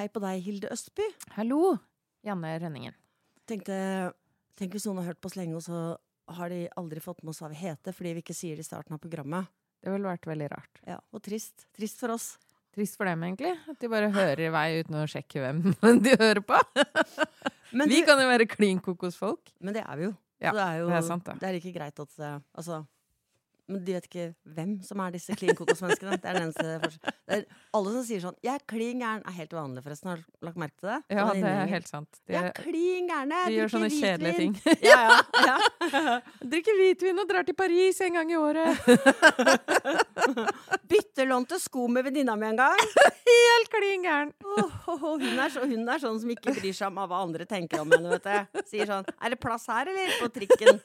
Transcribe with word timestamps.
Hei 0.00 0.06
på 0.08 0.20
deg, 0.24 0.38
Hilde 0.40 0.68
Østby. 0.72 1.04
Hallo, 1.34 1.74
Janne 2.24 2.54
Rønningen. 2.62 2.94
Tenkte, 3.44 3.74
Tenk 4.56 4.72
hvis 4.72 4.86
noen 4.88 5.02
har 5.02 5.10
hørt 5.10 5.18
på 5.20 5.28
oss 5.28 5.34
lenge, 5.36 5.58
og 5.58 5.60
så 5.60 5.80
har 6.38 6.48
de 6.48 6.62
aldri 6.80 7.02
fått 7.04 7.20
med 7.20 7.34
oss 7.34 7.42
hva 7.42 7.50
vi 7.52 7.58
heter 7.60 7.92
fordi 7.92 8.14
vi 8.16 8.22
ikke 8.24 8.36
sier 8.38 8.56
det 8.56 8.64
i 8.64 8.68
starten 8.70 8.96
av 8.96 9.02
programmet. 9.02 9.50
Det 9.84 9.92
ville 9.92 10.08
vært 10.08 10.24
veldig 10.30 10.48
rart. 10.54 10.80
Ja, 10.88 10.96
Og 11.12 11.20
trist. 11.26 11.66
Trist 11.76 12.00
for 12.00 12.14
oss. 12.16 12.30
Trist 12.72 12.96
for 12.96 13.10
dem, 13.10 13.26
egentlig. 13.28 13.52
At 13.68 13.76
de 13.84 13.90
bare 13.92 14.08
hører 14.14 14.40
i 14.46 14.48
vei 14.56 14.64
uten 14.80 14.96
å 15.02 15.04
sjekke 15.04 15.44
hvem 15.44 15.60
de 16.06 16.16
hører 16.16 16.40
på. 16.48 16.62
Men, 17.76 17.92
Vi 17.92 18.00
kan 18.08 18.24
jo 18.24 18.30
være 18.32 18.48
klin 18.48 18.80
kokosfolk. 18.80 19.52
men 19.60 19.76
det 19.76 19.84
er 19.84 20.00
vi 20.00 20.08
jo. 20.08 20.14
Ja, 20.40 20.54
så 20.54 20.56
det 20.56 20.64
er 20.64 20.80
jo 20.80 20.88
det 20.88 20.96
er 20.96 21.04
sant, 21.12 21.28
det. 21.28 21.36
det 21.42 21.50
er 21.50 21.58
like 21.60 21.74
greit 21.76 22.00
at 22.00 22.16
eh, 22.24 22.38
Altså 22.56 22.80
men 23.70 23.78
de 23.86 23.92
vet 23.96 24.06
ikke 24.08 24.24
hvem 24.56 24.72
som 24.86 24.96
er 25.04 25.10
disse 25.14 25.30
klin 25.38 25.54
kokos-menneskene. 25.58 26.10
Det 26.20 26.28
er 26.30 26.34
den 26.38 26.44
eneste 26.48 26.66
forskjell- 26.82 27.16
det 27.30 27.36
er 27.38 27.42
Alle 27.78 27.90
som 27.94 28.02
sier 28.04 28.20
sånn 28.24 28.36
'jeg 28.42 28.54
er 28.54 28.62
klin 28.66 28.98
gæren', 29.00 29.22
er 29.26 29.32
helt 29.38 29.52
vanlig, 29.54 29.82
forresten. 29.84 30.08
Har 30.10 30.16
du 30.16 30.22
lagt 30.42 30.56
merke 30.56 30.76
til 30.80 30.88
det? 30.90 31.02
Ja, 31.10 31.32
det 31.32 31.44
er 31.44 31.66
helt 31.70 31.88
sant. 31.88 32.08
De, 32.26 32.32
Jeg 32.34 32.44
er 32.44 32.52
klin 32.52 33.08
gærne! 33.08 33.46
de 33.46 33.52
gjør 33.56 33.68
sånne 33.70 33.90
kjedelige 33.90 34.36
ting. 34.36 34.54
Ja, 34.82 35.20
ja, 35.46 35.58
ja. 35.92 36.20
Drikker 36.50 36.74
hvitvin 36.80 37.18
og 37.20 37.28
drar 37.28 37.42
til 37.46 37.54
Paris 37.54 38.00
en 38.00 38.12
gang 38.14 38.30
i 38.30 38.36
året. 38.36 38.76
Byttelånte 40.90 41.58
sko 41.60 41.86
med 41.88 42.04
venninna 42.04 42.36
mi 42.36 42.46
en 42.50 42.56
gang. 42.56 42.78
Helt 43.30 43.70
klin 43.70 44.02
gæren. 44.04 44.32
Oh, 44.44 44.70
oh, 44.88 45.18
hun, 45.20 45.38
er 45.38 45.48
så, 45.52 45.60
hun 45.68 45.88
er 45.88 45.98
sånn 46.02 46.20
som 46.20 46.30
ikke 46.34 46.54
bryr 46.58 46.74
seg 46.74 46.88
om 46.90 46.96
hva 47.06 47.22
andre 47.22 47.46
tenker 47.46 47.80
om 47.84 47.90
henne. 47.94 48.10
vet 48.18 48.24
du 48.54 48.60
Sier 48.70 48.86
sånn 48.90 49.04
'Er 49.20 49.28
det 49.30 49.40
plass 49.40 49.66
her, 49.66 49.86
eller?' 49.86 50.18
På 50.20 50.28
trikken. 50.32 50.80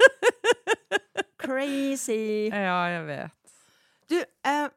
Crazy. 1.45 2.49
Ja, 2.67 2.79
jeg 2.93 3.05
vet. 3.09 3.53
Du, 4.11 4.17
eh, 4.21 4.67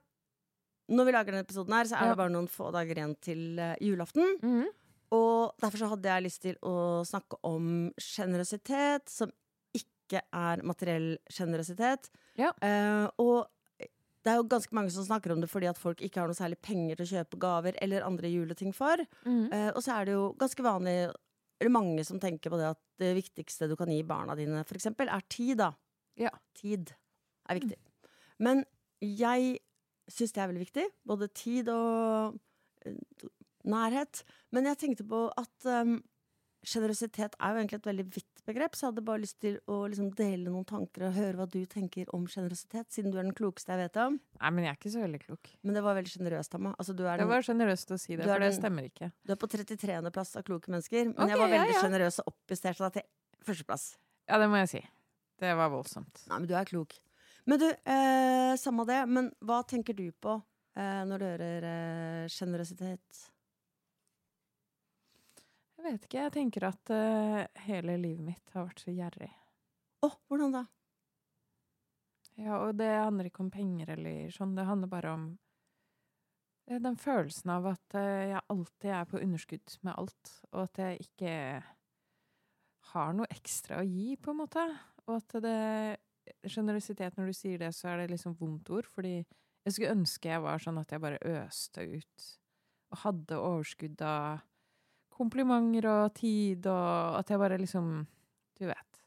når 0.88 1.04
vi 1.08 1.12
lager 1.12 1.34
denne 1.34 1.44
episoden 1.44 1.74
her, 1.76 1.88
så 1.88 1.98
er 1.98 2.12
det 2.12 2.20
bare 2.20 2.32
noen 2.32 2.48
få 2.48 2.70
dager 2.72 2.96
igjen 3.00 3.16
til 3.24 3.58
eh, 3.60 3.74
julaften. 3.84 4.38
Mhm. 4.42 4.68
Og 5.16 5.54
derfor 5.56 5.80
så 5.80 5.86
hadde 5.88 6.08
jeg 6.10 6.24
lyst 6.26 6.42
til 6.44 6.56
å 6.68 7.00
snakke 7.08 7.38
om 7.48 7.68
sjenerøsitet 7.96 9.08
som 9.08 9.30
ikke 9.72 10.20
er 10.36 10.60
materiell 10.68 11.14
sjenerøsitet. 11.32 12.10
Ja. 12.36 12.50
Eh, 12.60 13.06
og 13.16 13.46
det 14.24 14.34
er 14.34 14.42
jo 14.42 14.48
ganske 14.50 14.76
mange 14.76 14.92
som 14.92 15.06
snakker 15.06 15.32
om 15.32 15.40
det 15.40 15.48
fordi 15.48 15.70
at 15.70 15.80
folk 15.80 16.02
ikke 16.04 16.20
har 16.20 16.28
noe 16.28 16.36
særlig 16.36 16.58
penger 16.60 16.98
til 16.98 17.06
å 17.06 17.12
kjøpe 17.14 17.40
gaver 17.40 17.78
eller 17.80 18.04
andre 18.04 18.28
juleting 18.28 18.74
for. 18.76 19.00
Mhm. 19.24 19.48
Eh, 19.52 19.70
og 19.72 19.80
så 19.84 19.96
er 19.96 20.08
det 20.08 20.16
jo 20.18 20.26
ganske 20.40 20.64
vanlig, 20.66 20.96
eller 21.60 21.72
mange 21.72 22.04
som 22.04 22.20
tenker 22.20 22.52
på 22.52 22.60
det 22.60 22.68
at 22.74 22.82
det 23.00 23.14
viktigste 23.16 23.68
du 23.70 23.76
kan 23.80 23.88
gi 23.88 24.02
barna 24.04 24.36
dine, 24.36 24.60
eksempel, 24.64 25.08
er 25.08 25.24
tid, 25.30 25.56
da. 25.62 25.72
Ja. 26.18 26.32
Tid 26.58 26.92
er 27.48 27.60
viktig. 27.60 27.78
Men 28.42 28.64
jeg 29.04 29.58
syns 30.10 30.34
det 30.34 30.42
er 30.42 30.50
veldig 30.50 30.66
viktig. 30.66 30.86
Både 31.08 31.28
tid 31.36 31.70
og 31.72 32.38
eh, 32.86 33.26
nærhet. 33.68 34.22
Men 34.54 34.70
jeg 34.70 34.80
tenkte 34.80 35.06
på 35.08 35.26
at 35.38 35.68
um, 35.68 35.98
sjenerøsitet 36.66 37.36
er 37.38 37.52
jo 37.52 37.60
egentlig 37.60 37.78
et 37.78 37.88
veldig 37.88 38.06
vidt 38.16 38.42
begrep, 38.48 38.74
så 38.74 38.86
jeg 38.86 38.92
hadde 38.92 39.04
bare 39.06 39.22
lyst 39.22 39.38
til 39.44 39.58
å 39.70 39.78
liksom 39.90 40.08
dele 40.16 40.50
noen 40.50 40.66
tanker 40.68 41.06
og 41.08 41.16
høre 41.18 41.36
hva 41.38 41.46
du 41.50 41.60
tenker 41.70 42.08
om 42.16 42.24
sjenerøsitet, 42.30 42.88
siden 42.94 43.12
du 43.12 43.18
er 43.20 43.26
den 43.28 43.36
klokeste 43.36 43.74
jeg 43.74 43.82
vet 43.84 44.00
om. 44.02 44.18
Nei, 44.40 44.52
men 44.56 44.66
jeg 44.66 44.72
er 44.72 44.80
ikke 44.80 44.94
så 44.94 45.04
veldig 45.04 45.22
klok. 45.26 45.52
Men 45.62 45.78
det 45.78 45.84
var 45.86 45.98
veldig 45.98 46.14
sjenerøst 46.14 46.58
av 46.58 46.64
meg. 46.64 46.76
Altså, 46.80 46.96
du, 46.96 47.04
Det 47.04 47.30
var 47.30 47.46
sjenerøst 47.46 47.94
å 47.94 48.00
si 48.00 48.16
det, 48.16 48.24
for 48.24 48.34
det 48.44 48.50
den- 48.50 48.58
stemmer 48.58 48.90
ikke. 48.90 49.12
du 49.22 49.34
er 49.34 49.40
på 49.40 49.50
33. 49.54 50.00
plass 50.16 50.36
av 50.36 50.46
kloke 50.48 50.72
mennesker, 50.72 51.12
men 51.12 51.16
okay, 51.16 51.34
jeg 51.34 51.42
var 51.42 51.52
veldig 51.54 51.72
veldig 51.74 52.00
ja. 52.00 52.04
ja. 52.08 52.12
og 52.24 52.32
oppjusterte 52.32 52.84
deg 52.84 52.98
til 52.98 53.08
førsteplass. 53.50 53.90
Ja, 54.28 54.40
det 54.42 54.48
må 54.50 54.64
jeg 54.64 54.72
si. 54.74 54.82
Det 55.38 55.54
var 55.54 55.70
voldsomt. 55.70 56.24
Nei, 56.26 56.40
men 56.40 56.48
du 56.50 56.54
er 56.58 56.68
klok. 56.68 56.96
Men 57.48 57.60
du, 57.62 57.68
eh, 57.70 58.52
samme 58.60 58.84
det, 58.88 59.00
men 59.08 59.30
hva 59.46 59.62
tenker 59.64 59.96
du 59.96 60.10
på 60.12 60.34
eh, 60.76 61.02
når 61.08 61.22
du 61.22 61.26
hører 61.28 61.66
eh, 61.68 62.30
sjenerøsitet? 62.32 63.20
Jeg 65.78 65.86
vet 65.86 66.08
ikke. 66.08 66.24
Jeg 66.26 66.34
tenker 66.34 66.66
at 66.68 66.90
eh, 66.90 67.44
hele 67.68 67.94
livet 68.02 68.26
mitt 68.32 68.56
har 68.56 68.66
vært 68.66 68.82
så 68.82 68.92
gjerrig. 68.92 69.30
Å, 70.02 70.10
hvordan 70.26 70.56
da? 70.58 70.64
Ja, 72.38 72.58
og 72.66 72.76
det 72.78 72.90
handler 72.90 73.30
ikke 73.30 73.44
om 73.46 73.50
penger 73.54 73.94
eller 73.94 74.34
sånn. 74.34 74.56
Det 74.58 74.66
handler 74.66 74.90
bare 74.90 75.14
om 75.14 75.24
eh, 76.66 76.82
den 76.82 76.98
følelsen 76.98 77.54
av 77.54 77.70
at 77.72 77.98
eh, 77.98 78.34
jeg 78.34 78.44
alltid 78.54 78.92
er 78.98 79.08
på 79.10 79.22
underskudd 79.22 79.78
med 79.86 79.94
alt, 79.94 80.34
og 80.52 80.66
at 80.66 80.82
jeg 80.84 81.08
ikke 81.08 81.32
har 82.92 83.16
noe 83.16 83.30
ekstra 83.34 83.80
å 83.80 83.88
gi, 83.88 84.14
på 84.20 84.34
en 84.34 84.42
måte. 84.42 84.68
Og 85.08 85.16
at 85.20 85.38
det 85.44 85.58
Sjenerøsitet, 86.44 87.16
når 87.16 87.30
du 87.30 87.36
sier 87.36 87.60
det, 87.62 87.70
så 87.72 87.88
er 87.88 88.02
det 88.02 88.10
liksom 88.12 88.34
vondt 88.36 88.68
ord, 88.76 88.84
fordi 88.92 89.14
jeg 89.64 89.72
skulle 89.74 89.94
ønske 89.96 90.28
jeg 90.28 90.42
var 90.44 90.60
sånn 90.60 90.76
at 90.80 90.92
jeg 90.92 91.00
bare 91.00 91.20
øste 91.24 91.86
ut 91.88 92.26
og 92.92 93.00
hadde 93.02 93.38
overskudd 93.40 94.02
av 94.04 94.42
komplimenter 95.12 95.88
og 95.90 96.14
tid, 96.16 96.68
og 96.70 97.18
at 97.18 97.32
jeg 97.32 97.40
bare 97.40 97.58
liksom 97.60 98.06
Du 98.58 98.66
vet. 98.66 99.02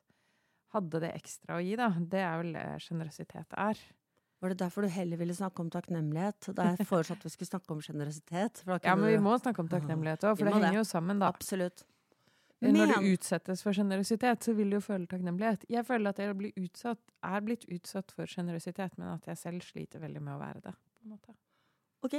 Hadde 0.71 1.01
det 1.03 1.09
ekstra 1.17 1.57
å 1.57 1.63
gi, 1.63 1.73
da. 1.75 1.89
Det 1.91 2.21
er 2.23 2.37
vel 2.39 2.53
det 2.55 2.63
sjenerøsitet 2.85 3.57
er. 3.59 3.79
Var 4.41 4.53
det 4.53 4.57
derfor 4.61 4.85
du 4.85 4.89
heller 4.89 5.19
ville 5.19 5.35
snakke 5.35 5.59
om 5.61 5.69
takknemlighet? 5.69 6.53
Da 6.55 6.69
jeg 6.71 6.87
foreslo 6.87 7.17
at 7.17 7.25
vi 7.25 7.33
skulle 7.33 7.49
snakke 7.49 7.75
om 7.75 7.81
sjenerøsitet. 7.83 8.63
Ja, 8.65 8.95
men 8.95 9.11
vi 9.11 9.19
må 9.21 9.35
snakke 9.41 9.61
om 9.61 9.69
takknemlighet 9.69 10.23
òg, 10.23 10.39
for 10.39 10.47
det 10.47 10.55
henger 10.55 10.71
det. 10.71 10.79
jo 10.79 10.85
sammen, 10.87 11.19
da. 11.21 11.29
Absolutt. 11.29 11.83
Når 12.61 12.91
du 12.93 13.07
utsettes 13.15 13.63
for 13.65 13.73
sjenerøsitet, 13.73 14.45
så 14.45 14.53
vil 14.53 14.69
du 14.69 14.77
jo 14.77 14.83
føle 14.85 15.09
takknemlighet. 15.09 15.63
Jeg 15.71 15.85
føler 15.87 16.13
at 16.13 16.19
jeg 16.21 16.35
blir 16.37 16.57
utsatt, 16.61 16.99
er 17.25 17.45
blitt 17.45 17.65
utsatt 17.73 18.13
for 18.13 18.29
sjenerøsitet, 18.29 18.99
men 19.01 19.15
at 19.15 19.25
jeg 19.31 19.39
selv 19.41 19.65
sliter 19.65 20.03
veldig 20.03 20.21
med 20.21 20.35
å 20.35 20.41
være 20.41 20.61
det. 20.67 20.75
på 20.75 21.07
en 21.07 21.15
måte. 21.15 21.33
Ok, 22.01 22.15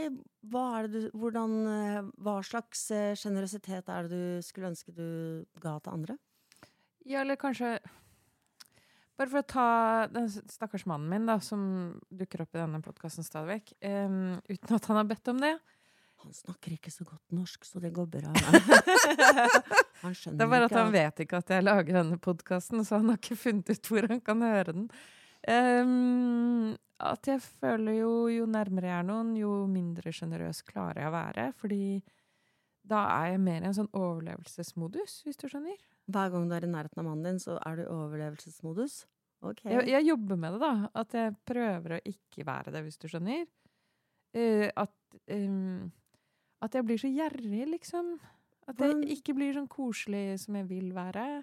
hva 0.51 0.67
det 0.87 0.93
du 0.95 1.17
Hvordan 1.19 1.55
eh, 1.67 2.11
Hva 2.23 2.37
slags 2.47 2.85
eh, 2.95 3.17
sjenerøsitet 3.19 3.89
er 3.91 4.07
det 4.07 4.15
du 4.15 4.45
skulle 4.47 4.71
ønske 4.71 4.95
du 4.95 5.43
ga 5.63 5.75
til 5.83 5.97
andre? 5.97 6.17
Ja, 7.03 7.25
eller 7.25 7.39
kanskje 7.41 7.81
Bare 9.19 9.29
for 9.29 9.43
å 9.43 9.47
ta 9.47 9.67
den 10.11 10.31
stakkars 10.31 10.87
mannen 10.89 11.11
min, 11.11 11.27
da, 11.29 11.37
som 11.43 11.65
dukker 12.11 12.45
opp 12.45 12.55
i 12.55 12.63
denne 12.63 12.81
podkasten 12.83 13.27
stadig 13.27 13.59
vekk, 13.59 13.75
um, 14.09 14.39
uten 14.49 14.79
at 14.79 14.87
han 14.89 14.99
har 14.99 15.11
bedt 15.11 15.29
om 15.31 15.43
det. 15.43 15.53
Han 16.23 16.37
snakker 16.37 16.77
ikke 16.77 16.93
så 16.95 17.07
godt 17.09 17.35
norsk, 17.35 17.65
så 17.67 17.83
det 17.83 17.93
går 17.97 18.07
bra. 18.13 18.33
han 20.03 20.15
skjønner 20.15 20.39
Det 20.39 20.47
er 20.47 20.53
bare 20.53 20.69
at 20.69 20.77
han 20.79 20.95
vet 20.95 21.25
ikke 21.25 21.43
at 21.43 21.51
jeg 21.55 21.67
lager 21.67 21.99
denne 21.99 22.19
podkasten, 22.23 22.85
så 22.87 23.01
han 23.01 23.13
har 23.13 23.21
ikke 23.21 23.39
funnet 23.41 23.73
ut 23.73 23.91
hvor 23.91 24.09
han 24.11 24.23
kan 24.25 24.47
høre 24.47 24.77
den. 24.77 24.89
Um, 25.43 26.75
at 27.03 27.27
jeg 27.27 27.43
føler 27.43 27.97
jo 27.99 28.11
jo 28.31 28.45
nærmere 28.47 28.93
jeg 28.93 28.99
er 29.01 29.07
noen, 29.09 29.33
jo 29.35 29.65
mindre 29.71 30.13
sjenerøs 30.15 30.63
klarer 30.69 31.03
jeg 31.03 31.11
å 31.11 31.17
være. 31.17 31.47
Fordi 31.59 31.85
da 32.87 33.07
er 33.17 33.33
jeg 33.33 33.43
mer 33.43 33.63
i 33.63 33.71
en 33.71 33.79
sånn 33.79 33.91
overlevelsesmodus, 33.95 35.23
hvis 35.27 35.41
du 35.41 35.49
skjønner. 35.49 35.81
Hver 36.13 36.31
gang 36.35 36.47
du 36.51 36.55
er 36.57 36.67
i 36.67 36.71
nærheten 36.71 37.03
av 37.03 37.09
mannen 37.09 37.27
din, 37.27 37.43
så 37.43 37.57
er 37.63 37.79
du 37.79 37.85
i 37.85 37.91
overlevelsesmodus? 37.91 39.03
Ok. 39.43 39.65
Jeg, 39.67 39.89
jeg 39.91 40.07
jobber 40.07 40.39
med 40.39 40.55
det, 40.55 40.61
da. 40.63 40.73
At 41.03 41.17
jeg 41.19 41.35
prøver 41.49 41.97
å 41.97 42.05
ikke 42.07 42.47
være 42.47 42.75
det, 42.75 42.85
hvis 42.87 43.01
du 43.03 43.09
skjønner. 43.11 43.45
Uh, 44.33 44.69
at, 44.85 44.95
ehm, 45.31 45.91
at 46.63 46.75
jeg 46.79 46.87
blir 46.87 47.01
så 47.01 47.11
gjerrig, 47.11 47.65
liksom. 47.73 48.15
At 48.71 48.79
jeg 48.79 49.19
ikke 49.19 49.35
blir 49.35 49.57
sånn 49.57 49.69
koselig 49.71 50.39
som 50.45 50.55
jeg 50.61 50.69
vil 50.71 50.93
være. 50.95 51.43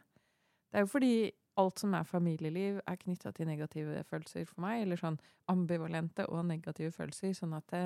Det 0.71 0.79
er 0.79 0.85
jo 0.85 0.91
fordi 0.93 1.13
alt 1.59 1.81
som 1.81 1.93
er 1.97 2.05
familieliv, 2.07 2.79
er 2.87 2.99
knytta 3.01 3.33
til 3.35 3.49
negative 3.49 4.03
følelser 4.07 4.45
for 4.47 4.63
meg. 4.63 4.85
Eller 4.85 5.01
sånn 5.01 5.17
ambivalente 5.51 6.23
og 6.31 6.45
negative 6.47 6.93
følelser. 6.95 7.33
Sånn 7.35 7.57
at 7.57 7.67
det, 7.73 7.83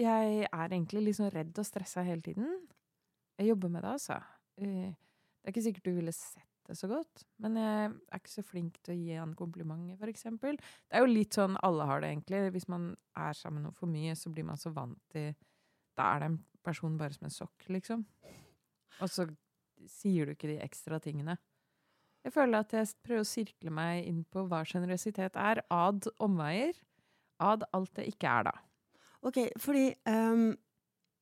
jeg 0.00 0.46
er 0.48 0.72
egentlig 0.72 1.16
sånn 1.18 1.32
redd 1.34 1.58
og 1.60 1.68
stressa 1.68 2.04
hele 2.06 2.24
tiden. 2.24 2.48
Jeg 3.36 3.52
jobber 3.52 3.72
med 3.74 3.84
det, 3.84 3.92
altså. 3.98 4.20
Eh, 4.56 4.92
Det 5.42 5.50
er 5.50 5.52
ikke 5.52 5.62
sikkert 5.64 5.84
du 5.88 5.94
ville 5.96 6.12
sett 6.14 6.46
det 6.72 6.80
så 6.80 6.88
godt, 6.90 7.24
men 7.44 7.56
jeg 7.60 7.90
er 7.92 8.20
ikke 8.20 8.32
så 8.32 8.44
flink 8.46 8.78
til 8.82 8.94
å 8.94 8.98
gi 8.98 9.16
han 9.18 9.34
komplimenter, 9.38 10.10
eksempel. 10.10 10.58
Det 10.58 10.98
er 10.98 11.04
jo 11.04 11.10
litt 11.12 11.36
sånn 11.36 11.58
alle 11.64 11.86
har 11.88 12.02
det, 12.02 12.12
egentlig. 12.14 12.40
Hvis 12.54 12.68
man 12.72 12.90
er 13.18 13.36
sammen 13.36 13.68
med 13.68 13.76
for 13.76 13.90
mye, 13.92 14.16
så 14.18 14.32
blir 14.32 14.46
man 14.48 14.60
så 14.60 14.72
vant 14.74 15.00
til 15.12 15.32
Da 15.92 16.06
er 16.14 16.22
det 16.22 16.28
en 16.30 16.38
person 16.64 16.94
bare 16.96 17.12
som 17.12 17.26
en 17.28 17.34
sokk, 17.34 17.66
liksom. 17.68 18.06
Og 19.02 19.10
så 19.12 19.26
sier 19.90 20.24
du 20.24 20.32
ikke 20.32 20.48
de 20.48 20.60
ekstra 20.64 20.96
tingene. 21.02 21.36
Jeg 22.24 22.32
føler 22.32 22.62
at 22.62 22.72
jeg 22.72 22.94
prøver 23.04 23.26
å 23.26 23.28
sirkle 23.28 23.74
meg 23.74 24.06
inn 24.08 24.22
på 24.24 24.46
hva 24.48 24.62
sjenerøsitet 24.64 25.36
er, 25.36 25.60
ad 25.68 26.08
omveier. 26.22 26.78
Ad 27.42 27.66
alt 27.74 27.92
det 27.98 28.06
ikke 28.14 28.30
er, 28.30 28.48
da. 28.48 28.54
Ok, 29.26 29.42
fordi 29.60 29.90
um, 30.08 30.48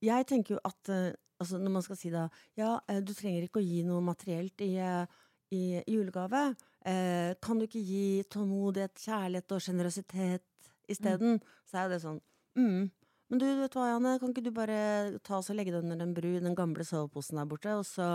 jeg 0.05 0.29
tenker 0.31 0.57
jo 0.57 0.63
at 0.71 0.95
uh 0.95 1.11
altså 1.41 1.59
når 1.61 1.75
man 1.77 1.85
skal 1.85 1.99
si 1.99 2.13
da 2.13 2.29
Ja, 2.59 2.79
eh, 2.89 3.01
du 3.03 3.13
trenger 3.17 3.47
ikke 3.47 3.63
å 3.63 3.67
gi 3.67 3.83
noe 3.87 4.05
materielt 4.05 4.61
i, 4.65 4.75
eh, 4.77 5.21
i 5.55 5.83
julegave. 5.91 6.55
Eh, 6.87 7.35
kan 7.43 7.59
du 7.59 7.67
ikke 7.67 7.83
gi 7.85 8.23
tålmodighet, 8.33 8.95
kjærlighet 9.03 9.57
og 9.57 9.65
sjenerøsitet 9.65 10.71
isteden? 10.91 11.41
Så 11.69 11.83
er 11.83 11.93
det 11.93 12.01
sånn 12.05 12.21
mm. 12.59 12.89
Men 13.31 13.39
du, 13.39 13.47
vet 13.61 13.75
hva, 13.79 13.93
Janne, 13.93 14.17
kan 14.19 14.33
ikke 14.33 14.43
du 14.43 14.51
bare 14.55 14.79
ta 15.23 15.37
oss 15.39 15.53
og 15.53 15.59
legge 15.59 15.71
det 15.71 15.85
under 15.85 16.01
den 16.01 16.15
bru, 16.17 16.33
den 16.43 16.57
gamle 16.59 16.83
soveposen 16.83 17.39
der 17.39 17.47
borte, 17.47 17.77
og 17.79 17.85
så, 17.87 18.07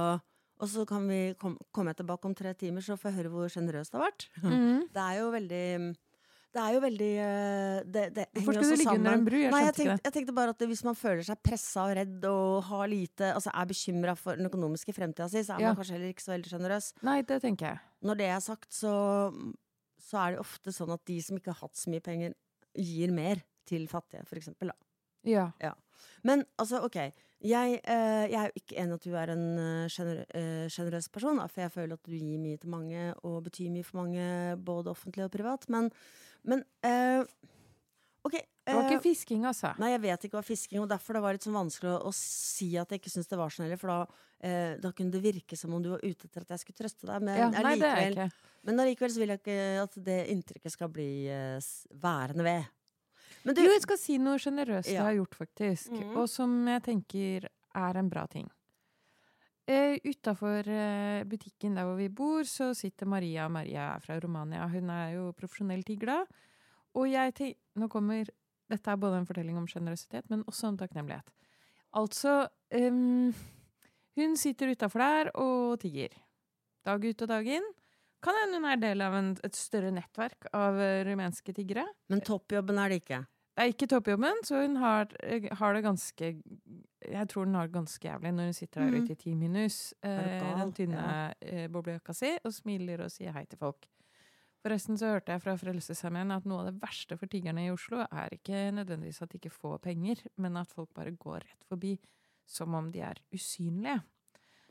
og 0.60 0.68
så 0.68 0.84
kan 0.90 1.06
vi 1.08 1.20
kom, 1.40 1.54
komme 1.72 1.94
tilbake 1.96 2.28
om 2.28 2.36
tre 2.36 2.52
timer, 2.60 2.84
så 2.84 2.98
får 3.00 3.14
jeg 3.14 3.18
høre 3.22 3.32
hvor 3.32 3.54
sjenerøst 3.54 3.94
det 3.94 4.02
har 4.02 4.10
vært. 4.10 4.28
Det 4.98 5.06
er 5.06 5.22
jo 5.22 5.30
veldig 5.32 5.64
det 6.56 6.62
er 6.64 6.76
jo 6.76 6.80
veldig 6.86 7.08
eh, 7.20 7.78
det, 7.92 8.04
det 8.16 8.24
Hvorfor 8.38 8.56
skulle 8.56 8.76
du 8.78 8.80
ligge 8.80 8.94
under 8.96 9.12
en 9.12 9.18
sammen. 9.18 9.26
bru? 9.28 9.38
Jeg 9.42 9.52
Nei, 9.52 9.60
jeg 9.66 9.76
tenkte, 9.76 9.98
jeg 10.08 10.14
tenkte 10.16 10.36
bare 10.38 10.54
at 10.56 10.64
hvis 10.72 10.84
man 10.88 10.96
føler 10.96 11.26
seg 11.28 11.42
pressa 11.44 11.84
og 11.90 11.96
redd 12.00 12.28
og 12.30 12.64
har 12.70 12.88
lite, 12.92 13.32
altså 13.36 13.52
er 13.52 13.68
bekymra 13.74 14.16
for 14.20 14.40
den 14.40 14.48
økonomiske 14.50 14.96
fremtida 14.96 15.28
si, 15.32 15.44
så 15.44 15.58
er 15.58 15.66
Ja. 15.66 15.74
man 15.74 15.80
kanskje 15.82 15.98
heller 15.98 16.14
ikke 16.16 16.24
så 16.26 16.32
veldig 16.36 16.54
sjenerøs. 16.54 16.88
Nei, 17.04 17.18
det 17.28 17.42
tenker 17.44 17.74
jeg. 17.74 17.80
Når 18.08 18.20
det 18.22 18.30
er 18.32 18.40
sagt, 18.46 18.72
så, 18.74 18.94
så 20.08 20.22
er 20.24 20.32
det 20.38 20.40
ofte 20.46 20.72
sånn 20.76 20.96
at 20.96 21.04
de 21.10 21.20
som 21.28 21.38
ikke 21.40 21.52
har 21.54 21.62
hatt 21.68 21.76
så 21.76 21.92
mye 21.92 22.04
penger, 22.06 22.34
gir 22.76 23.12
mer 23.16 23.44
til 23.68 23.88
fattige, 23.92 24.24
for 24.30 24.40
eksempel. 24.40 24.72
Da. 24.72 24.80
Ja. 25.26 25.74
Men 26.24 26.44
altså, 26.62 26.84
OK. 26.86 26.98
Jeg, 27.46 27.80
eh, 27.84 28.26
jeg 28.32 28.40
er 28.42 28.50
jo 28.50 28.60
ikke 28.62 28.78
enig 28.82 28.96
at 28.98 29.04
du 29.06 29.16
er 29.20 29.32
en 29.36 29.44
eh, 29.62 29.88
sjener- 29.94 30.26
eh, 30.34 30.66
sjenerøs 30.74 31.10
person, 31.14 31.38
for 31.52 31.62
jeg 31.62 31.72
føler 31.76 31.94
at 31.94 32.04
du 32.08 32.12
gir 32.16 32.40
mye 32.42 32.58
til 32.62 32.72
mange 32.74 33.04
og 33.24 33.44
betyr 33.46 33.70
mye 33.74 33.86
for 33.86 34.02
mange, 34.02 34.26
både 34.66 34.90
offentlig 34.90 35.26
og 35.28 35.32
privat. 35.36 35.68
Men, 35.70 35.92
men 36.44 36.64
eh, 36.82 37.22
OK. 38.26 38.40
Det 38.66 38.74
var 38.74 38.88
eh, 38.88 38.96
ikke 38.96 39.04
fisking, 39.06 39.44
altså. 39.46 39.76
Nei, 39.78 39.92
jeg 39.94 40.02
vet 40.08 40.24
ikke 40.26 40.40
hva 40.40 40.46
fisking 40.48 40.82
og 40.82 40.90
derfor 40.90 41.14
det 41.14 41.22
var 41.22 41.36
litt 41.38 41.46
sånn 41.46 41.54
vanskelig 41.60 41.92
å, 41.94 42.00
å 42.10 42.14
si 42.18 42.72
at 42.82 42.90
jeg 42.90 43.04
ikke 43.04 43.12
syntes 43.14 43.30
det 43.30 43.38
var 43.38 43.54
sånn 43.54 43.68
heller, 43.68 43.78
for 43.78 43.92
da, 43.94 44.00
eh, 44.42 44.72
da 44.82 44.90
kunne 44.98 45.14
det 45.14 45.22
virke 45.22 45.60
som 45.60 45.76
om 45.78 45.84
du 45.86 45.92
var 45.94 46.02
ute 46.02 46.26
etter 46.26 46.42
at 46.48 46.56
jeg 46.56 46.64
skulle 46.64 46.80
trøste 46.82 47.06
deg. 47.12 47.22
Men, 47.28 47.38
Ja, 47.38 47.52
allikevel- 47.62 48.16
ikke. 48.18 48.32
men 48.66 48.82
så 48.82 49.20
vil 49.22 49.36
jeg 49.36 49.44
ikke 49.44 49.60
at 49.84 50.00
det 50.10 50.18
inntrykket 50.34 50.72
skal 50.74 50.90
bli 50.90 51.12
eh, 51.30 51.60
værende 52.02 52.48
ved. 52.48 52.66
Men 53.46 53.56
du, 53.56 53.62
Jo, 53.62 53.74
jeg 53.76 53.84
skal 53.86 54.00
si 54.02 54.18
noe 54.22 54.42
sjenerøst 54.42 54.90
jeg 54.90 55.04
har 55.04 55.16
gjort, 55.20 55.36
faktisk. 55.38 55.92
Mhm. 55.94 56.16
Og 56.18 56.30
som 56.32 56.54
jeg 56.68 56.84
tenker 56.88 57.50
er 57.76 58.00
en 58.00 58.10
bra 58.10 58.26
ting. 58.32 58.48
Uh, 59.66 59.98
Utafor 60.06 60.68
uh, 60.70 61.26
butikken 61.26 61.78
der 61.78 61.88
hvor 61.88 61.98
vi 61.98 62.10
bor, 62.14 62.46
så 62.46 62.72
sitter 62.78 63.10
Maria. 63.10 63.48
Maria 63.50 63.96
er 63.96 64.04
fra 64.04 64.18
Romania. 64.22 64.68
Hun 64.70 64.92
er 64.94 65.16
jo 65.16 65.32
profesjonell 65.38 65.86
tigla. 65.86 66.20
Og 66.96 67.10
jeg 67.12 67.34
tenker 67.38 67.62
Nå 67.76 67.90
kommer 67.92 68.30
Dette 68.72 68.90
er 68.90 68.98
både 68.98 69.20
en 69.20 69.28
fortelling 69.30 69.58
om 69.60 69.68
sjenerøsitet, 69.70 70.26
men 70.32 70.42
også 70.50 70.72
om 70.72 70.78
takknemlighet. 70.80 71.28
Altså 71.94 72.48
um, 72.74 73.34
Hun 74.18 74.38
sitter 74.42 74.72
utafor 74.74 75.04
der 75.04 75.30
og 75.38 75.76
tigger. 75.84 76.16
Dag 76.86 77.06
ut 77.06 77.22
og 77.22 77.30
dag 77.30 77.50
inn. 77.60 77.68
Kan 78.26 78.38
hende 78.42 78.58
hun 78.58 78.66
er 78.72 78.82
del 78.82 79.04
av 79.06 79.14
en, 79.20 79.32
et 79.46 79.58
større 79.58 79.92
nettverk 79.94 80.48
av 80.56 80.80
eh, 80.82 81.04
rumenske 81.06 81.54
tiggere. 81.54 81.84
men 82.10 82.24
toppjobben 82.26 82.80
er 82.82 82.90
det 82.90 83.02
ikke. 83.04 83.20
Er 83.58 83.70
ikke 83.72 83.88
toppjobben, 83.88 84.42
så 84.44 84.62
hun 84.66 84.76
har, 84.82 85.08
eh, 85.24 85.48
har 85.56 85.74
det 85.74 85.84
ganske 85.86 86.42
Jeg 87.06 87.28
tror 87.30 87.46
hun 87.46 87.54
har 87.56 87.68
det 87.68 87.76
ganske 87.76 88.02
jævlig 88.08 88.32
når 88.34 88.44
hun 88.50 88.54
sitter 88.54 88.82
der 88.82 88.92
Mhm. 88.92 89.04
ute 89.04 89.12
i 89.12 89.16
ti 89.16 89.34
minus, 89.36 89.94
eh, 90.04 90.58
den 90.58 90.74
tynne 90.74 91.34
ja. 91.42 91.68
boblejakka 91.68 92.14
si, 92.16 92.38
og 92.44 92.52
smiler 92.52 93.02
og 93.04 93.12
sier 93.12 93.32
hei 93.32 93.46
til 93.46 93.58
folk. 93.60 93.86
Forresten 94.66 94.98
så 94.98 95.06
hørte 95.14 95.28
jeg 95.32 95.42
fra 95.44 95.54
Frelsesarmeen 95.56 96.32
at 96.36 96.44
noe 96.46 96.60
av 96.66 96.66
det 96.74 96.82
verste 96.82 97.16
for 97.20 97.28
tiggerne 97.28 97.68
i 97.68 97.70
Oslo 97.70 98.00
er 98.12 98.30
ikke 98.34 98.72
nødvendigvis 98.74 99.22
at 99.22 99.30
de 99.30 99.38
ikke 99.38 99.52
får 99.54 99.78
penger, 99.84 100.16
men 100.38 100.58
at 100.58 100.68
folk 100.68 100.90
bare 100.96 101.12
går 101.16 101.42
rett 101.46 101.64
forbi 101.70 102.00
som 102.48 102.74
om 102.74 102.92
de 102.92 103.00
er 103.02 103.14
usynlige. 103.32 104.02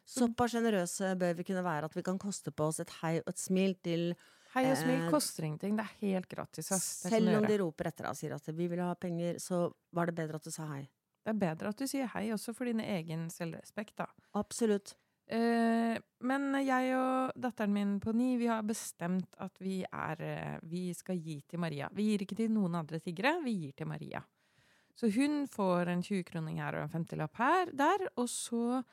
Såpass 0.05 0.51
sjenerøse 0.53 1.17
bør 1.17 1.37
vi 1.37 1.45
kunne 1.45 1.63
være 1.65 1.85
at 1.85 1.95
vi 1.95 2.03
kan 2.03 2.19
koste 2.19 2.51
på 2.51 2.65
oss 2.67 2.81
et 2.81 2.91
hei 3.01 3.19
og 3.19 3.29
et 3.29 3.39
smil 3.39 3.75
til 3.85 4.17
Hei 4.55 4.69
og 4.71 4.77
smil 4.79 5.01
Eh, 5.03 5.11
koster 5.11 5.49
ingenting, 5.49 5.75
det 5.75 5.83
er 5.83 5.95
helt 6.07 6.29
gratis. 6.31 6.71
Ass. 6.73 7.03
Det, 7.03 7.11
Selv 7.11 7.39
om 7.41 7.47
de 7.47 7.59
roper 7.59 7.89
etter 7.91 8.07
deg 8.07 8.13
og 8.13 8.19
sier 8.19 8.35
at 8.37 8.51
vi 8.55 8.69
vil 8.71 8.83
ha 8.85 8.93
penger, 8.95 9.41
så 9.43 9.67
var 9.91 10.07
det 10.07 10.15
bedre 10.15 10.39
at 10.39 10.45
du 10.45 10.51
sa 10.55 10.69
hei. 10.71 10.85
det 11.25 11.33
er 11.33 11.41
bedre 11.41 11.71
at 11.73 11.79
du 11.79 11.87
sier 11.89 12.07
hei, 12.13 12.29
også 12.35 12.53
for 12.55 12.69
din 12.69 12.81
egen 12.85 13.31
selvrespekt, 13.33 13.97
da. 13.97 14.07
Absolutt. 14.37 14.95
Eh, 15.27 15.97
men 16.21 16.43
jeg 16.61 16.91
og 16.99 17.33
datteren 17.41 17.73
min 17.73 17.95
på 17.99 18.13
ni 18.13 18.35
vi 18.37 18.47
har 18.47 18.61
bestemt 18.63 19.35
at 19.41 19.57
vi, 19.59 19.79
er, 19.89 20.21
eh, 20.21 20.59
vi 20.69 20.93
skal 20.93 21.17
gi 21.17 21.41
til 21.49 21.59
Maria. 21.59 21.89
Vi 21.91 22.11
gir 22.11 22.27
ikke 22.27 22.37
til 22.37 22.53
noen 22.53 22.77
andre 22.77 23.01
tiggere, 23.01 23.39
vi 23.43 23.57
gir 23.63 23.73
til 23.73 23.89
Maria. 23.89 24.21
Så 24.95 25.09
hun 25.17 25.49
får 25.49 25.89
en 25.89 26.05
20-kroning 26.05 26.61
her 26.61 26.77
og 26.77 26.85
en 26.85 27.07
50-lapp 27.07 27.41
her, 27.41 27.73
der, 27.73 28.09
og 28.17 28.29
så 28.29 28.85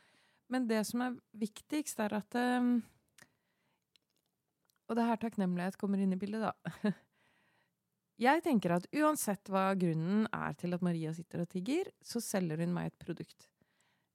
Men 0.52 0.68
det 0.68 0.86
som 0.86 1.00
er 1.00 1.13
viktigst, 1.31 2.00
er 2.00 2.13
at 2.13 2.36
eh, 2.36 2.81
Og 4.92 4.98
det 4.98 5.06
er 5.06 5.14
her 5.14 5.22
takknemlighet 5.22 5.78
kommer 5.80 6.02
inn 6.04 6.12
i 6.12 6.20
bildet, 6.20 6.44
da. 6.52 6.92
Jeg 8.22 8.44
tenker 8.46 8.76
at 8.76 8.90
uansett 8.94 9.50
hva 9.50 9.72
grunnen 9.80 10.28
er 10.36 10.58
til 10.60 10.76
at 10.76 10.84
Maria 10.86 11.14
sitter 11.16 11.46
og 11.46 11.50
tigger, 11.50 11.88
så 12.06 12.20
selger 12.22 12.60
hun 12.62 12.76
meg 12.76 12.92
et 12.92 13.00
produkt. 13.02 13.48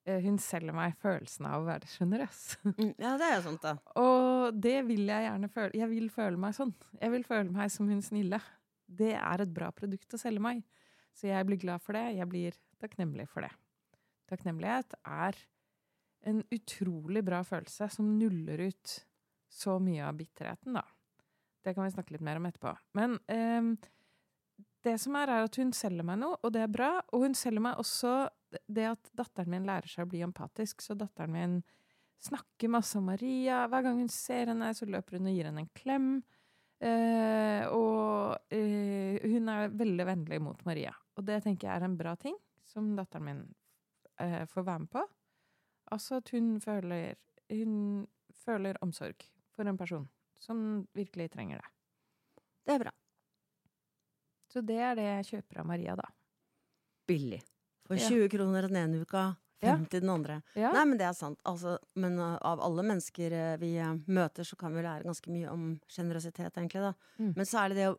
Eh, 0.07 0.21
Hun 0.23 0.37
selger 0.39 0.77
meg 0.77 0.95
følelsen 1.03 1.49
av 1.49 1.65
å 1.65 1.67
være 1.67 1.89
sjenerøs. 1.91 2.43
Mm, 2.77 2.93
ja, 3.01 3.17
det 3.19 3.27
er 3.27 3.35
jo 3.39 3.47
sånt, 3.49 3.65
da. 3.65 3.73
Og 3.99 4.61
det 4.63 4.77
vil 4.87 5.09
jeg 5.09 5.27
gjerne 5.27 5.51
føle. 5.51 5.73
Jeg 5.81 5.91
vil 5.91 6.13
føle 6.13 6.39
meg 6.45 6.55
sånn. 6.61 6.75
Jeg 7.01 7.15
vil 7.17 7.27
føle 7.27 7.57
meg 7.57 7.73
som 7.75 7.91
hun 7.91 8.05
snille. 8.05 8.39
Det 8.87 9.15
er 9.17 9.43
et 9.43 9.57
bra 9.57 9.73
produkt 9.75 10.15
å 10.15 10.21
selge 10.21 10.45
meg. 10.45 10.63
Så 11.17 11.31
jeg 11.33 11.49
blir 11.49 11.59
glad 11.65 11.83
for 11.83 11.97
det. 11.97 12.05
Jeg 12.21 12.31
blir 12.31 12.61
takknemlig 12.79 13.27
for 13.33 13.43
det. 13.43 13.51
Takknemlighet 14.31 14.95
er 15.09 15.41
en 16.27 16.45
utrolig 16.55 17.25
bra 17.27 17.41
følelse 17.47 17.89
som 17.97 18.15
nuller 18.21 18.69
ut 18.69 18.97
så 19.49 19.79
mye 19.83 20.07
av 20.07 20.17
bitterheten, 20.19 20.79
da. 20.79 20.85
Det 21.67 21.75
kan 21.75 21.85
vi 21.85 21.91
snakke 21.91 22.15
litt 22.15 22.23
mer 22.23 22.39
om 22.39 22.47
etterpå. 22.47 22.73
Men 22.95 23.17
ehm, 23.33 23.73
det 24.87 24.95
som 25.03 25.17
er, 25.19 25.33
er 25.35 25.47
at 25.49 25.59
hun 25.59 25.73
selger 25.75 26.07
meg 26.07 26.21
noe, 26.21 26.39
og 26.47 26.53
det 26.55 26.63
er 26.63 26.71
bra. 26.71 26.93
Og 27.11 27.25
hun 27.27 27.35
selger 27.35 27.65
meg 27.65 27.81
også 27.83 28.29
det 28.71 28.87
at 28.93 29.11
datteren 29.19 29.51
min 29.51 29.67
lærer 29.67 29.91
seg 29.91 30.07
å 30.07 30.11
bli 30.13 30.23
empatisk. 30.23 30.85
Så 30.85 30.95
datteren 30.99 31.35
min 31.35 31.57
snakker 32.23 32.71
masse 32.71 32.95
om 33.01 33.11
Maria. 33.11 33.65
Hver 33.71 33.89
gang 33.89 33.99
hun 33.99 34.13
ser 34.13 34.53
henne, 34.53 34.71
så 34.79 34.87
løper 34.87 35.19
hun 35.19 35.27
og 35.27 35.35
gir 35.35 35.51
henne 35.51 35.65
en 35.65 35.75
klem. 35.77 36.09
Eh, 36.77 37.67
og 37.73 38.55
eh, 38.55 39.19
hun 39.27 39.51
er 39.51 39.75
veldig 39.75 40.07
vennlig 40.13 40.43
mot 40.45 40.67
Maria. 40.69 40.95
Og 41.19 41.27
det 41.27 41.43
tenker 41.45 41.67
jeg 41.67 41.81
er 41.81 41.89
en 41.89 41.99
bra 41.99 42.15
ting, 42.21 42.37
som 42.69 42.93
datteren 42.95 43.27
min 43.27 43.47
eh, 44.23 44.45
får 44.47 44.69
være 44.71 44.85
med 44.85 44.93
på. 44.95 45.07
Altså 45.97 46.21
at 46.21 46.31
hun 46.35 46.61
føler, 46.63 47.19
hun 47.51 48.07
føler 48.45 48.79
omsorg 48.85 49.27
for 49.57 49.69
en 49.69 49.79
person 49.81 50.05
som 50.41 50.87
virkelig 50.97 51.31
trenger 51.33 51.63
det. 51.63 51.73
Det 52.67 52.77
er 52.77 52.85
bra. 52.85 52.93
Så 54.53 54.63
det 54.65 54.77
er 54.83 54.95
det 54.99 55.07
jeg 55.09 55.27
kjøper 55.33 55.61
av 55.63 55.67
Maria, 55.69 55.97
da. 55.99 56.07
Billig. 57.09 57.41
For 57.87 57.99
Ja. 57.99 58.09
20 58.09 58.29
kroner 58.33 58.67
den 58.69 58.77
ene 58.77 59.03
uka, 59.03 59.37
Ja. 59.63 59.73
50 59.77 60.01
den 60.01 60.11
andre. 60.13 60.43
Ja. 60.55 60.71
Nei, 60.73 60.85
men 60.85 60.99
det 60.99 61.07
er 61.07 61.15
sant. 61.17 61.39
Altså, 61.49 61.79
men 61.97 62.19
uh, 62.21 62.37
av 62.45 62.61
alle 62.61 62.83
mennesker 62.85 63.33
uh, 63.33 63.57
vi 63.57 63.71
uh, 63.81 63.95
møter, 64.07 64.45
så 64.45 64.57
kan 64.61 64.75
vi 64.77 64.83
lære 64.85 65.07
ganske 65.09 65.31
mye 65.33 65.49
om 65.49 65.81
sjenerøsitet, 65.89 66.53
egentlig. 66.59 66.83
Da. 66.85 66.93
Mm. 67.19 67.33
Men 67.39 67.47
så 67.49 67.63
er 67.63 67.73
det 67.73 67.87
å, 67.89 67.97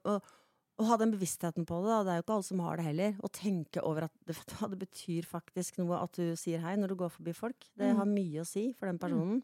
å, 0.78 0.84
ha 0.86 0.98
den 1.02 1.12
bevisstheten 1.16 1.66
på 1.66 1.80
det. 1.82 1.90
Da. 1.90 2.04
Det 2.06 2.12
er 2.14 2.20
jo 2.22 2.26
ikke 2.28 2.36
alle 2.38 2.48
som 2.52 2.60
har 2.62 2.78
det 2.78 2.86
heller. 2.86 3.18
Å 3.26 3.32
tenke 3.34 3.82
over 3.82 4.06
at 4.06 4.14
det, 4.30 4.38
det 4.70 4.80
betyr 4.86 5.26
faktisk 5.26 5.80
noe 5.82 5.98
at 6.04 6.14
du 6.20 6.36
sier 6.38 6.62
hei 6.62 6.76
når 6.78 6.94
du 6.94 7.00
går 7.02 7.10
forbi 7.16 7.34
folk. 7.34 7.66
Det 7.74 7.90
Mm. 7.90 7.98
har 8.04 8.06
mye 8.14 8.42
å 8.44 8.48
si 8.48 8.72
for 8.78 8.86
den 8.92 9.00
personen. 9.02 9.42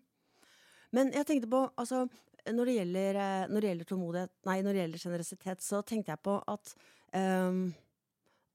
Men 0.94 1.10
jeg 1.16 1.26
tenkte 1.28 1.50
på, 1.50 1.64
altså 1.80 2.06
når 2.52 2.68
det 2.70 2.76
gjelder, 2.78 3.20
eh, 3.24 3.48
når 3.50 3.62
det 3.62 3.70
gjelder 3.72 3.90
tålmodighet 3.90 4.34
Nei, 4.50 4.58
når 4.64 4.76
det 4.76 4.82
gjelder 4.84 5.04
sjenerøsitet, 5.04 5.64
så 5.64 5.82
tenkte 5.88 6.12
jeg 6.12 6.24
på 6.26 6.38
at 6.52 6.74
um, 7.16 7.62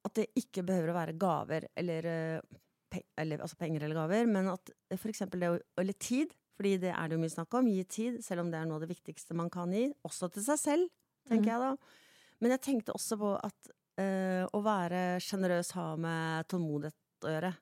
At 0.04 0.18
det 0.18 0.26
ikke 0.38 0.64
behøver 0.66 0.92
å 0.92 0.98
være 0.98 1.16
gaver 1.20 1.68
eller, 1.78 2.08
eh, 2.08 2.58
pe 2.92 3.02
eller 3.20 3.44
altså 3.44 3.56
penger 3.60 3.86
eller 3.86 3.98
gaver, 3.98 4.28
men 4.28 4.50
at 4.52 4.72
f.eks. 4.96 5.24
det 5.32 5.50
å 5.50 5.56
Eller 5.80 5.96
tid, 5.96 6.34
fordi 6.56 6.76
det 6.84 6.92
er 6.92 7.08
det 7.08 7.16
jo 7.16 7.22
mye 7.22 7.32
snakk 7.32 7.54
om. 7.54 7.70
Gi 7.70 7.84
tid, 7.84 8.20
selv 8.24 8.44
om 8.44 8.52
det 8.52 8.60
er 8.60 8.68
noe 8.68 8.80
av 8.80 8.84
det 8.84 8.92
viktigste 8.92 9.36
man 9.36 9.50
kan 9.52 9.72
gi. 9.72 9.88
Også 10.08 10.30
til 10.32 10.44
seg 10.46 10.60
selv, 10.60 10.92
tenker 11.28 11.46
mm. 11.46 11.52
jeg 11.52 11.64
da. 11.64 11.98
Men 12.42 12.54
jeg 12.54 12.64
tenkte 12.64 12.96
også 12.96 13.18
på 13.20 13.32
at 13.36 13.70
uh, 14.00 14.44
å 14.54 14.62
være 14.64 15.02
sjenerøs 15.22 15.72
har 15.76 16.00
med 16.00 16.48
tålmodighet 16.50 17.28
å 17.28 17.34
gjøre. 17.34 17.52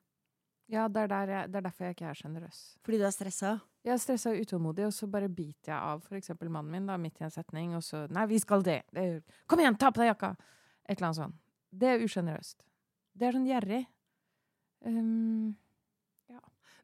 Ja, 0.67 0.87
det 0.91 1.05
er, 1.05 1.11
der 1.11 1.31
jeg, 1.31 1.51
det 1.51 1.59
er 1.59 1.67
derfor 1.69 1.87
jeg 1.87 1.95
ikke 1.95 2.09
er 2.09 2.19
sjenerøs. 2.19 2.61
Fordi 2.83 2.99
du 2.99 3.05
er 3.07 3.15
stressa. 3.15 3.53
Jeg 3.87 3.93
er 3.95 4.01
stressa 4.03 4.33
og 4.33 4.41
utålmodig, 4.43 4.83
og 4.83 4.91
så 4.91 5.07
bare 5.07 5.29
biter 5.31 5.71
jeg 5.71 5.77
av 5.77 6.17
eksempel 6.17 6.49
mannen 6.51 6.73
min 6.73 6.89
da, 6.89 6.97
midt 6.99 7.21
i 7.21 7.27
en 7.27 7.31
setning, 7.31 7.75
og 7.77 7.85
så 7.85 8.03
Nei, 8.11 8.25
vi 8.27 8.39
skal 8.43 8.65
det! 8.65 8.81
det 8.91 9.05
Kom 9.47 9.61
igjen, 9.63 9.77
ta 9.79 9.93
på 9.95 10.03
deg 10.03 10.11
jakka! 10.11 10.33
Et 10.87 10.97
eller 10.97 11.09
annet 11.09 11.19
sånt. 11.21 11.39
Det 11.71 11.93
er 11.93 12.03
usjenerøst. 12.03 12.65
Det 13.17 13.27
er 13.27 13.37
sånn 13.37 13.47
gjerrig. 13.47 13.79
Um, 14.87 15.55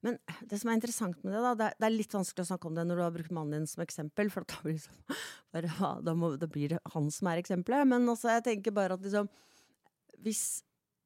Men 0.04 0.18
det 0.50 0.60
som 0.60 0.72
er 0.72 0.76
interessant 0.80 1.22
med 1.24 1.32
det, 1.32 1.42
da, 1.44 1.54
det 1.56 1.68
er, 1.70 1.78
det 1.80 1.88
er 1.88 1.96
litt 1.96 2.16
vanskelig 2.16 2.44
å 2.44 2.50
snakke 2.50 2.68
om 2.68 2.76
det 2.76 2.84
når 2.88 3.00
du 3.00 3.04
har 3.06 3.14
brukt 3.16 3.36
mannen 3.36 3.62
din 3.62 3.70
som 3.72 3.84
eksempel, 3.86 4.32
for 4.34 4.48
da 4.48 4.60
blir, 4.66 4.76
liksom, 4.76 4.98
bare, 5.56 5.92
da, 6.04 6.16
må, 6.20 6.34
da 6.40 6.50
blir 6.52 6.76
det 6.76 6.82
han 6.96 7.08
som 7.14 7.32
er 7.32 7.40
eksempelet. 7.40 7.88
Men 7.88 8.12
også, 8.12 8.34
jeg 8.36 8.48
tenker 8.50 8.76
bare 8.76 9.00
at 9.00 9.04
liksom 9.06 9.32
Hvis 10.24 10.64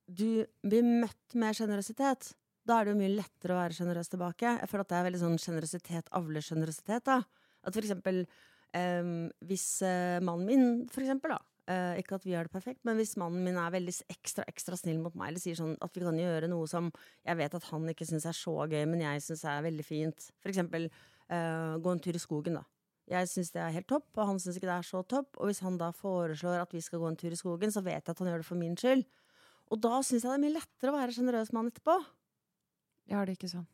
du 0.07 0.45
blir 0.65 0.85
møtt 0.85 1.35
med 1.37 1.57
sjenerøsitet, 1.57 2.31
da 2.67 2.79
er 2.79 2.87
det 2.87 2.93
jo 2.95 3.01
mye 3.01 3.15
lettere 3.15 3.55
å 3.55 3.59
være 3.61 3.77
sjenerøs 3.77 4.11
tilbake. 4.11 4.53
Jeg 4.61 4.69
føler 4.71 4.85
at 4.85 4.93
det 4.93 4.97
er 4.99 5.07
veldig 5.07 5.23
sånn 5.23 5.41
sjenerøsitet 5.41 6.13
avler 6.19 6.45
sjenerøsitet. 6.45 7.07
da. 7.07 7.21
At 7.63 7.75
for 7.75 7.83
eksempel 7.83 8.23
um, 8.23 9.13
hvis 9.49 9.67
uh, 9.85 10.17
mannen 10.23 10.49
min, 10.49 10.67
for 10.91 11.05
eksempel, 11.05 11.35
da 11.37 11.43
Uh, 11.67 11.97
Ikke 11.99 12.15
at 12.15 12.23
vi 12.23 12.31
gjør 12.31 12.47
det 12.47 12.53
perfekt, 12.53 12.79
men 12.87 12.95
hvis 12.95 13.17
mannen 13.19 13.43
min 13.43 13.57
er 13.59 13.73
veldig 13.73 13.91
ekstra 14.13 14.45
ekstra 14.47 14.77
snill 14.79 15.01
mot 15.03 15.11
meg, 15.19 15.33
eller 15.33 15.41
sier 15.43 15.57
sånn 15.59 15.73
at 15.83 15.97
vi 15.99 16.05
kan 16.05 16.15
gjøre 16.15 16.47
noe 16.47 16.63
som 16.71 16.87
jeg 17.27 17.35
vet 17.41 17.57
at 17.57 17.65
han 17.73 17.89
ikke 17.91 18.07
syns 18.07 18.23
er 18.29 18.37
så 18.37 18.53
gøy, 18.71 18.85
men 18.87 19.03
jeg 19.03 19.25
syns 19.25 19.43
er 19.51 19.65
veldig 19.65 19.83
fint. 19.83 20.29
For 20.39 20.53
eksempel 20.53 20.87
uh, 20.87 21.75
gå 21.83 21.91
en 21.91 21.99
tur 22.05 22.15
i 22.15 22.21
skogen, 22.23 22.55
da. 22.61 22.63
Jeg 23.11 23.27
syns 23.33 23.51
det 23.51 23.59
er 23.65 23.75
helt 23.75 23.87
topp, 23.91 24.07
og 24.15 24.29
han 24.31 24.39
syns 24.39 24.61
ikke 24.61 24.69
det 24.69 24.77
er 24.77 24.87
så 24.87 25.01
topp. 25.11 25.35
Og 25.41 25.51
hvis 25.51 25.59
han 25.63 25.75
da 25.79 25.91
foreslår 25.95 26.63
at 26.63 26.71
vi 26.75 26.85
skal 26.87 27.03
gå 27.03 27.11
en 27.11 27.19
tur 27.19 27.35
i 27.35 27.39
skogen, 27.39 27.75
så 27.75 27.83
vet 27.83 27.99
jeg 27.99 28.15
at 28.15 28.23
han 28.23 28.31
gjør 28.31 28.45
det 28.45 28.47
for 28.47 28.63
min 28.63 28.79
skyld. 28.79 29.03
Og 29.67 29.83
da 29.83 29.99
syns 29.99 30.23
jeg 30.23 30.31
det 30.31 30.37
er 30.37 30.43
mye 30.45 30.55
lettere 30.55 30.93
å 30.93 30.97
være 31.01 31.17
sjenerøs 31.17 31.51
med 31.55 31.73
etterpå. 31.73 31.97
Jeg 33.07 33.17
har 33.17 33.27
det 33.27 33.37
ikke 33.37 33.51
sånn. 33.51 33.67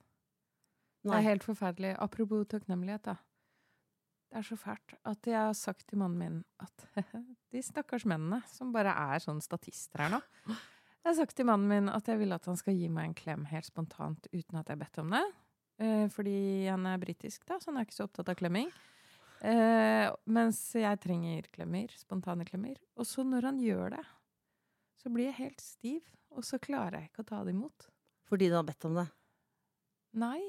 Det 1.04 1.16
er 1.18 1.26
helt 1.26 1.44
forferdelig. 1.44 1.94
Apropos 2.00 2.46
takknemlighet, 2.52 3.10
da. 3.10 3.18
Det 4.32 4.40
er 4.40 4.46
så 4.48 4.56
fælt 4.58 4.96
at 5.06 5.28
jeg 5.30 5.38
har 5.38 5.54
sagt 5.58 5.86
til 5.90 6.00
mannen 6.02 6.18
min 6.18 6.38
at 6.64 6.86
de 7.54 7.62
stakkars 7.62 8.06
mennene 8.10 8.40
som 8.50 8.72
bare 8.74 8.94
er 9.14 9.22
sånn 9.22 9.44
statister 9.46 10.02
her 10.02 10.16
nå 10.16 10.20
Jeg 10.48 11.06
har 11.06 11.18
sagt 11.20 11.36
til 11.38 11.46
mannen 11.46 11.70
min 11.70 11.92
at 11.94 12.10
jeg 12.10 12.18
vil 12.18 12.34
at 12.34 12.48
han 12.50 12.58
skal 12.58 12.74
gi 12.74 12.88
meg 12.90 13.12
en 13.12 13.18
klem 13.20 13.44
helt 13.52 13.68
spontant 13.68 14.26
uten 14.32 14.58
at 14.58 14.72
jeg 14.72 14.74
har 14.74 14.82
bedt 14.82 15.02
om 15.04 15.14
det. 15.14 15.22
Eh, 15.84 16.08
fordi 16.14 16.38
han 16.66 16.88
er 16.90 17.02
britisk, 17.02 17.44
da, 17.50 17.60
så 17.60 17.70
han 17.70 17.78
er 17.78 17.86
ikke 17.86 17.98
så 18.00 18.08
opptatt 18.08 18.32
av 18.32 18.40
klemming. 18.40 18.72
Eh, 19.44 20.08
mens 20.32 20.60
jeg 20.80 21.02
trenger 21.04 21.50
klemmer. 21.52 21.92
Spontane 22.00 22.46
klemmer. 22.48 22.78
Og 22.96 23.06
så 23.10 23.26
når 23.28 23.50
han 23.50 23.60
gjør 23.60 23.98
det, 23.98 24.04
så 25.04 25.12
blir 25.12 25.28
jeg 25.30 25.40
helt 25.42 25.62
stiv. 25.62 26.14
Og 26.34 26.48
så 26.48 26.58
klarer 26.64 27.02
jeg 27.02 27.12
ikke 27.12 27.26
å 27.26 27.30
ta 27.36 27.42
det 27.46 27.54
imot. 27.54 27.90
Fordi 28.30 28.48
du 28.50 28.56
har 28.58 28.66
bedt 28.66 28.88
om 28.88 28.96
det. 29.02 29.10
Nei. 30.14 30.42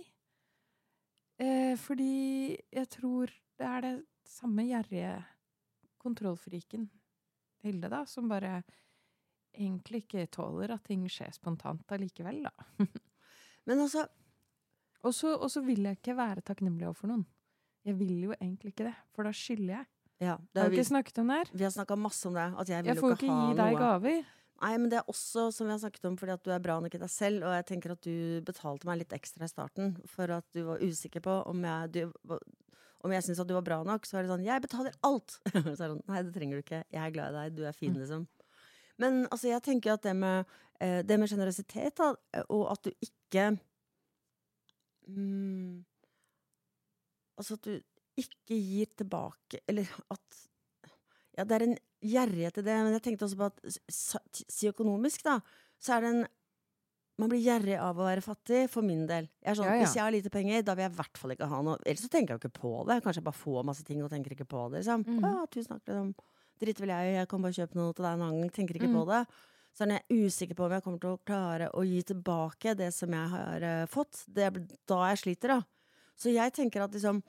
Eh, 1.40 1.74
fordi 1.80 2.54
jeg 2.72 2.88
tror 2.92 3.32
det 3.58 3.66
er 3.66 3.80
det 3.86 3.94
samme 4.28 4.64
gjerrige 4.68 5.14
kontrollfriken 6.02 6.88
Hilde, 7.64 7.88
da, 7.88 8.02
som 8.04 8.28
bare 8.28 8.58
egentlig 9.56 10.02
ikke 10.04 10.26
tåler 10.34 10.74
at 10.74 10.82
ting 10.84 11.06
skjer 11.08 11.32
spontant 11.32 11.88
allikevel, 11.96 12.42
da. 12.44 12.52
Men 13.66 13.80
altså, 13.86 14.04
Og 15.04 15.14
så 15.16 15.62
vil 15.64 15.82
jeg 15.88 15.96
ikke 15.98 16.16
være 16.16 16.42
takknemlig 16.44 16.86
overfor 16.90 17.08
noen. 17.08 17.24
Jeg 17.84 17.96
vil 17.98 18.12
jo 18.26 18.34
egentlig 18.36 18.72
ikke 18.74 18.86
det, 18.90 18.94
for 19.12 19.24
da 19.24 19.32
skylder 19.36 19.74
jeg. 19.78 19.86
ja, 20.24 20.36
det 20.52 20.62
Har 20.62 20.70
vi 20.72 20.76
ikke 20.78 20.88
snakket 20.90 21.18
om 21.20 21.28
det 21.32 21.36
her? 21.40 21.50
vi 21.54 21.64
har 21.64 21.72
snakka 21.74 21.96
masse 21.96 22.28
om 22.28 22.34
det. 22.36 22.46
At 22.60 22.68
jeg 22.68 22.84
vil 22.84 22.92
Jeg 22.92 23.00
får 23.00 23.12
ikke 23.16 23.24
ikke 23.26 23.34
ha 23.34 23.48
gi 23.48 23.56
deg 23.58 23.72
noe. 23.72 23.80
gaver. 23.80 24.24
Nei, 24.62 24.76
men 24.78 24.88
det 24.88 25.00
er 25.00 25.08
også, 25.10 25.48
som 25.52 25.66
vi 25.66 25.72
har 25.74 25.80
snakket 25.82 26.06
om, 26.08 26.16
fordi 26.16 26.32
at 26.36 26.44
du 26.46 26.50
er 26.54 26.62
bra 26.62 26.76
nok 26.80 26.94
i 26.94 27.00
deg 27.02 27.10
selv, 27.10 27.42
og 27.44 27.52
jeg 27.56 27.66
tenker 27.68 27.92
at 27.92 28.06
du 28.06 28.40
betalte 28.46 28.86
meg 28.88 29.00
litt 29.02 29.12
ekstra 29.16 29.44
i 29.44 29.50
starten 29.50 29.96
for 30.08 30.30
at 30.30 30.46
du 30.54 30.62
var 30.68 30.80
usikker 30.84 31.20
på 31.24 31.34
om 31.50 31.64
jeg, 31.66 31.90
du, 31.96 32.36
om 33.04 33.12
jeg 33.12 33.26
syntes 33.26 33.42
at 33.42 33.50
du 33.50 33.56
var 33.58 33.66
bra 33.66 33.80
nok. 33.84 34.06
Så 34.06 34.16
er 34.16 34.22
det 34.24 34.30
sånn 34.32 34.46
'Jeg 34.46 34.62
betaler 34.64 34.94
alt!' 35.02 35.40
så 35.52 35.58
er 35.58 35.68
det 35.74 35.78
sånn, 35.82 36.04
Nei, 36.08 36.22
det 36.22 36.34
trenger 36.36 36.56
du 36.56 36.62
ikke. 36.62 36.84
Jeg 36.92 37.02
er 37.02 37.10
glad 37.16 37.34
i 37.34 37.38
deg. 37.42 37.56
Du 37.58 37.64
er 37.66 37.72
fin, 37.76 37.92
Mm. 37.92 38.00
liksom. 38.00 38.26
Men 38.96 39.26
altså, 39.26 39.48
jeg 39.50 39.62
tenker 39.62 39.92
at 39.92 40.02
det 40.02 40.14
med 40.16 40.46
eh, 40.80 41.02
det 41.02 41.18
med 41.18 41.28
sjenerøsitet, 41.28 42.00
og 42.48 42.64
at 42.70 42.82
du 42.84 42.90
ikke 43.02 43.58
mm, 45.08 45.84
Altså 47.36 47.54
at 47.58 47.64
du 47.66 47.80
ikke 48.16 48.54
gir 48.54 48.86
tilbake 48.96 49.58
Eller 49.66 49.88
at 50.10 50.44
Ja, 51.36 51.44
det 51.44 51.56
er 51.56 51.64
en 51.66 51.76
gjerrighet 52.04 52.58
i 52.60 52.64
det, 52.66 52.78
men 52.86 52.92
jeg 52.94 53.02
tenkte 53.02 53.26
også 53.26 53.38
på 53.40 53.48
at 53.50 54.50
si 54.52 54.68
økonomisk, 54.70 55.24
da, 55.26 55.40
så 55.82 55.96
er 55.96 56.04
det 56.04 56.10
en 56.14 56.24
man 57.14 57.30
blir 57.30 57.44
gjerrig 57.44 57.76
av 57.78 57.94
å 57.94 58.06
være 58.08 58.22
fattig, 58.26 58.64
for 58.72 58.82
min 58.82 59.04
del. 59.06 59.28
Jeg 59.38 59.52
er 59.52 59.54
sånn, 59.54 59.68
Ja, 59.68 59.74
ja. 59.78 59.82
Hvis 59.84 59.92
jeg 59.94 60.02
har 60.02 60.10
lite 60.10 60.30
penger, 60.34 60.64
da 60.66 60.74
vil 60.74 60.82
jeg 60.82 60.90
i 60.90 60.96
hvert 60.98 61.18
fall 61.20 61.30
ikke 61.30 61.46
ha 61.46 61.60
noe. 61.62 61.78
Ellers 61.86 62.02
så 62.02 62.08
tenker 62.10 62.34
jeg 62.34 62.40
jo 62.40 62.48
ikke 62.48 62.58
på 62.58 62.72
det. 62.88 62.96
Kanskje 63.04 63.20
jeg 63.20 63.26
bare 63.28 63.38
får 63.38 63.66
masse 63.68 63.84
ting 63.86 64.00
og 64.02 64.10
tenker 64.10 64.34
ikke 64.34 64.46
på 64.50 64.64
det. 64.72 64.80
Liksom. 64.80 65.04
Mm. 65.06 65.20
Å, 65.28 65.44
tusen 65.46 65.76
takk, 65.76 65.84
liksom. 65.86 66.08
Dritt 66.64 66.80
vil 66.82 66.90
jeg 66.90 67.12
jeg 67.14 67.28
kan 67.30 67.44
bare 67.46 67.54
kjøpe 67.60 67.78
noe 67.78 67.94
til 67.94 68.02
deg 68.08 68.16
en 68.16 68.24
annen 68.26 68.40
gang. 68.42 68.50
Tenker 68.58 68.74
ikke 68.80 68.90
Mm. 68.90 68.98
på 68.98 69.04
det. 69.12 69.20
Så 69.78 69.86
er 69.86 69.92
jeg 69.94 70.26
usikker 70.26 70.58
på 70.58 70.66
om 70.66 70.74
jeg 70.74 70.82
kommer 70.82 70.98
til 71.04 71.14
å 71.14 71.22
klare 71.26 71.70
å 71.70 71.86
gi 71.86 72.02
tilbake 72.02 72.74
det 72.82 72.90
som 72.94 73.14
jeg 73.14 73.30
har 73.30 73.62
uh, 73.62 73.86
fått. 73.86 74.24
Det 74.26 74.42
er 74.48 74.50
da 74.90 74.98
jeg 75.12 75.22
sliter, 75.22 75.54
da. 75.54 75.60
Så 76.18 76.34
jeg 76.34 76.52
tenker 76.58 76.82
at 76.82 76.90
liksom 76.98 77.22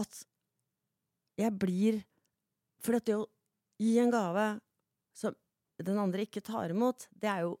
At 0.00 0.24
jeg 1.38 1.52
blir 1.58 2.02
For 2.82 2.98
det 2.98 3.14
å 3.14 3.26
gi 3.78 3.92
en 4.02 4.10
gave 4.10 4.46
som 5.14 5.34
den 5.82 5.98
andre 5.98 6.24
ikke 6.26 6.42
tar 6.42 6.70
imot, 6.74 7.06
det 7.14 7.28
er 7.30 7.44
jo 7.46 7.52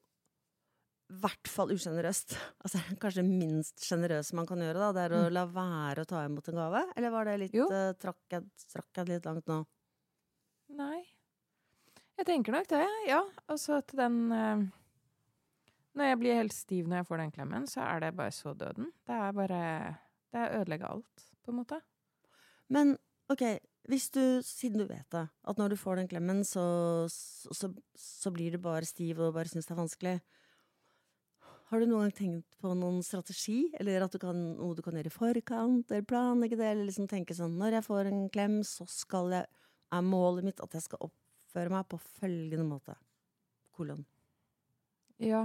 i 1.12 1.14
hvert 1.22 1.48
fall 1.50 1.70
usjenerøst. 1.74 2.34
Altså 2.64 2.80
kanskje 3.02 3.22
minst 3.26 3.82
sjenerøse 3.86 4.34
man 4.34 4.46
kan 4.48 4.58
gjøre, 4.62 4.78
da. 4.80 4.90
Det 4.96 5.02
er 5.04 5.14
å 5.14 5.22
Mm. 5.28 5.32
la 5.36 5.44
være 5.46 6.02
å 6.02 6.08
ta 6.08 6.24
imot 6.26 6.48
en 6.48 6.58
gave. 6.58 6.82
Eller 6.96 7.10
var 7.14 7.24
det 7.28 7.36
litt 7.42 7.54
eh, 7.54 7.92
trakk, 8.02 8.18
jeg, 8.30 8.46
trakk 8.72 9.00
jeg 9.00 9.08
litt 9.12 9.26
langt 9.28 9.46
nå? 9.50 9.58
Nei. 10.78 11.02
Jeg 12.18 12.26
tenker 12.28 12.52
nok 12.56 12.68
det, 12.70 12.86
ja. 13.08 13.20
Altså 13.48 13.78
at 13.80 13.92
den 13.98 14.18
uh, 14.32 14.62
Når 15.94 16.04
jeg 16.10 16.18
blir 16.22 16.38
helt 16.38 16.54
stiv 16.56 16.86
når 16.88 17.02
jeg 17.02 17.06
får 17.10 17.18
den 17.22 17.32
klemmen, 17.34 17.66
så 17.68 17.82
er 17.84 18.00
det 18.00 18.14
bare 18.16 18.32
så 18.32 18.54
døden. 18.56 18.90
Det 19.06 19.12
er 19.16 19.32
bare 19.36 19.62
Det 20.32 20.40
er 20.40 20.60
ødelegge 20.62 20.88
alt, 20.88 21.26
på 21.44 21.52
en 21.52 21.58
måte. 21.62 21.80
Men 22.72 22.94
ok, 23.32 23.44
hvis 23.90 24.10
du, 24.14 24.22
siden 24.46 24.82
du 24.82 24.86
vet 24.86 25.08
det, 25.10 25.24
at 25.26 25.58
når 25.58 25.72
du 25.72 25.80
får 25.80 25.98
den 25.98 26.08
klemmen, 26.10 26.44
så, 26.46 26.62
så, 27.10 27.72
så 27.98 28.30
blir 28.34 28.54
du 28.54 28.62
bare 28.62 28.86
stiv 28.86 29.20
og 29.20 29.34
bare 29.34 29.50
syns 29.50 29.66
det 29.66 29.74
er 29.74 29.80
vanskelig. 29.80 30.14
Har 31.72 31.80
du 31.80 31.88
noen 31.88 32.04
gang 32.04 32.14
tenkt 32.14 32.58
på 32.60 32.74
noen 32.76 33.00
strategi, 33.02 33.64
eller 33.80 34.04
at 34.04 34.12
du 34.12 34.20
kan, 34.22 34.36
noe 34.58 34.76
du 34.76 34.82
kan 34.84 34.94
gjøre 34.98 35.08
i 35.08 35.14
forkant, 35.14 35.90
eller 35.90 36.04
planlegge 36.06 36.58
det, 36.60 36.68
eller 36.68 36.86
liksom 36.90 37.08
tenke 37.10 37.34
sånn 37.34 37.56
når 37.58 37.78
jeg 37.78 37.86
får 37.88 38.10
en 38.10 38.26
klem, 38.34 38.60
så 38.66 38.86
skal 38.90 39.38
jeg 39.38 39.50
Er 39.92 40.00
målet 40.00 40.46
mitt 40.46 40.60
at 40.64 40.72
jeg 40.72 40.86
skal 40.86 41.02
oppføre 41.04 41.68
meg 41.68 41.84
på 41.84 41.98
følgende 42.00 42.64
måte? 42.64 42.94
Kolon. 43.76 44.06
Ja. 45.20 45.42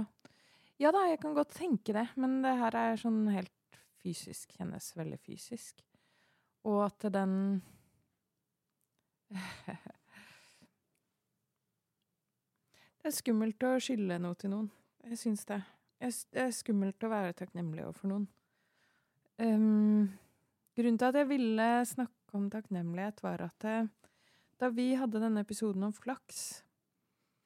ja 0.80 0.92
da, 0.94 1.02
jeg 1.10 1.18
kan 1.20 1.34
godt 1.36 1.52
tenke 1.52 1.92
det, 1.92 2.06
men 2.16 2.38
det 2.40 2.54
her 2.56 2.76
er 2.80 2.96
sånn 2.96 3.26
helt 3.28 3.80
fysisk. 4.00 4.54
Kjennes 4.56 4.88
veldig 4.96 5.18
fysisk. 5.20 5.84
Og 6.64 6.80
at 6.86 7.10
den 7.12 7.60
Det 12.98 13.10
er 13.10 13.14
skummelt 13.14 13.62
å 13.64 13.74
skylde 13.82 14.18
noe 14.20 14.36
til 14.38 14.50
noen. 14.52 14.68
Jeg 15.08 15.18
syns 15.20 15.44
det. 15.48 15.60
Det 15.98 16.42
er 16.42 16.50
skummelt 16.54 17.02
å 17.06 17.10
være 17.10 17.36
takknemlig 17.38 17.84
overfor 17.86 18.10
noen. 18.12 18.26
Um, 19.38 20.08
grunnen 20.76 20.98
til 20.98 21.08
at 21.08 21.18
jeg 21.20 21.28
ville 21.30 21.68
snakke 21.88 22.36
om 22.36 22.48
takknemlighet, 22.52 23.22
var 23.24 23.44
at 23.46 23.64
eh, 23.64 23.86
da 24.60 24.68
vi 24.74 24.90
hadde 24.98 25.22
denne 25.22 25.44
episoden 25.46 25.86
om 25.86 25.94
flaks 25.94 26.64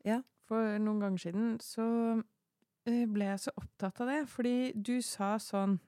Ja. 0.04 0.22
for 0.48 0.78
noen 0.82 1.00
ganger 1.04 1.18
siden, 1.22 1.60
så 1.62 1.84
eh, 2.88 3.04
ble 3.06 3.28
jeg 3.28 3.44
så 3.44 3.52
opptatt 3.60 4.00
av 4.02 4.10
det. 4.10 4.20
Fordi 4.32 4.72
du 4.74 4.96
sa 5.04 5.36
sånn 5.38 5.78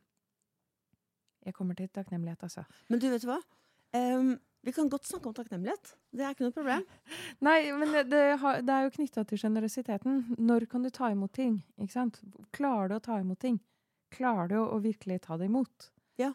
Jeg 1.45 1.53
kommer 1.55 1.75
til 1.77 1.89
takknemlighet, 1.93 2.43
altså. 2.47 2.63
Men 2.89 3.01
du, 3.03 3.11
vet 3.13 3.21
du 3.21 3.29
hva? 3.29 3.41
Em, 3.93 4.31
vi 4.65 4.73
kan 4.73 4.89
godt 4.89 5.05
snakke 5.05 5.29
om 5.29 5.35
takknemlighet. 5.37 5.93
Det 6.15 6.25
er 6.25 6.33
ikke 6.33 6.47
noe 6.47 6.55
problem. 6.57 6.85
Nei, 7.47 7.59
men 7.77 7.91
det, 7.93 8.07
det, 8.09 8.23
har, 8.41 8.63
det 8.65 8.73
er 8.73 8.87
jo 8.87 8.95
knytta 8.95 9.25
til 9.29 9.41
sjenerøsiteten. 9.43 10.23
Når 10.41 10.65
kan 10.73 10.87
du 10.87 10.91
ta 10.95 11.11
imot 11.13 11.35
ting? 11.37 11.59
Ikke 11.77 11.93
sant? 11.93 12.23
Klarer 12.57 12.95
du 12.95 12.97
å 12.97 13.05
ta 13.05 13.19
imot 13.21 13.43
ting? 13.45 13.59
Klarer 14.15 14.49
du 14.55 14.57
å 14.63 14.81
virkelig 14.81 15.21
ta 15.27 15.37
det 15.41 15.51
imot? 15.51 15.91
Ja. 16.21 16.33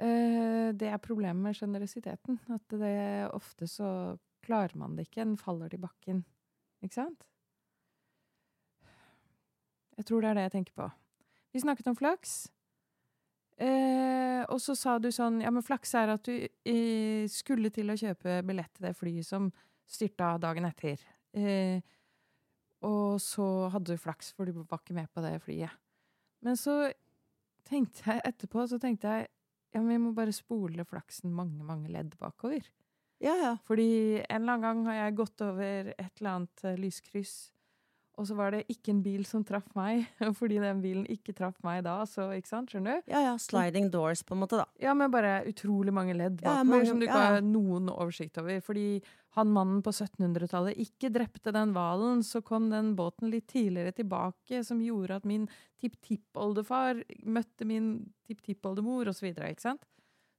Eh, 0.00 0.70
det 0.80 0.88
er 0.88 1.04
problemet 1.04 1.44
med 1.44 1.58
sjenerøsiteten. 1.58 2.40
At 2.56 2.78
det 2.80 2.96
ofte 3.36 3.68
så 3.68 3.90
klarer 4.46 4.80
man 4.80 4.96
det 4.96 5.08
ikke. 5.10 5.26
Den 5.26 5.36
faller 5.40 5.68
til 5.68 5.84
bakken. 5.84 6.24
Ikke 6.80 7.02
sant? 7.02 7.28
Jeg 9.98 10.08
tror 10.08 10.22
det 10.22 10.30
er 10.30 10.38
det 10.38 10.46
jeg 10.48 10.56
tenker 10.60 10.78
på. 10.78 10.88
Vi 11.52 11.60
snakket 11.66 11.90
om 11.90 11.98
flaks. 11.98 12.46
Eh, 13.58 14.42
og 14.46 14.60
så 14.62 14.76
sa 14.78 14.92
du 15.02 15.08
sånn 15.10 15.40
Ja, 15.42 15.50
men 15.50 15.64
flaks 15.66 15.90
er 15.98 16.12
at 16.12 16.28
du 16.28 16.34
eh, 16.38 17.24
skulle 17.32 17.72
til 17.74 17.90
å 17.90 17.96
kjøpe 17.98 18.36
billett 18.46 18.70
til 18.76 18.86
det 18.86 18.94
flyet 18.94 19.26
som 19.26 19.48
styrta 19.88 20.36
dagen 20.38 20.68
etter. 20.68 21.02
Eh, 21.34 21.80
og 22.86 23.18
så 23.22 23.68
hadde 23.72 23.96
du 23.96 24.00
flaks, 24.00 24.30
for 24.36 24.46
du 24.46 24.60
var 24.60 24.78
ikke 24.78 24.94
med 24.94 25.10
på 25.10 25.24
det 25.24 25.34
flyet. 25.42 25.74
Men 26.46 26.58
så 26.58 26.84
tenkte 27.66 28.06
jeg 28.06 28.24
etterpå 28.30 28.68
så 28.70 28.78
tenkte 28.80 29.10
jeg 29.10 29.26
ja, 29.74 29.82
men 29.82 29.90
vi 29.90 29.98
må 30.00 30.14
bare 30.16 30.32
spole 30.32 30.86
flaksen 30.88 31.34
mange, 31.34 31.60
mange 31.66 31.90
ledd 31.92 32.14
bakover. 32.20 32.64
Ja, 33.20 33.34
ja. 33.36 33.52
Fordi 33.66 34.22
en 34.22 34.42
eller 34.42 34.54
annen 34.54 34.64
gang 34.64 34.84
har 34.86 35.00
jeg 35.02 35.18
gått 35.18 35.42
over 35.44 35.90
et 35.92 36.20
eller 36.20 36.30
annet 36.30 36.64
eh, 36.64 36.78
lyskryss, 36.78 37.34
og 38.18 38.26
så 38.26 38.34
var 38.34 38.50
det 38.56 38.64
ikke 38.72 38.90
en 38.90 39.02
bil 39.04 39.22
som 39.28 39.44
traff 39.46 39.68
meg, 39.78 40.08
fordi 40.40 40.58
den 40.62 40.80
bilen 40.82 41.04
ikke 41.14 41.34
traff 41.38 41.56
meg 41.66 41.84
da, 41.86 42.00
så 42.10 42.28
ikke 42.34 42.50
sant, 42.50 42.72
skjønner 42.74 42.98
du? 42.98 43.12
Ja, 43.14 43.20
ja. 43.30 43.36
Sliding 43.38 43.88
doors, 43.94 44.24
på 44.26 44.34
en 44.34 44.42
måte, 44.42 44.58
da. 44.58 44.66
Ja, 44.82 44.94
med 44.98 45.12
bare 45.14 45.38
utrolig 45.48 45.94
mange 45.94 46.16
ledd 46.18 46.42
Ja, 46.42 46.58
bakover 46.58 46.72
mange- 46.74 46.90
som 46.90 46.98
du 47.00 47.06
ikke 47.06 47.22
ja. 47.22 47.30
har 47.38 47.46
noen 47.46 47.88
oversikt 47.94 48.40
over. 48.42 48.58
Fordi 48.66 48.86
han 49.38 49.52
mannen 49.54 49.82
på 49.86 49.92
1700-tallet 49.94 50.80
ikke 50.82 51.12
drepte 51.14 51.52
den 51.54 51.70
hvalen, 51.76 52.24
så 52.26 52.42
kom 52.42 52.66
den 52.72 52.94
båten 52.98 53.30
litt 53.30 53.46
tidligere 53.52 53.94
tilbake, 53.94 54.64
som 54.66 54.80
gjorde 54.82 55.20
at 55.20 55.28
min 55.28 55.46
tipptippoldefar 55.78 57.04
møtte 57.28 57.66
min 57.68 57.92
tipptippoldemor, 58.26 59.10
osv. 59.12 59.30
Ikke 59.30 59.62
sant? 59.62 59.84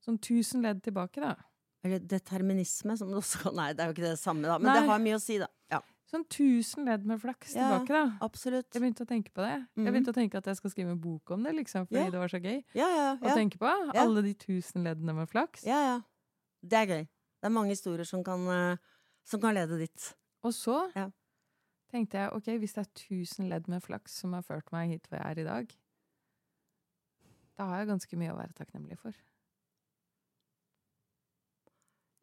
Sånn 0.03 0.19
tusen 0.24 0.63
ledd 0.65 0.81
tilbake, 0.86 1.21
da. 1.24 1.36
Eller 1.86 2.01
determinisme, 2.03 2.98
som 3.00 3.07
det 3.12 3.21
også 3.21 3.53
Nei, 3.55 3.69
det 3.71 3.83
er 3.86 3.91
jo 3.91 3.95
ikke 3.95 4.09
det 4.09 4.19
samme, 4.19 4.43
da. 4.48 4.57
Men 4.59 4.71
Nei. 4.74 4.79
det 4.81 4.89
har 4.91 5.00
mye 5.03 5.15
å 5.19 5.24
si, 5.24 5.38
da. 5.39 5.48
Ja. 5.71 5.79
Sånn 6.10 6.24
tusen 6.25 6.86
ledd 6.89 7.04
med 7.06 7.20
flaks 7.22 7.51
Ja. 7.54 7.68
tilbake, 7.70 7.94
da. 7.94 8.18
Absolutt. 8.25 8.72
Jeg 8.74 8.82
begynte 8.82 9.06
å 9.06 9.10
tenke 9.10 9.30
på 9.32 9.44
det. 9.46 9.68
Mm. 9.78 9.86
Jeg 9.86 9.94
begynte 9.94 10.10
å 10.13 10.18
tenke 10.18 10.38
at 10.39 10.46
jeg 10.50 10.58
skal 10.58 10.72
skrive 10.74 10.92
en 10.96 11.00
bok 11.00 11.30
om 11.36 11.44
det, 11.44 11.54
liksom, 11.54 11.86
fordi 11.88 12.00
Ja. 12.06 12.10
det 12.10 12.20
var 12.20 12.28
så 12.34 12.39
gøy 12.42 12.63
Ja, 12.74 12.88
ja, 12.89 13.16
å 13.18 13.28
ja. 13.30 13.36
tenke 13.36 13.58
på. 13.62 13.70
Alle 13.96 14.22
de 14.24 14.34
tusen 14.34 14.84
leddene 14.84 15.13
med 15.13 15.30
flaks. 15.30 15.63
ja, 15.66 15.82
ja. 15.94 16.01
Det 16.66 16.74
er 16.74 16.86
gøy. 16.88 17.04
Det 17.42 17.46
er 17.46 17.50
mange 17.50 17.70
historier 17.70 18.04
som 18.06 18.24
kan, 18.24 18.39
eh, 18.50 18.78
som 19.24 19.39
kan 19.39 19.54
lede 19.54 19.78
dit. 19.78 20.16
Og 20.44 20.51
så 20.51 20.92
tenkte 21.92 22.12
jeg 22.18 22.32
ok, 22.34 22.58
hvis 22.60 22.74
det 22.74 22.88
er 22.88 22.92
tusen 22.96 23.48
ledd 23.50 23.68
med 23.68 23.82
flaks 23.84 24.12
som 24.12 24.34
har 24.34 24.42
ført 24.42 24.72
meg 24.72 24.89
hit 24.89 25.08
hvor 25.08 25.20
jeg 25.22 25.38
er 25.38 25.39
i 25.42 25.44
dag, 25.46 25.75
da 27.58 27.66
har 27.66 27.78
jeg 27.86 27.88
ganske 27.88 28.18
mye 28.18 28.32
å 28.34 28.38
være 28.38 28.54
takknemlig 28.56 28.98
for. 28.98 29.13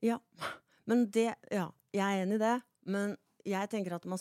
Ja. 0.02 0.18
Men 0.86 1.06
det 1.10 1.34
Ja, 1.50 1.70
jeg 1.92 2.02
er 2.02 2.24
enig 2.26 2.34
i 2.34 2.38
det. 2.44 2.62
Men 2.86 3.16
jeg 3.46 3.70
tenker 3.70 3.94
at 3.96 4.06
man, 4.10 4.18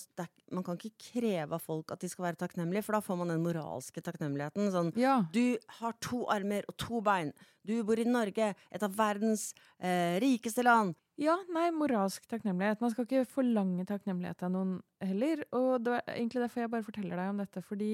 man 0.54 0.64
kan 0.66 0.78
ikke 0.78 1.10
kreve 1.12 1.58
av 1.58 1.64
folk 1.64 1.92
at 1.94 2.04
de 2.04 2.10
skal 2.12 2.28
være 2.28 2.40
takknemlige, 2.44 2.84
for 2.86 2.98
da 2.98 3.02
får 3.04 3.18
man 3.20 3.34
den 3.34 3.44
moralske 3.44 4.04
takknemligheten. 4.06 4.70
Sånn 4.74 4.92
Ja. 5.00 5.18
Du 5.34 5.58
har 5.80 5.96
to 6.06 6.26
armer 6.32 6.68
og 6.70 6.78
to 6.82 7.02
bein. 7.06 7.34
Du 7.66 7.74
bor 7.84 7.98
i 8.00 8.06
Norge, 8.06 8.54
et 8.72 8.84
av 8.86 8.94
verdens 8.96 9.54
eh, 9.80 10.20
rikeste 10.22 10.64
land. 10.64 10.94
ja, 11.18 11.38
nei, 11.56 11.70
moralsk 11.72 12.28
takknemlighet. 12.28 12.82
Man 12.84 12.92
skal 12.92 13.06
ikke 13.08 13.26
forlange 13.26 13.86
takknemlighet 13.88 14.44
av 14.44 14.52
noen 14.52 14.76
heller. 15.02 15.46
Og 15.56 15.82
det 15.84 15.94
var 15.96 16.02
egentlig 16.12 16.44
derfor 16.44 16.62
jeg 16.66 16.72
bare 16.74 16.86
forteller 16.86 17.22
deg 17.22 17.30
om 17.32 17.40
dette, 17.42 17.64
fordi 17.64 17.92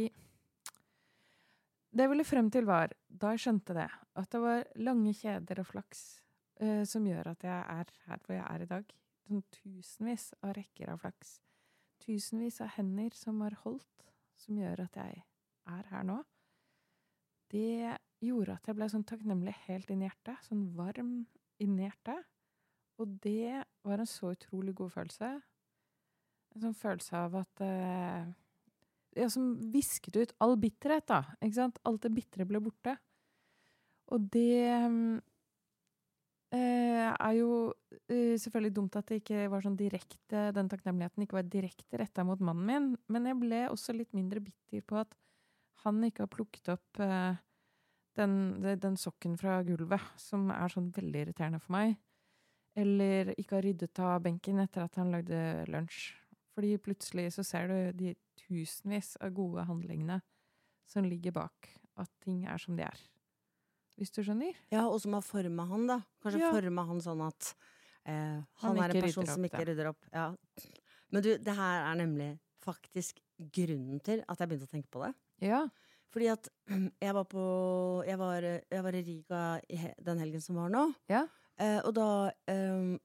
det 1.91 2.05
jeg 2.05 2.11
ville 2.13 2.25
frem 2.27 2.49
til 2.51 2.65
var, 2.65 2.93
da 3.07 3.33
jeg 3.33 3.43
skjønte 3.45 3.75
det, 3.75 3.89
at 4.15 4.31
det 4.31 4.39
var 4.43 4.63
lange 4.79 5.11
kjeder 5.17 5.59
og 5.59 5.67
flaks 5.67 6.03
eh, 6.63 6.83
som 6.87 7.05
gjør 7.07 7.33
at 7.33 7.43
jeg 7.43 7.59
er 7.59 7.91
her 8.07 8.21
hvor 8.25 8.35
jeg 8.37 8.45
er 8.47 8.63
i 8.63 8.69
dag. 8.69 8.93
Sånn 9.31 9.45
tusenvis 9.47 10.33
av 10.43 10.57
rekker 10.57 10.89
av 10.91 10.97
flaks. 10.99 11.37
Tusenvis 12.03 12.57
av 12.59 12.73
hender 12.75 13.13
som 13.15 13.37
har 13.45 13.53
holdt, 13.61 14.09
som 14.35 14.57
gjør 14.59 14.81
at 14.89 14.97
jeg 14.99 15.21
er 15.71 15.85
her 15.87 16.03
nå. 16.03 16.17
Det 17.53 17.93
gjorde 18.19 18.57
at 18.57 18.67
jeg 18.67 18.75
ble 18.75 18.89
sånn 18.91 19.07
takknemlig 19.07 19.53
helt 19.69 19.93
inn 19.93 20.03
i 20.03 20.09
hjertet. 20.09 20.43
Sånn 20.49 20.65
varm 20.75 21.13
inni 21.63 21.85
hjertet. 21.85 22.27
Og 22.99 23.15
det 23.23 23.63
var 23.87 24.03
en 24.03 24.11
så 24.11 24.33
utrolig 24.35 24.75
god 24.75 24.91
følelse. 24.97 25.31
En 26.51 26.65
sånn 26.65 26.75
følelse 26.75 27.23
av 27.23 27.41
at 27.45 27.63
eh, 27.63 28.31
Ja, 29.15 29.31
som 29.31 29.55
visket 29.71 30.19
ut 30.19 30.35
all 30.43 30.57
bitterhet, 30.59 31.07
da. 31.07 31.23
Ikke 31.39 31.57
sant? 31.57 31.79
Alt 31.87 32.03
det 32.03 32.13
bitre 32.19 32.47
ble 32.47 32.59
borte. 32.63 32.97
Og 34.11 34.27
det 34.31 34.67
mm, 34.91 35.19
er 36.57 37.33
jo 37.37 37.51
eh, 38.09 38.35
selvfølgelig 38.39 38.73
dumt 38.75 38.97
at 38.99 39.07
det 39.07 39.21
ikke 39.21 39.45
var 39.51 39.63
sånn 39.63 39.77
direkte 39.79 40.49
Den 40.55 40.69
takknemligheten 40.71 41.23
ikke 41.23 41.37
var 41.37 41.47
direkte 41.47 41.99
retta 42.01 42.25
mot 42.27 42.41
mannen 42.43 42.67
min. 42.67 42.89
Men 43.11 43.29
jeg 43.29 43.39
ble 43.39 43.61
også 43.71 43.95
litt 43.95 44.11
mindre 44.17 44.43
bitter 44.43 44.83
på 44.83 44.99
at 44.99 45.15
han 45.85 46.01
ikke 46.05 46.25
har 46.25 46.31
plukket 46.33 46.71
opp 46.75 47.01
eh, 47.01 47.39
den, 48.19 48.33
den 48.83 48.97
sokken 48.99 49.37
fra 49.39 49.61
gulvet, 49.65 50.03
som 50.19 50.49
er 50.53 50.71
sånn 50.71 50.91
veldig 50.95 51.25
irriterende 51.25 51.61
for 51.63 51.77
meg. 51.77 51.95
Eller 52.77 53.33
ikke 53.37 53.57
har 53.57 53.65
ryddet 53.67 54.01
av 54.03 54.19
benken 54.23 54.59
etter 54.63 54.85
at 54.85 54.99
han 54.99 55.11
lagde 55.13 55.39
lunsj. 55.71 56.11
Fordi 56.55 56.75
plutselig 56.83 57.29
så 57.37 57.45
ser 57.47 57.71
du 57.71 58.03
de 58.03 58.13
tusenvis 58.43 59.15
av 59.23 59.31
gode 59.35 59.63
handlingene 59.67 60.19
som 60.91 61.07
ligger 61.07 61.35
bak 61.35 61.71
at 61.99 62.11
ting 62.23 62.43
er 62.47 62.59
som 62.59 62.75
de 62.75 62.83
er. 62.83 63.10
Hvis 64.01 64.09
du 64.15 64.23
skjønner? 64.25 64.57
Ja, 64.73 64.87
og 64.89 64.97
som 65.03 65.13
har 65.13 65.21
forma 65.21 65.67
han, 65.69 65.83
da. 65.85 65.99
Kanskje 66.23 66.39
Ja. 66.41 66.49
forma 66.55 66.85
han 66.89 67.01
sånn 67.05 67.21
at 67.21 67.51
eh, 68.09 68.39
han, 68.63 68.79
er 68.81 68.95
en 68.95 69.03
person 69.05 69.27
som 69.29 69.45
ikke 69.45 69.61
rydder 69.69 69.91
opp. 69.91 70.07
Ja. 70.09 70.31
Men 71.13 71.21
du, 71.21 71.35
det 71.37 71.53
her 71.53 71.83
er 71.91 71.99
nemlig 71.99 72.31
faktisk 72.65 73.21
grunnen 73.37 74.01
til 74.01 74.23
at 74.27 74.41
jeg 74.41 74.49
begynte 74.49 74.65
å 74.69 74.73
tenke 74.73 74.89
på 74.89 75.03
det. 75.05 75.11
Ja. 75.45 75.61
Fordi 76.11 76.31
at 76.33 76.49
jeg 77.05 77.13
var 77.13 77.27
på 77.29 77.43
Jeg 78.07 78.17
var, 78.19 78.41
jeg 78.41 78.83
var 78.83 78.97
i 78.97 79.03
Riga 79.05 79.43
den 80.01 80.19
helgen 80.25 80.41
som 80.41 80.57
var 80.57 80.73
nå. 80.73 80.87
Ja. 81.11 81.27
Eh, 81.61 81.79
og 81.85 81.93
da 81.93 82.09
eh, 82.49 82.97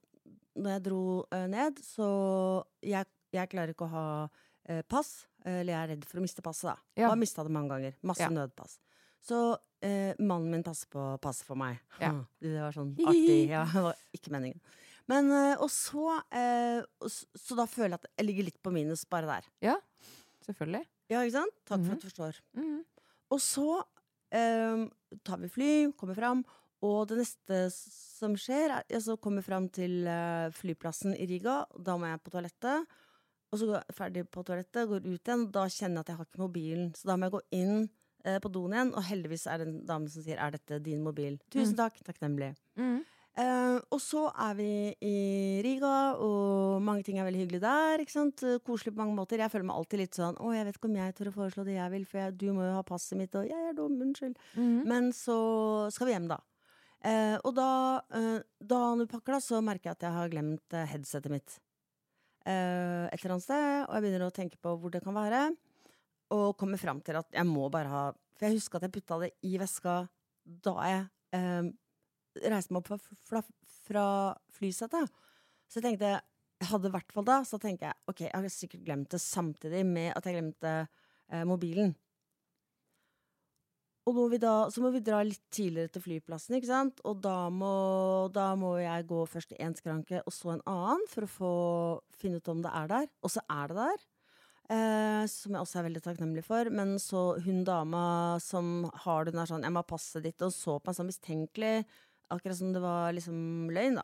Når 0.57 0.71
jeg 0.73 0.83
dro 0.89 1.01
eh, 1.31 1.45
ned, 1.47 1.77
så 1.85 2.09
jeg, 2.81 3.05
jeg 3.37 3.49
klarer 3.53 3.75
ikke 3.75 3.85
å 3.85 3.93
ha 3.93 4.05
eh, 4.65 4.81
pass. 4.81 5.27
Eller 5.45 5.75
jeg 5.75 5.79
er 5.79 5.91
redd 5.93 6.05
for 6.09 6.19
å 6.19 6.25
miste 6.25 6.41
passet, 6.43 6.73
da. 6.73 6.75
Ja. 6.97 7.05
Og 7.07 7.13
har 7.13 7.21
mista 7.21 7.45
det 7.45 7.53
mange 7.53 7.69
ganger. 7.75 7.93
Masse 8.01 8.25
Ja. 8.25 8.33
nødpass. 8.33 8.79
Så 9.23 9.57
eh, 9.81 10.13
mannen 10.19 10.51
min 10.51 10.63
passer 10.63 10.87
på 10.91 11.05
passer 11.21 11.45
for 11.45 11.55
meg. 11.59 11.79
Ja. 12.01 12.11
Ah, 12.13 12.25
Det 12.41 12.53
var 12.61 12.71
sånn 12.75 12.93
artig. 13.07 13.49
Ja, 13.49 13.65
det 13.73 13.83
var 13.83 13.95
ikke 14.13 14.31
meningen. 14.35 14.59
Men 15.07 15.31
eh, 15.31 15.55
Og 15.63 15.69
så 15.71 16.21
eh, 16.35 16.81
og 16.99 17.09
Så 17.11 17.55
da 17.55 17.65
føler 17.65 17.95
jeg 17.95 18.01
at 18.03 18.07
jeg 18.17 18.27
ligger 18.27 18.43
litt 18.49 18.61
på 18.63 18.71
minus 18.75 19.05
bare 19.09 19.27
der. 19.39 19.77
Selvfølgelig. 20.47 20.85
Ja, 21.11 21.21
ikke 21.23 21.37
sant? 21.39 21.55
Takk 21.67 21.79
for 21.79 21.83
Mhm. 21.87 21.91
at 21.97 22.01
du 22.01 22.07
forstår. 22.09 22.39
Mhm. 22.55 22.85
Og 23.31 23.39
så 23.43 23.83
eh, 24.31 24.87
tar 25.23 25.37
vi 25.39 25.47
fly, 25.51 25.69
kommer 25.97 26.15
fram, 26.15 26.45
og 26.83 27.07
det 27.09 27.17
neste 27.19 27.71
som 27.73 28.35
skjer, 28.35 28.69
er 28.77 28.83
jeg 28.91 29.01
så 29.01 29.15
kommer 29.19 29.41
fram 29.43 29.67
til 29.73 30.03
flyplassen 30.53 31.15
i 31.17 31.25
Riga. 31.25 31.65
Da 31.79 31.95
må 31.97 32.05
jeg 32.11 32.21
på 32.23 32.31
toalettet. 32.35 32.85
Og 33.51 33.59
så 33.59 33.65
går 33.65 33.77
jeg 33.79 33.95
ferdig 33.95 34.23
på 34.29 34.43
toalettet, 34.45 34.87
går 34.89 35.05
ut 35.07 35.23
igjen. 35.23 35.45
Da 35.51 35.63
kjenner 35.71 35.95
jeg 35.95 36.03
at 36.03 36.07
jeg 36.11 36.17
har 36.19 36.25
ikke 36.27 36.43
mobilen, 36.43 36.89
så 36.93 37.07
da 37.07 37.15
må 37.17 37.25
jeg 37.29 37.31
gå 37.37 37.41
inn 37.57 37.89
eh, 38.27 38.39
på 38.43 38.51
doen 38.51 38.73
igjen. 38.75 38.91
Og 38.97 39.03
heldigvis 39.07 39.47
er 39.47 39.61
det 39.63 39.67
en 39.71 39.77
dame 39.87 40.09
som 40.11 40.21
sier 40.25 40.37
'er 40.37 40.51
dette 40.57 40.81
din 40.83 41.03
mobil'? 41.03 41.39
Tusen 41.49 41.73
Mm. 41.75 41.77
takk, 41.83 42.03
takknemlig. 42.03 42.55
Mm. 42.77 42.99
Eh, 43.37 43.79
og 43.93 43.99
så 44.01 44.31
er 44.33 44.53
vi 44.57 44.95
i 45.05 45.61
Riga, 45.61 46.15
og 46.17 46.81
mange 46.81 47.03
ting 47.05 47.19
er 47.19 47.25
veldig 47.29 47.43
hyggelig 47.45 47.61
der. 47.61 47.99
ikke 48.01 48.11
sant? 48.11 48.41
Eh, 48.43 48.57
Koselig 48.65 48.95
på 48.95 48.97
mange 48.97 49.15
måter. 49.15 49.37
Jeg 49.37 49.51
føler 49.51 49.65
meg 49.65 49.75
alltid 49.77 49.99
litt 49.99 50.15
sånn 50.17 50.35
'Å, 50.37 50.53
jeg 50.55 50.65
vet 50.65 50.75
ikke 50.77 50.89
om 50.89 50.95
jeg 50.95 51.15
tør 51.15 51.27
å 51.29 51.35
foreslå 51.37 51.63
det 51.65 51.75
jeg 51.77 51.91
vil, 51.91 52.05
for 52.05 52.17
jeg, 52.17 52.37
du 52.37 52.45
må 52.53 52.61
jo 52.65 52.73
ha 52.73 52.81
passet 52.83 53.17
mitt', 53.17 53.35
og 53.35 53.45
'jeg 53.47 53.69
er 53.69 53.73
dum, 53.73 53.99
unnskyld'. 54.01 54.35
Mhm. 54.55 54.85
Men 54.87 55.11
så 55.11 55.91
skal 55.93 56.07
vi 56.07 56.13
hjem, 56.13 56.27
da. 56.27 56.37
Eh, 57.05 57.37
og 57.45 57.53
da, 57.53 58.01
eh, 58.11 58.39
da 58.65 58.75
han 58.89 59.05
pakker, 59.07 59.33
da, 59.33 59.39
så 59.39 59.61
merker 59.63 59.83
jeg 59.83 59.91
at 59.91 59.99
jeg 60.01 60.11
har 60.11 60.29
glemt 60.29 60.73
eh, 60.73 60.85
headsetet 60.87 61.29
mitt. 61.29 61.59
Eh, 62.45 63.05
et 63.11 63.19
eller 63.23 63.33
annet 63.35 63.43
sted, 63.43 63.85
og 63.87 63.93
jeg 63.93 64.03
begynner 64.03 64.27
å 64.27 64.33
tenke 64.33 64.57
på 64.63 64.79
hvor 64.79 64.89
det 64.89 65.03
kan 65.03 65.13
være. 65.13 65.55
Og 66.35 66.57
kommer 66.59 66.79
fram 66.81 66.99
til 67.05 67.19
at 67.19 67.29
jeg 67.33 67.47
må 67.47 67.69
bare 67.71 67.91
ha 67.91 68.05
For 68.37 68.47
jeg 68.47 68.57
husker 68.59 68.79
at 68.79 68.87
jeg 68.87 68.95
putta 68.97 69.19
det 69.23 69.31
i 69.47 69.55
veska 69.61 70.01
da 70.63 70.73
jeg 70.87 71.05
eh, 71.35 71.69
reiste 72.47 72.71
meg 72.71 72.83
opp 72.83 73.07
fra, 73.27 73.41
fra, 73.87 74.03
flysetet. 74.55 75.11
Så 75.67 75.79
jeg 75.79 75.87
tenkte 75.87 76.11
jeg 76.57 76.69
hadde 76.71 76.89
i 76.89 76.93
hvert 76.93 77.11
fall 77.13 77.25
da, 77.27 77.41
så 77.45 77.59
tenker 77.61 77.89
jeg 77.89 77.97
ok, 78.09 78.21
jeg 78.25 78.33
har 78.33 78.53
sikkert 78.53 78.85
glemt 78.85 79.11
det 79.13 79.19
samtidig 79.21 79.83
med 79.85 80.13
at 80.15 80.25
jeg 80.25 80.37
glemte 80.37 80.71
eh, 80.85 81.43
mobilen. 81.45 81.91
Og 84.07 84.15
nå 84.15 84.23
vi 84.31 84.39
da, 84.39 84.53
så 84.71 84.79
må 84.79 84.89
vi 84.93 85.03
dra 85.03 85.19
litt 85.27 85.43
tidligere 85.51 85.91
til 85.91 86.03
flyplassen, 86.05 86.55
ikke 86.55 86.69
sant? 86.69 87.01
Og 87.09 87.19
da 87.25 87.49
må, 87.51 87.71
da 88.31 88.53
må 88.55 88.77
jeg 88.79 89.07
gå 89.09 89.25
først 89.27 89.51
i 89.51 89.59
én 89.65 89.75
skranke 89.75 90.21
og 90.23 90.31
så 90.31 90.53
en 90.53 90.63
annen 90.63 91.03
for 91.11 91.27
å 91.27 91.31
få 91.33 91.55
finne 92.15 92.39
ut 92.39 92.53
om 92.53 92.63
det 92.63 92.71
er 92.71 92.93
der. 92.93 93.09
Og 93.19 93.33
så 93.35 93.43
er 93.51 93.73
det 93.73 93.81
der. 93.81 94.05
Eh, 94.67 95.23
som 95.31 95.53
jeg 95.55 95.63
også 95.63 95.77
er 95.79 95.85
veldig 95.85 96.01
takknemlig 96.03 96.43
for. 96.43 96.67
Men 96.75 96.97
så 96.99 97.37
hun 97.45 97.63
dama 97.67 98.37
som 98.43 98.89
har 99.05 99.23
det, 99.23 99.33
hun 99.33 99.41
er 99.43 99.51
sånn 99.51 99.63
'Jeg 99.63 99.71
må 99.71 99.83
ha 99.83 99.91
passet 99.95 100.23
ditt', 100.23 100.43
og 100.43 100.51
så 100.51 100.79
på 100.79 100.91
meg 100.91 100.95
sånn 100.95 101.11
mistenkelig. 101.11 101.85
Akkurat 102.29 102.57
som 102.57 102.73
det 102.73 102.81
var 102.81 103.13
liksom 103.13 103.71
løgn, 103.71 103.95
da. 103.95 104.03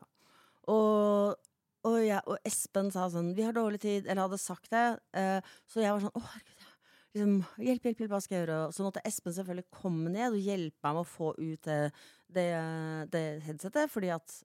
Og, 0.71 1.36
og, 1.84 1.97
jeg, 1.99 2.21
og 2.26 2.38
Espen 2.45 2.91
sa 2.91 3.10
sånn 3.10 3.36
'Vi 3.36 3.43
har 3.43 3.52
dårlig 3.52 3.82
tid', 3.82 4.08
eller 4.08 4.28
hadde 4.28 4.39
sagt 4.39 4.69
det. 4.71 4.99
Eh, 5.13 5.41
så 5.67 5.82
jeg 5.84 5.91
var 5.91 5.99
sånn 5.99 6.15
'Å, 6.15 6.21
herregud'. 6.32 6.69
Liksom, 7.13 7.45
hjelp, 7.60 7.84
hjelp, 7.84 7.97
hjelp, 7.99 8.10
hva 8.10 8.21
skal 8.21 8.38
jeg 8.38 8.47
gjøre? 8.47 8.67
Og 8.67 8.73
Så 8.73 8.84
måtte 8.84 9.06
Espen 9.06 9.34
selvfølgelig 9.34 9.69
komme 9.69 10.10
ned 10.10 10.32
og 10.32 10.39
hjelpe 10.39 10.80
meg 10.84 10.93
med 10.95 11.04
å 11.04 11.04
få 11.04 11.36
ut 11.38 11.62
det, 11.62 11.91
det, 12.32 13.12
det 13.12 13.43
headsetet, 13.43 13.91
fordi 13.91 14.10
at 14.10 14.43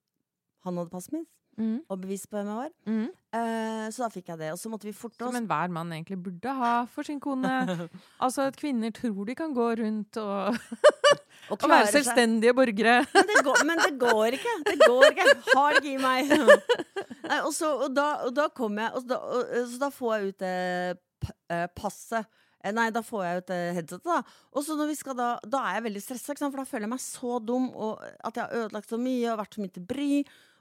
han 0.65 0.77
hadde 0.77 0.91
passet 0.91 1.13
mitt 1.13 1.29
Mhm. 1.59 1.79
og 1.91 2.01
bevis 2.01 2.25
på 2.31 2.39
hvem 2.39 2.47
jeg 2.47 2.57
var. 2.63 2.71
Mm. 2.87 3.09
Eh, 3.35 3.87
så 3.93 4.05
da 4.05 4.09
fikk 4.15 4.29
jeg 4.31 4.39
det. 4.39 4.53
Og 4.55 4.59
så 4.61 4.71
måtte 4.71 4.87
vi 4.87 4.93
forte 4.95 5.19
Som 5.19 5.35
oss. 5.35 5.41
enhver 5.41 5.69
mann 5.75 5.91
egentlig 5.93 6.17
burde 6.23 6.55
ha 6.55 6.87
for 6.87 7.03
sin 7.03 7.19
kone. 7.21 7.51
Altså 8.25 8.47
at 8.49 8.57
kvinner 8.57 8.93
tror 8.95 9.27
de 9.27 9.35
kan 9.35 9.53
gå 9.55 9.67
rundt 9.83 10.17
og, 10.23 10.55
og 11.51 11.59
og 11.63 11.69
være 11.69 11.91
selvstendige 11.93 12.53
seg. 12.53 12.57
borgere. 12.61 12.97
Men 13.15 13.27
det, 13.33 13.45
går, 13.45 13.65
men 13.67 13.79
det 13.85 13.93
går 13.99 14.39
ikke. 14.39 14.57
Det 14.71 14.79
går 14.87 15.07
ikke. 15.13 15.29
Har 15.55 15.81
det 15.83 15.93
i 15.93 15.99
meg. 16.01 16.33
Nei, 17.29 17.41
og, 17.43 17.53
så, 17.53 17.75
og, 17.85 17.93
da, 17.95 18.09
og 18.25 18.33
da 18.39 18.49
kom 18.55 18.79
jeg 18.81 18.95
og 18.95 19.09
da, 19.11 19.19
og, 19.19 19.55
Så 19.69 19.79
da 19.83 19.91
får 19.93 20.15
jeg 20.17 20.29
ut 20.33 20.43
eh, 20.49 20.93
eh, 21.53 21.67
passet. 21.77 22.31
Eh, 22.65 22.73
Nei, 22.75 22.89
da 22.95 23.03
får 23.05 23.25
jeg 23.27 23.43
ut 23.43 23.51
eh, 23.55 23.69
headsetet, 23.77 24.07
da. 24.09 24.23
Og 24.55 24.65
så 24.65 24.77
når 24.79 24.89
vi 24.95 24.97
skal 24.99 25.19
da, 25.19 25.29
da 25.47 25.61
er 25.69 25.79
jeg 25.79 25.89
veldig 25.91 26.03
stressa, 26.07 26.39
for 26.39 26.59
da 26.63 26.65
føler 26.69 26.87
jeg 26.89 26.95
meg 26.95 27.03
så 27.05 27.39
dum, 27.43 27.69
og 27.75 28.01
at 28.25 28.39
jeg 28.39 28.47
har 28.47 28.63
ødelagt 28.63 28.89
så 28.91 28.99
mye 29.03 29.33
og 29.35 29.43
vært 29.43 29.59
så 29.59 29.63
mye 29.67 29.75
til 29.77 29.85
bry. 29.91 30.13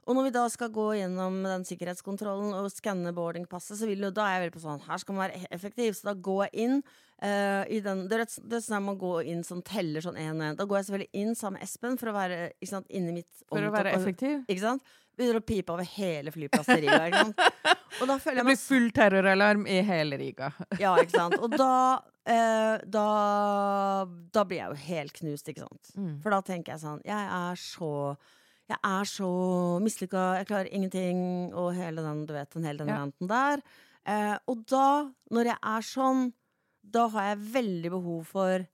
Og 0.08 0.16
når 0.16 0.30
vi 0.30 0.36
da 0.38 0.46
skal 0.52 0.72
gå 0.72 0.86
gjennom 1.02 1.42
den 1.44 1.66
sikkerhetskontrollen 1.68 2.54
og 2.56 2.70
skanne 2.72 3.12
boardingpasset, 3.16 3.76
så 3.80 3.90
vil 3.90 4.06
jo 4.08 4.12
da 4.16 4.28
er 4.28 4.38
jeg 4.38 4.46
veldig 4.46 4.56
på 4.56 4.64
sånn 4.64 4.86
Her 4.86 5.02
skal 5.04 5.18
man 5.18 5.26
være 5.26 5.50
effektiv, 5.52 5.98
så 5.98 6.10
da 6.10 6.14
går 6.28 6.46
jeg 6.46 6.68
inn 6.68 6.78
uh, 6.80 7.64
i 7.68 7.82
den 7.84 8.06
Det 8.08 8.22
er 8.24 8.64
sånn 8.64 8.86
man 8.86 9.00
går 9.02 9.28
inn 9.34 9.44
som 9.48 9.60
teller 9.66 10.06
sånn 10.06 10.20
én 10.20 10.32
og 10.32 10.46
én. 10.48 10.60
Da 10.60 10.68
går 10.68 10.80
jeg 10.80 10.88
selvfølgelig 10.90 11.24
inn 11.24 11.36
sammen 11.36 11.60
med 11.60 11.68
Espen 11.68 12.00
for 12.00 12.14
å 12.14 12.16
være 12.16 12.40
ikke 12.56 12.72
sant, 12.72 12.88
inni 12.88 13.18
mitt 13.20 13.44
For 13.50 13.68
å 13.68 13.74
være 13.74 13.98
effektiv. 13.98 14.40
Ikke 14.48 14.64
sant? 14.64 14.96
Begynner 15.18 15.42
å 15.42 15.46
pipe 15.50 15.74
over 15.74 15.88
hele 15.98 16.32
flyplassen 16.32 16.78
i 16.78 16.84
Riga. 16.86 17.08
Ikke 17.10 17.24
sant? 17.26 17.78
Og 17.98 18.06
da 18.06 18.18
føler 18.22 18.38
Det 18.38 18.44
jeg 18.44 18.46
meg 18.46 18.54
blir 18.54 18.62
full 18.62 18.92
terroralarm 18.94 19.64
i 19.68 19.80
hele 19.88 20.20
Riga. 20.22 20.52
Ja, 20.84 20.94
ikke 21.02 21.18
sant. 21.18 21.42
Og 21.42 21.58
da, 21.58 21.74
Uh, 22.28 22.76
da 22.92 24.04
Da 24.36 24.42
blir 24.44 24.58
jeg 24.60 24.74
jo 24.74 24.80
helt 24.90 25.14
knust, 25.16 25.48
ikke 25.48 25.64
sant. 25.64 25.94
Mm. 25.96 26.18
For 26.20 26.36
da 26.36 26.42
tenker 26.44 26.74
jeg 26.74 26.82
sånn 26.82 27.00
Jeg 27.08 27.30
er 27.38 27.62
så 27.62 27.92
Jeg 28.68 28.78
er 28.84 29.04
så 29.08 29.28
mislykka, 29.80 30.24
jeg 30.42 30.48
klarer 30.50 30.70
ingenting, 30.76 31.54
og 31.56 31.70
hele 31.78 32.04
den, 32.04 32.26
du 32.28 32.34
vet, 32.36 32.50
den 32.52 32.66
hele 32.68 32.80
den 32.84 32.88
Ja. 32.92 32.98
ranten 33.00 33.28
der. 33.30 33.62
Eh, 34.06 34.38
og 34.48 34.66
da, 34.68 35.12
når 35.32 35.46
jeg 35.46 35.58
er 35.64 35.82
sånn, 35.82 36.34
da 36.84 37.08
har 37.10 37.30
jeg 37.36 37.46
veldig 37.54 37.90
behov 37.92 38.26
for 38.26 38.68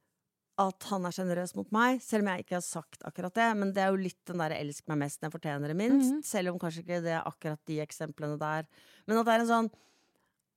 at 0.59 0.83
han 0.83 1.05
er 1.05 1.09
sjenerøs 1.11 1.55
mot 1.55 1.71
meg, 1.71 1.99
selv 2.01 2.21
om 2.21 2.27
jeg 2.29 2.43
ikke 2.45 2.55
har 2.59 2.61
sagt 2.61 3.01
akkurat 3.03 3.33
det. 3.33 3.47
Men 3.57 3.71
det 3.73 3.81
er 3.81 3.89
jo 3.89 3.97
litt 3.97 4.23
den 4.25 4.37
derre 4.37 4.59
'elsk 4.59 4.83
meg 4.87 4.97
mest 4.99 5.21
når 5.21 5.31
jeg 5.31 5.41
fortjener 5.41 5.67
det 5.67 5.77
minst', 5.77 6.11
Mhm. 6.13 6.23
selv 6.23 6.49
om 6.53 6.59
kanskje 6.59 6.83
ikke 6.83 7.01
det 7.01 7.13
er 7.13 7.23
akkurat 7.25 7.59
de 7.65 7.79
eksemplene 7.81 8.37
der. 8.37 8.65
Men 9.07 9.17
at 9.17 9.25
det 9.25 9.33
er 9.33 9.39
en 9.41 9.47
sånn 9.47 9.71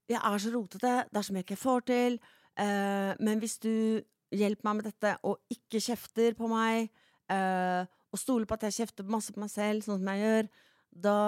Jeg 0.08 0.20
er 0.22 0.38
så 0.38 0.52
rotete, 0.52 1.08
det 1.10 1.16
er 1.16 1.22
så 1.22 1.32
mye 1.32 1.42
jeg 1.42 1.46
ikke 1.46 1.58
får 1.58 1.80
til, 1.86 2.20
eh, 2.58 3.14
men 3.18 3.40
hvis 3.40 3.58
du 3.58 4.00
hjelper 4.32 4.62
meg 4.62 4.76
med 4.76 4.84
dette 4.84 5.18
og 5.24 5.38
ikke 5.50 5.80
kjefter 5.82 6.32
på 6.36 6.48
meg, 6.48 6.90
eh, 7.28 7.86
og 8.16 8.22
stoler 8.22 8.48
på 8.48 8.56
at 8.58 8.66
jeg 8.70 8.78
kjefter 8.80 9.06
masse 9.12 9.34
på 9.36 9.42
meg 9.44 9.52
selv, 9.52 9.84
sånn 9.86 10.00
som 10.00 10.10
jeg 10.14 10.24
gjør, 10.24 10.48
da 11.06 11.18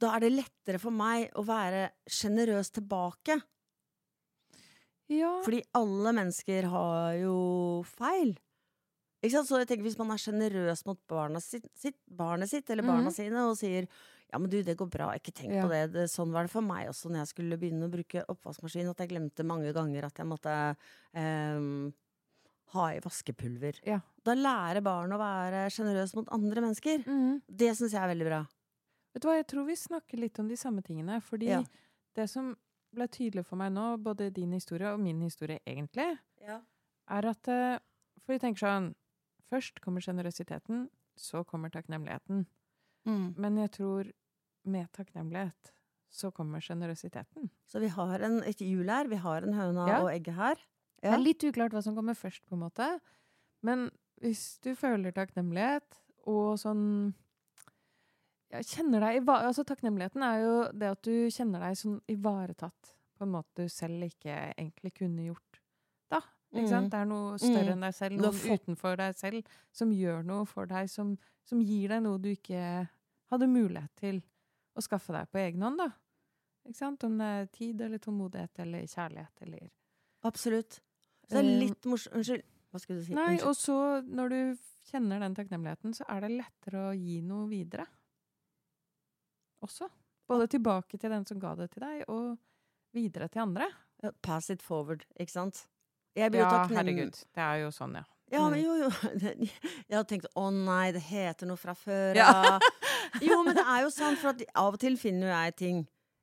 da 0.00 0.14
er 0.16 0.22
det 0.24 0.30
lettere 0.32 0.78
for 0.80 0.94
meg 0.96 1.26
å 1.36 1.42
være 1.44 1.90
sjenerøs 2.08 2.70
tilbake. 2.72 3.34
Ja. 5.12 5.32
Fordi 5.44 5.58
alle 5.76 6.12
mennesker 6.16 6.68
har 6.72 7.18
jo 7.20 7.34
feil. 7.84 8.30
Ikke 9.20 9.34
sant? 9.34 9.50
Så 9.50 9.58
jeg 9.60 9.68
tenker 9.68 9.84
Hvis 9.84 9.98
man 10.00 10.14
er 10.14 10.22
sjenerøs 10.22 10.86
mot 10.88 11.00
barna 11.10 11.42
sitt, 11.44 11.66
sitt, 11.76 11.98
barnet 12.08 12.48
sitt 12.48 12.70
eller 12.72 12.86
barna 12.86 13.10
Mhm. 13.10 13.12
sine 13.12 13.42
og 13.50 13.58
sier 13.58 13.86
ja, 14.32 14.38
men 14.38 14.48
du, 14.48 14.62
det 14.62 14.76
går 14.78 14.88
bra, 14.88 15.08
ikke 15.18 15.34
tenk 15.34 15.52
Ja. 15.52 15.64
på 15.66 15.68
det. 15.68 15.92
det. 15.92 16.04
Sånn 16.08 16.30
var 16.32 16.44
det 16.46 16.50
for 16.52 16.62
meg 16.62 16.88
også 16.88 17.10
når 17.10 17.26
jeg 17.26 17.32
skulle 17.34 17.58
begynne 17.58 17.88
å 17.88 17.90
bruke 17.92 18.24
oppvaskmaskin. 18.30 18.88
At 18.88 18.98
jeg 18.98 19.08
glemte 19.10 19.44
mange 19.44 19.74
ganger 19.74 20.04
at 20.06 20.14
jeg 20.16 20.26
måtte 20.26 20.76
ehm, 21.14 21.92
ha 22.74 22.86
i 22.94 23.00
vaskepulver. 23.00 23.80
Ja. 23.86 24.00
Da 24.24 24.34
lærer 24.34 24.82
barn 24.84 25.12
å 25.12 25.18
være 25.18 25.66
sjenerøse 25.72 26.16
mot 26.16 26.28
andre 26.32 26.60
mennesker. 26.64 27.04
Mm. 27.06 27.42
Det 27.48 27.72
syns 27.76 27.92
jeg 27.92 28.02
er 28.02 28.12
veldig 28.14 28.26
bra. 28.28 28.40
Vet 29.14 29.22
du 29.22 29.28
hva, 29.28 29.36
jeg 29.40 29.46
tror 29.50 29.66
vi 29.66 29.74
snakker 29.76 30.18
litt 30.22 30.38
om 30.38 30.48
de 30.48 30.56
samme 30.56 30.82
tingene. 30.86 31.20
Fordi 31.20 31.48
Ja. 31.50 31.62
det 32.14 32.28
som 32.30 32.56
ble 32.94 33.06
tydelig 33.08 33.44
for 33.46 33.56
meg 33.56 33.72
nå, 33.72 33.96
både 34.02 34.30
din 34.32 34.52
historie 34.52 34.92
og 34.92 35.00
min 35.00 35.20
historie 35.20 35.58
egentlig, 35.66 36.18
Ja. 36.40 36.60
er 37.08 37.26
at 37.26 37.48
eh, 37.48 37.78
For 38.24 38.34
vi 38.34 38.38
tenker 38.38 38.60
sånn 38.66 38.94
Først 39.50 39.80
kommer 39.80 40.00
sjenerøsiteten, 40.00 40.88
så 41.18 41.44
kommer 41.44 41.70
takknemligheten. 41.70 42.46
Men 43.04 43.56
jeg 43.56 43.70
tror 43.72 44.12
med 44.64 44.86
takknemlighet 44.92 45.72
så 46.08 46.30
kommer 46.32 46.60
sjenerøsiteten. 46.60 47.50
Så 47.66 47.80
vi 47.80 47.88
har 47.88 48.20
en, 48.20 48.42
et 48.44 48.58
hjul 48.58 48.88
her. 48.88 49.08
Vi 49.08 49.16
har 49.16 49.42
en 49.42 49.52
høna 49.54 49.88
Ja. 49.88 50.00
og 50.02 50.10
egget 50.12 50.34
her. 50.34 50.56
Det 51.00 51.10
er 51.14 51.22
litt 51.22 51.44
uklart 51.48 51.72
hva 51.72 51.82
som 51.82 51.94
kommer 51.96 52.14
først, 52.18 52.42
på 52.46 52.54
en 52.56 52.64
måte. 52.66 52.86
Men 53.62 53.90
hvis 54.20 54.58
du 54.60 54.74
føler 54.76 55.12
takknemlighet 55.16 55.96
og 56.28 56.58
sånn 56.60 57.14
ja, 58.50 58.60
kjenner 58.66 59.00
deg 59.04 59.28
altså 59.30 59.64
Takknemligheten 59.64 60.24
er 60.26 60.40
jo 60.42 60.54
det 60.76 60.90
at 60.90 61.02
du 61.06 61.30
kjenner 61.32 61.62
deg 61.62 61.78
sånn 61.78 62.00
ivaretatt 62.10 62.94
på 63.16 63.26
en 63.26 63.32
måte 63.36 63.64
du 63.64 63.68
selv 63.72 64.02
ikke 64.08 64.34
egentlig 64.56 64.92
kunne 64.96 65.26
gjort 65.28 65.60
da. 66.10 66.20
Mm. 66.50 66.88
Det 66.90 66.98
er 66.98 67.06
noe 67.06 67.38
større 67.38 67.70
Mm. 67.70 67.72
enn 67.76 67.84
deg 67.86 67.94
selv, 67.94 68.20
fått- 68.34 68.60
utenfor 68.66 68.96
deg 68.96 69.14
selv, 69.16 69.46
som 69.72 69.90
gjør 69.92 70.24
noe 70.24 70.44
for 70.46 70.66
deg, 70.66 70.88
som, 70.90 71.16
som 71.44 71.60
gir 71.60 71.88
deg 71.88 72.02
noe 72.02 72.18
du 72.18 72.30
ikke 72.34 72.88
hadde 73.30 73.46
mulighet 73.46 73.94
til 73.96 74.22
å 74.76 74.82
skaffe 74.82 75.12
deg 75.14 75.30
på 75.30 75.38
egen 75.38 75.62
hånd, 75.62 75.78
da. 75.78 75.92
Om 76.66 77.18
det 77.18 77.26
er 77.26 77.46
tid 77.46 77.80
eller 77.80 77.98
tålmodighet 77.98 78.58
eller 78.58 78.82
kjærlighet 78.86 79.42
eller 79.42 79.70
Absolutt. 80.24 80.80
Så 81.30 81.36
det 81.38 81.44
er 81.44 81.48
Eh, 81.50 81.60
litt 81.62 81.86
morsomt 81.86 82.16
Unnskyld. 82.18 82.42
Hva 82.70 82.80
skulle 82.82 82.98
du 83.00 83.04
si? 83.06 83.14
Nei, 83.14 83.36
og 83.46 83.54
så 83.58 83.76
når 84.06 84.28
du 84.34 84.40
kjenner 84.90 85.20
den 85.22 85.34
takknemligheten, 85.34 85.94
så 85.94 86.04
er 86.10 86.20
det 86.26 86.30
lettere 86.40 86.84
å 86.90 86.94
gi 86.98 87.20
noe 87.22 87.46
videre. 87.50 87.86
Også. 89.64 89.88
Både 90.30 90.46
tilbake 90.50 90.98
til 90.98 91.10
den 91.12 91.26
som 91.26 91.40
ga 91.42 91.54
det 91.58 91.70
til 91.74 91.82
deg, 91.84 92.04
og 92.08 92.38
videre 92.94 93.28
til 93.28 93.42
andre. 93.44 93.66
Pass 94.24 94.48
it 94.50 94.62
forward, 94.64 95.04
ikke 95.20 95.34
sant? 95.34 95.64
Ja, 96.16 96.28
herregud. 96.32 97.18
Det 97.34 97.42
er 97.44 97.60
jo 97.64 97.70
sånn, 97.74 97.94
ja. 98.00 98.04
Ja, 98.30 98.44
Mm. 98.46 98.50
men 98.50 98.60
jo, 98.62 98.74
jo. 98.78 98.88
Jeg 99.90 99.96
hadde 99.96 100.06
tenkt 100.08 100.26
å 100.38 100.50
nei, 100.54 100.92
det 100.94 101.02
heter 101.02 101.46
noe 101.50 101.58
fra 101.58 101.74
før 101.74 102.14
Ja. 102.14 102.58
Jo, 103.26 103.42
men 103.42 103.56
det 103.58 103.64
er 103.66 103.82
jo 103.82 103.90
sant, 103.90 104.18
for 104.22 104.30
av 104.54 104.74
og 104.74 104.78
til 104.80 104.96
finner 104.96 105.32
jeg 105.34 105.56
ting, 105.58 105.80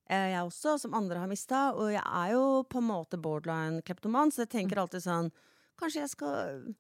jeg 0.10 0.42
også, 0.48 0.80
som 0.80 0.94
andre 0.94 1.20
har 1.20 1.28
mista. 1.28 1.74
Og 1.76 1.92
jeg 1.92 2.04
er 2.06 2.32
jo 2.34 2.64
på 2.70 2.78
en 2.82 2.88
måte 2.90 3.20
borderline 3.22 3.82
kleptoman, 3.84 4.32
så 4.32 4.46
jeg 4.46 4.50
Mm. 4.50 4.56
tenker 4.70 4.78
alltid 4.84 5.02
sånn 5.04 5.32
Kanskje 5.78 6.02
jeg 6.02 6.10
skal 6.10 6.76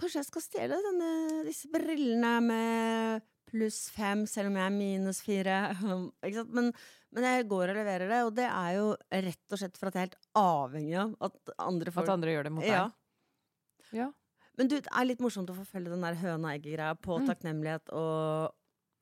Kanskje 0.00 0.16
jeg 0.20 0.26
skal 0.26 0.42
stjele 0.42 0.76
denne, 0.80 1.44
disse 1.44 1.68
brillene 1.68 2.40
med 2.42 3.22
pluss 3.50 3.90
fem, 3.90 4.24
selv 4.26 4.46
om 4.48 4.54
jeg 4.56 4.64
er 4.64 4.70
minus 4.70 5.20
fire. 5.20 5.56
Ikke? 6.24 6.44
Men, 6.48 6.72
men 7.12 7.22
jeg 7.24 7.48
går 7.50 7.68
og 7.68 7.76
leverer 7.76 8.08
det, 8.08 8.20
og 8.24 8.34
det 8.34 8.46
er 8.48 8.76
jo 8.78 8.96
rett 9.12 9.52
og 9.52 9.58
slett 9.60 9.76
for 9.76 9.88
at 9.90 9.94
jeg 9.94 10.00
er 10.02 10.08
helt 10.08 10.16
avhengig 10.40 10.96
av 11.02 11.16
at 11.20 11.52
andre 11.58 11.90
folk 11.92 12.08
At 12.08 12.14
andre 12.14 12.30
gjør 12.32 12.44
det 12.48 12.52
mot 12.52 12.64
Ja. 12.64 12.84
deg. 12.88 13.98
Ja. 13.98 14.08
Men 14.56 14.68
du, 14.68 14.76
det 14.80 14.88
er 14.92 15.04
litt 15.08 15.20
morsomt 15.20 15.50
å 15.50 15.56
forfølge 15.56 15.90
den 15.92 16.00
der 16.04 16.14
høna-egget-greia 16.20 16.94
på 17.00 17.18
Mm. 17.20 17.26
takknemlighet 17.28 17.92
og 17.92 18.54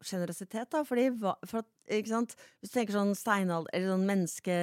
sjenerøsitet, 0.04 0.68
da. 0.72 0.82
Fordi, 0.86 1.08
for 1.18 1.58
at, 1.62 1.68
ikke 1.90 2.12
sant? 2.12 2.34
Hvis 2.60 2.70
du 2.70 2.76
tenker 2.78 2.94
sånn 2.96 3.14
steinalder, 3.18 3.70
eller 3.74 3.92
sånn 3.94 4.06
menneske 4.08 4.58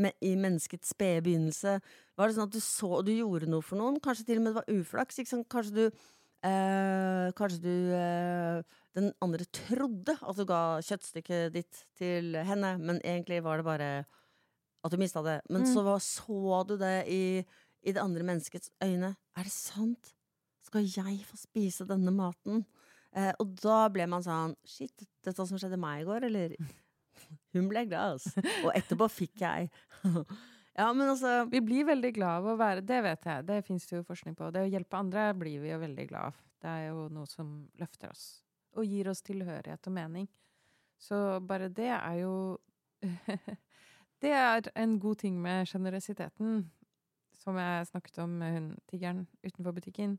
me, 0.00 0.12
I 0.24 0.34
menneskets 0.40 0.92
spede 0.94 1.24
begynnelse, 1.26 1.76
var 2.16 2.28
det 2.30 2.36
sånn 2.38 2.48
at 2.48 2.54
du 2.56 2.60
så 2.64 2.90
og 3.00 3.04
du 3.08 3.12
gjorde 3.14 3.48
noe 3.50 3.64
for 3.64 3.80
noen? 3.80 4.00
Kanskje 4.04 4.26
til 4.28 4.40
og 4.40 4.44
med 4.44 4.52
det 4.54 4.60
var 4.60 4.72
uflaks? 4.76 5.20
Ikke 5.20 5.32
sant? 5.34 5.48
Kanskje 5.52 5.76
du 5.76 5.84
øh, 5.86 7.32
Kanskje 7.36 7.60
du 7.64 7.74
øh, 7.96 8.62
Den 8.96 9.12
andre 9.22 9.44
trodde 9.54 10.16
at 10.18 10.36
du 10.36 10.44
ga 10.48 10.62
kjøttstykket 10.82 11.52
ditt 11.54 11.84
til 12.00 12.34
henne, 12.44 12.74
men 12.82 12.98
egentlig 13.04 13.42
var 13.44 13.60
det 13.60 13.68
bare 13.68 13.90
at 14.82 14.90
du 14.92 14.96
mista 14.98 15.22
det. 15.22 15.40
Men 15.50 15.62
Mm. 15.62 15.74
så 15.74 15.82
var, 15.84 15.98
så 16.00 16.64
du 16.66 16.76
det 16.80 17.04
i, 17.06 17.44
i 17.84 17.92
det 17.92 18.00
andre 18.02 18.24
menneskets 18.24 18.70
øyne. 18.82 19.14
Er 19.36 19.42
det 19.44 19.52
sant? 19.52 20.14
Skal 20.64 20.82
jeg 20.88 21.20
få 21.26 21.36
spise 21.36 21.86
denne 21.86 22.10
maten? 22.10 22.64
Eh, 23.16 23.32
og 23.42 23.56
da 23.58 23.80
ble 23.90 24.06
man 24.06 24.22
sånn 24.22 24.54
Shit, 24.66 25.02
dette 25.24 25.46
som 25.46 25.58
skjedde 25.58 25.78
meg 25.80 26.02
i 26.02 26.06
går, 26.06 26.28
eller? 26.28 26.54
Hun 27.56 27.66
ble 27.70 27.84
glad, 27.90 28.16
altså. 28.16 28.44
Og 28.66 28.70
etterpå 28.76 29.08
fikk 29.10 29.42
jeg. 29.42 29.70
ja, 30.78 30.86
men 30.94 31.08
altså 31.08 31.44
Vi 31.50 31.62
blir 31.64 31.88
veldig 31.90 32.12
glad 32.16 32.42
av 32.42 32.52
å 32.52 32.58
være 32.60 32.86
Det 32.86 33.00
vet 33.06 33.26
jeg, 33.32 33.46
det 33.50 33.58
fins 33.66 33.88
det 33.90 33.98
jo 33.98 34.06
forskning 34.06 34.38
på. 34.38 34.52
Det 34.54 34.62
å 34.62 34.70
hjelpe 34.70 35.00
andre 35.00 35.30
blir 35.38 35.62
vi 35.64 35.72
jo 35.72 35.80
veldig 35.82 36.06
glad 36.12 36.30
av. 36.30 36.40
Det 36.60 36.70
er 36.70 36.86
jo 36.90 37.08
noe 37.12 37.28
som 37.30 37.54
løfter 37.80 38.12
oss. 38.12 38.26
Og 38.78 38.86
gir 38.86 39.08
oss 39.10 39.24
tilhørighet 39.26 39.88
og 39.90 39.96
mening. 39.96 40.28
Så 41.00 41.40
bare 41.48 41.70
det 41.72 41.88
er 41.96 42.20
jo 42.22 42.34
Det 44.20 44.34
er 44.36 44.66
en 44.76 44.98
god 45.00 45.22
ting 45.22 45.38
med 45.40 45.64
sjenerøsiteten, 45.64 46.66
som 47.40 47.56
jeg 47.56 47.86
snakket 47.88 48.18
om 48.20 48.34
med 48.42 48.52
hun 48.52 48.66
tiggeren 48.90 49.22
utenfor 49.40 49.72
butikken. 49.72 50.18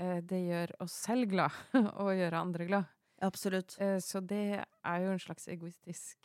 Eh, 0.00 0.20
Det 0.24 0.40
gjør 0.48 0.72
oss 0.80 0.92
selv 1.06 1.28
glad, 1.30 1.50
og 2.00 2.12
gjøre 2.16 2.40
andre 2.40 2.66
glad. 2.66 2.84
Absolutt. 3.22 3.76
Eh, 3.80 3.98
Så 4.00 4.20
det 4.26 4.64
er 4.84 4.98
jo 5.04 5.12
en 5.12 5.18
slags 5.22 5.48
egoistisk 5.48 6.16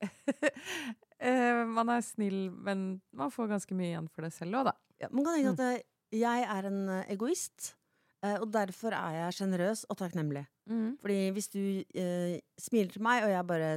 Eh, 1.18 1.64
Man 1.72 1.88
er 1.88 2.02
snill, 2.04 2.50
men 2.52 3.00
man 3.16 3.30
får 3.32 3.48
ganske 3.54 3.74
mye 3.76 3.92
igjen 3.94 4.08
for 4.12 4.26
det 4.26 4.32
selv 4.36 4.58
òg, 4.60 4.66
da. 4.68 4.74
Ja, 5.00 5.08
man 5.12 5.24
kan 5.24 5.36
tenke 5.38 5.52
at 5.54 5.62
eh, 5.64 5.86
jeg 6.20 6.44
er 6.44 6.68
en 6.68 6.82
egoist, 7.12 7.70
og 8.26 8.48
derfor 8.52 8.94
er 8.96 9.14
jeg 9.20 9.34
sjenerøs 9.38 9.84
og 9.92 9.96
takknemlig. 10.00 10.42
Fordi 11.00 11.16
hvis 11.36 11.48
du 11.52 11.60
eh, 11.94 12.36
smiler 12.60 12.90
til 12.92 13.02
meg, 13.06 13.22
og 13.24 13.30
jeg 13.32 13.46
bare 13.48 13.70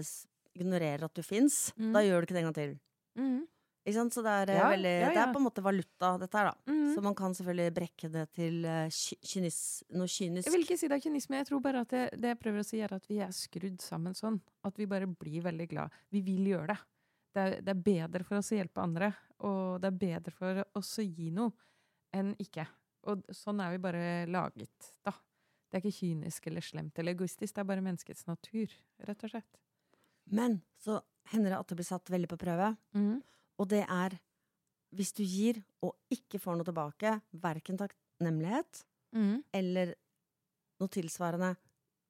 ignorerer 0.57 1.03
at 1.07 1.13
du 1.15 1.21
fins, 1.23 1.71
Mm. 1.77 1.91
da 1.95 2.01
gjør 2.03 2.19
du 2.21 2.27
ikke 2.27 2.35
det 2.37 2.41
en 2.43 2.47
gang 2.51 2.57
til. 2.59 2.75
Mhm. 3.19 3.39
Så 3.87 4.21
det 4.21 4.29
er, 4.29 4.49
eh, 4.49 4.57
Ja, 4.59 4.69
veldig, 4.69 4.91
ja, 5.01 5.09
det 5.09 5.17
er 5.17 5.33
på 5.33 5.39
en 5.39 5.45
måte 5.47 5.63
valuta, 5.63 6.17
dette 6.19 6.37
her, 6.37 6.45
da. 6.51 6.71
Mhm. 6.71 6.93
Så 6.95 7.01
man 7.01 7.15
kan 7.15 7.31
selvfølgelig 7.33 7.73
brekke 7.73 8.11
det 8.11 8.25
til 8.33 8.65
eh, 8.65 8.89
kynis, 8.89 9.83
noe 9.91 10.05
kynisk. 10.07 10.45
Jeg 10.45 10.53
vil 10.53 10.65
ikke 10.65 10.77
si 10.77 10.87
det 10.87 10.97
er 10.97 11.03
kynisme. 11.09 11.35
Jeg 11.39 11.47
tror 11.47 11.61
bare 11.61 11.81
at 11.81 11.89
det, 11.89 12.03
det 12.19 12.27
jeg 12.35 12.39
prøver 12.39 12.59
å 12.59 12.65
si, 12.65 12.79
er 12.81 12.93
at 12.93 13.07
vi 13.07 13.19
er 13.19 13.31
skrudd 13.31 13.79
sammen 13.81 14.13
sånn. 14.13 14.41
At 14.63 14.75
vi 14.77 14.85
bare 14.85 15.07
blir 15.07 15.41
veldig 15.41 15.67
glad. 15.69 15.91
Vi 16.11 16.21
vil 16.21 16.45
gjøre 16.51 16.67
det. 16.67 16.77
Det 17.33 17.41
er, 17.45 17.61
det 17.61 17.69
er 17.69 17.81
bedre 17.85 18.23
for 18.25 18.37
oss 18.37 18.51
å 18.51 18.57
hjelpe 18.57 18.81
andre, 18.81 19.13
og 19.45 19.79
det 19.81 19.87
er 19.87 19.97
bedre 20.01 20.31
for 20.33 20.63
oss 20.75 20.97
å 20.99 21.05
gi 21.05 21.29
noe 21.31 21.51
enn 22.13 22.35
ikke. 22.41 22.65
Og 23.07 23.21
sånn 23.31 23.61
er 23.61 23.71
vi 23.71 23.77
bare 23.77 24.25
laget, 24.27 24.91
da. 25.05 25.13
Det 25.69 25.77
er 25.77 25.83
ikke 25.85 25.99
kynisk 26.01 26.47
eller 26.49 26.61
slemt 26.65 26.97
eller 26.97 27.13
egoistisk, 27.13 27.53
det 27.53 27.61
er 27.61 27.69
bare 27.69 27.81
menneskets 27.85 28.25
natur, 28.27 28.67
rett 29.05 29.23
og 29.23 29.29
slett. 29.29 29.59
Men 30.33 30.61
så 30.81 30.99
hender 31.31 31.51
det 31.53 31.59
at 31.59 31.67
det 31.67 31.77
blir 31.77 31.85
satt 31.85 32.09
veldig 32.09 32.27
på 32.29 32.37
prøve, 32.41 32.75
Mm. 32.97 33.21
Og 33.59 33.67
det 33.71 33.83
er 33.85 34.15
hvis 34.95 35.11
du 35.13 35.21
gir 35.21 35.59
og 35.85 35.93
ikke 36.09 36.39
får 36.41 36.55
noe 36.57 36.65
tilbake, 36.65 37.17
verken 37.33 37.77
takknemlighet 37.77 38.85
Mm. 39.13 39.43
eller 39.53 39.95
noe 40.79 40.89
tilsvarende, 40.93 41.55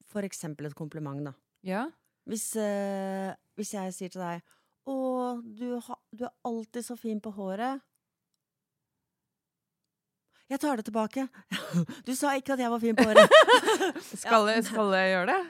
for 0.04 0.22
eksempel 0.28 0.66
et 0.68 0.76
kompliment, 0.76 1.24
da. 1.24 1.32
Ja. 1.64 1.86
Hvis, 2.28 2.56
eh, 2.60 3.34
hvis 3.56 3.72
jeg 3.74 3.94
sier 3.94 4.10
til 4.10 4.22
deg 4.22 4.42
'Å, 4.88 4.96
du, 5.44 5.80
ha, 5.80 5.96
du 6.12 6.26
er 6.26 6.34
alltid 6.44 6.84
så 6.86 6.98
fin 6.98 7.20
på 7.22 7.32
håret'. 7.32 7.82
Jeg 10.50 10.60
tar 10.60 10.76
det 10.78 10.86
tilbake. 10.86 11.28
Du 12.08 12.16
sa 12.16 12.34
ikke 12.36 12.54
at 12.54 12.60
jeg 12.64 12.72
var 12.72 12.80
fin 12.82 12.96
på 12.98 13.06
håret. 13.06 13.30
Skal, 14.24 14.48
jeg, 14.50 14.64
skal 14.66 14.92
jeg 14.98 15.12
gjøre 15.14 15.28
det? 15.30 15.42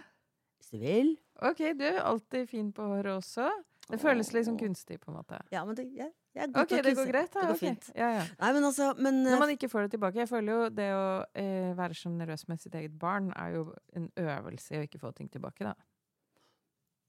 Hvis 0.59 0.69
du 0.73 0.77
vil. 0.83 1.13
OK, 1.41 1.62
du 1.79 1.83
er 1.88 2.01
alltid 2.03 2.49
fin 2.51 2.71
på 2.75 2.83
håret 2.83 3.13
også. 3.15 3.47
Det 3.89 3.97
føles 3.97 4.30
sånn 4.30 4.58
kunstig, 4.60 4.99
på 5.02 5.10
en 5.10 5.17
måte. 5.17 5.39
Ja, 5.54 5.63
men 5.65 5.78
det, 5.78 5.88
jeg, 5.97 6.12
jeg 6.38 6.43
er 6.45 6.52
god 6.54 6.62
OK, 6.62 6.69
til 6.69 6.80
å 6.80 6.86
det 6.86 6.93
går 6.99 7.08
greit, 7.10 7.32
da. 7.34 7.41
Det 7.41 7.47
går 7.49 7.56
okay. 7.56 7.62
fint. 7.63 7.88
Ja, 7.97 8.10
ja. 8.19 8.25
Nei, 8.38 8.49
men 8.54 8.67
altså 8.67 8.89
men, 8.99 9.21
eh, 9.23 9.34
Når 9.34 9.41
man 9.41 9.54
ikke 9.56 9.69
får 9.71 9.88
det 9.88 9.93
tilbake. 9.95 10.21
Jeg 10.21 10.30
føler 10.30 10.54
jo 10.54 10.67
det 10.78 10.89
å 10.93 11.06
eh, 11.41 11.71
være 11.78 11.97
sjenerøs 11.97 12.45
med 12.52 12.62
sitt 12.62 12.78
eget 12.78 12.99
barn 13.02 13.32
er 13.34 13.56
jo 13.58 13.63
en 13.97 14.06
øvelse 14.21 14.75
i 14.75 14.82
å 14.82 14.86
ikke 14.86 15.02
få 15.02 15.12
ting 15.17 15.32
tilbake, 15.34 15.65
da. 15.65 15.73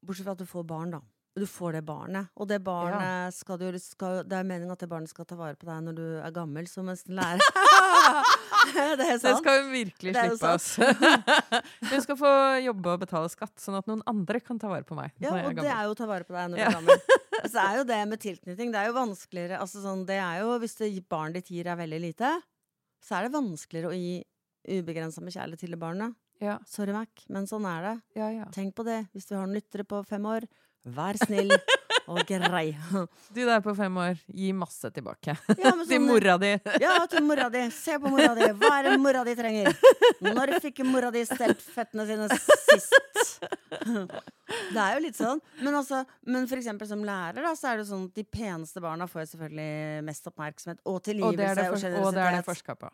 Bortsett 0.01 0.25
fra 0.25 0.33
at 0.39 0.41
du 0.41 0.49
får 0.49 0.65
barn, 0.73 0.97
da. 0.97 1.03
Du 1.39 1.45
får 1.47 1.77
det 1.79 1.83
barnet. 1.87 2.27
Og 2.35 2.49
det 2.51 2.59
barnet 2.67 3.35
skal 3.37 3.59
du 3.61 3.67
skal, 3.79 4.25
Det 4.27 4.35
er 4.35 4.47
meningen 4.47 4.73
at 4.75 4.81
det 4.83 4.89
barnet 4.91 5.13
skal 5.13 5.25
ta 5.29 5.37
vare 5.39 5.55
på 5.57 5.69
deg 5.69 5.85
når 5.87 5.95
du 5.97 6.05
er 6.19 6.33
gammel, 6.35 6.67
så 6.67 6.83
mens 6.85 7.05
den 7.07 7.21
lærer 7.21 7.39
Det 8.99 9.07
er 9.07 9.19
sant. 9.19 9.25
Det 9.25 9.37
skal 9.39 9.61
hun 9.63 9.71
virkelig 9.73 10.13
slippe, 10.15 10.51
altså. 10.51 10.89
Hun 11.91 12.03
skal 12.05 12.19
få 12.19 12.33
jobbe 12.67 12.93
og 12.93 13.01
betale 13.05 13.31
skatt, 13.33 13.55
sånn 13.63 13.79
at 13.79 13.89
noen 13.89 14.03
andre 14.11 14.41
kan 14.45 14.59
ta 14.61 14.69
vare 14.71 14.85
på 14.87 14.99
meg. 14.99 15.15
Ja, 15.23 15.33
og 15.47 15.57
det 15.57 15.71
er 15.71 15.87
jo 15.87 15.95
å 15.95 15.99
ta 15.99 16.09
vare 16.11 16.27
på 16.29 16.35
deg 16.37 16.51
når 16.53 16.61
du 16.61 16.65
er 16.67 16.77
gammel. 16.77 17.03
Så 17.53 17.63
er 17.63 17.79
jo 17.79 17.85
det 17.89 18.01
med 18.11 18.21
tilknytning. 18.21 18.73
Det 18.75 18.83
er 18.83 18.91
jo 18.91 18.97
vanskeligere 18.99 19.61
altså 19.63 19.81
sånn, 19.81 20.03
det 20.09 20.19
er 20.21 20.43
jo, 20.43 20.59
Hvis 20.61 20.77
det 20.83 20.91
barnet 21.09 21.41
ditt 21.41 21.55
gir 21.57 21.71
er 21.73 21.79
veldig 21.81 22.01
lite, 22.05 22.35
så 23.01 23.17
er 23.17 23.27
det 23.27 23.33
vanskeligere 23.39 23.89
å 23.89 23.97
gi 23.97 24.19
ubegrensa 24.81 25.23
med 25.25 25.33
kjærlighet 25.33 25.65
til 25.65 25.79
barnet. 25.81 26.19
Ja, 26.41 26.59
Sorry, 26.69 26.93
Mac, 26.97 27.25
men 27.33 27.49
sånn 27.49 27.65
er 27.69 27.87
det. 27.87 27.95
ja, 28.21 28.29
ja. 28.33 28.49
Tenk 28.53 28.75
på 28.77 28.85
det. 28.85 29.07
Hvis 29.17 29.29
du 29.29 29.35
har 29.39 29.47
noen 29.47 29.57
lyttere 29.57 29.85
på 29.89 30.03
fem 30.09 30.25
år, 30.29 30.45
vær 30.85 31.19
snill 31.21 31.53
og 32.11 32.21
grei. 32.27 32.73
Du 33.35 33.41
der 33.47 33.61
på 33.63 33.75
fem 33.79 33.97
år, 34.03 34.17
gi 34.35 34.51
masse 34.57 34.89
tilbake. 34.95 35.37
Ja, 35.61 35.71
sånn, 35.77 35.85
Til 35.91 36.01
mora 36.03 36.37
di. 36.43 36.55
Ja, 36.83 36.95
til 37.11 37.23
mora 37.27 37.49
di. 37.53 37.63
Se 37.75 37.99
på 38.03 38.11
mora 38.11 38.33
di. 38.35 38.49
Hva 38.59 38.73
er 38.81 38.89
det 38.89 38.97
mora 39.03 39.23
di 39.27 39.35
trenger? 39.39 39.71
Når 40.25 40.57
fikk 40.65 40.83
mora 40.89 41.13
di 41.15 41.23
stelt 41.29 41.63
føttene 41.63 42.07
sine 42.09 42.27
sist? 42.35 43.45
Det 43.81 44.81
er 44.83 44.97
jo 44.97 45.03
litt 45.05 45.19
sånn. 45.19 45.39
Men, 45.63 45.77
altså, 45.79 46.03
men 46.27 46.49
for 46.51 46.59
eksempel 46.59 46.89
som 46.91 47.05
lærer, 47.07 47.39
da, 47.45 47.53
så 47.59 47.71
er 47.73 47.81
det 47.81 47.87
sånn 47.91 48.09
at 48.09 48.19
de 48.19 48.25
peneste 48.27 48.83
barna 48.83 49.07
får 49.11 49.29
selvfølgelig 49.35 50.03
mest 50.09 50.27
oppmerksomhet. 50.33 50.83
Og 50.85 50.99
Og 50.99 51.05
det 51.05 51.13
tilgivelse 51.13 51.47
er 51.47 51.61
det, 51.61 51.69
og, 51.71 51.79
generøsitet. 51.79 52.03
og 52.09 52.17
det 52.19 52.25
er 52.27 52.37
det 52.41 52.45
forska 52.49 52.77
på. 52.81 52.91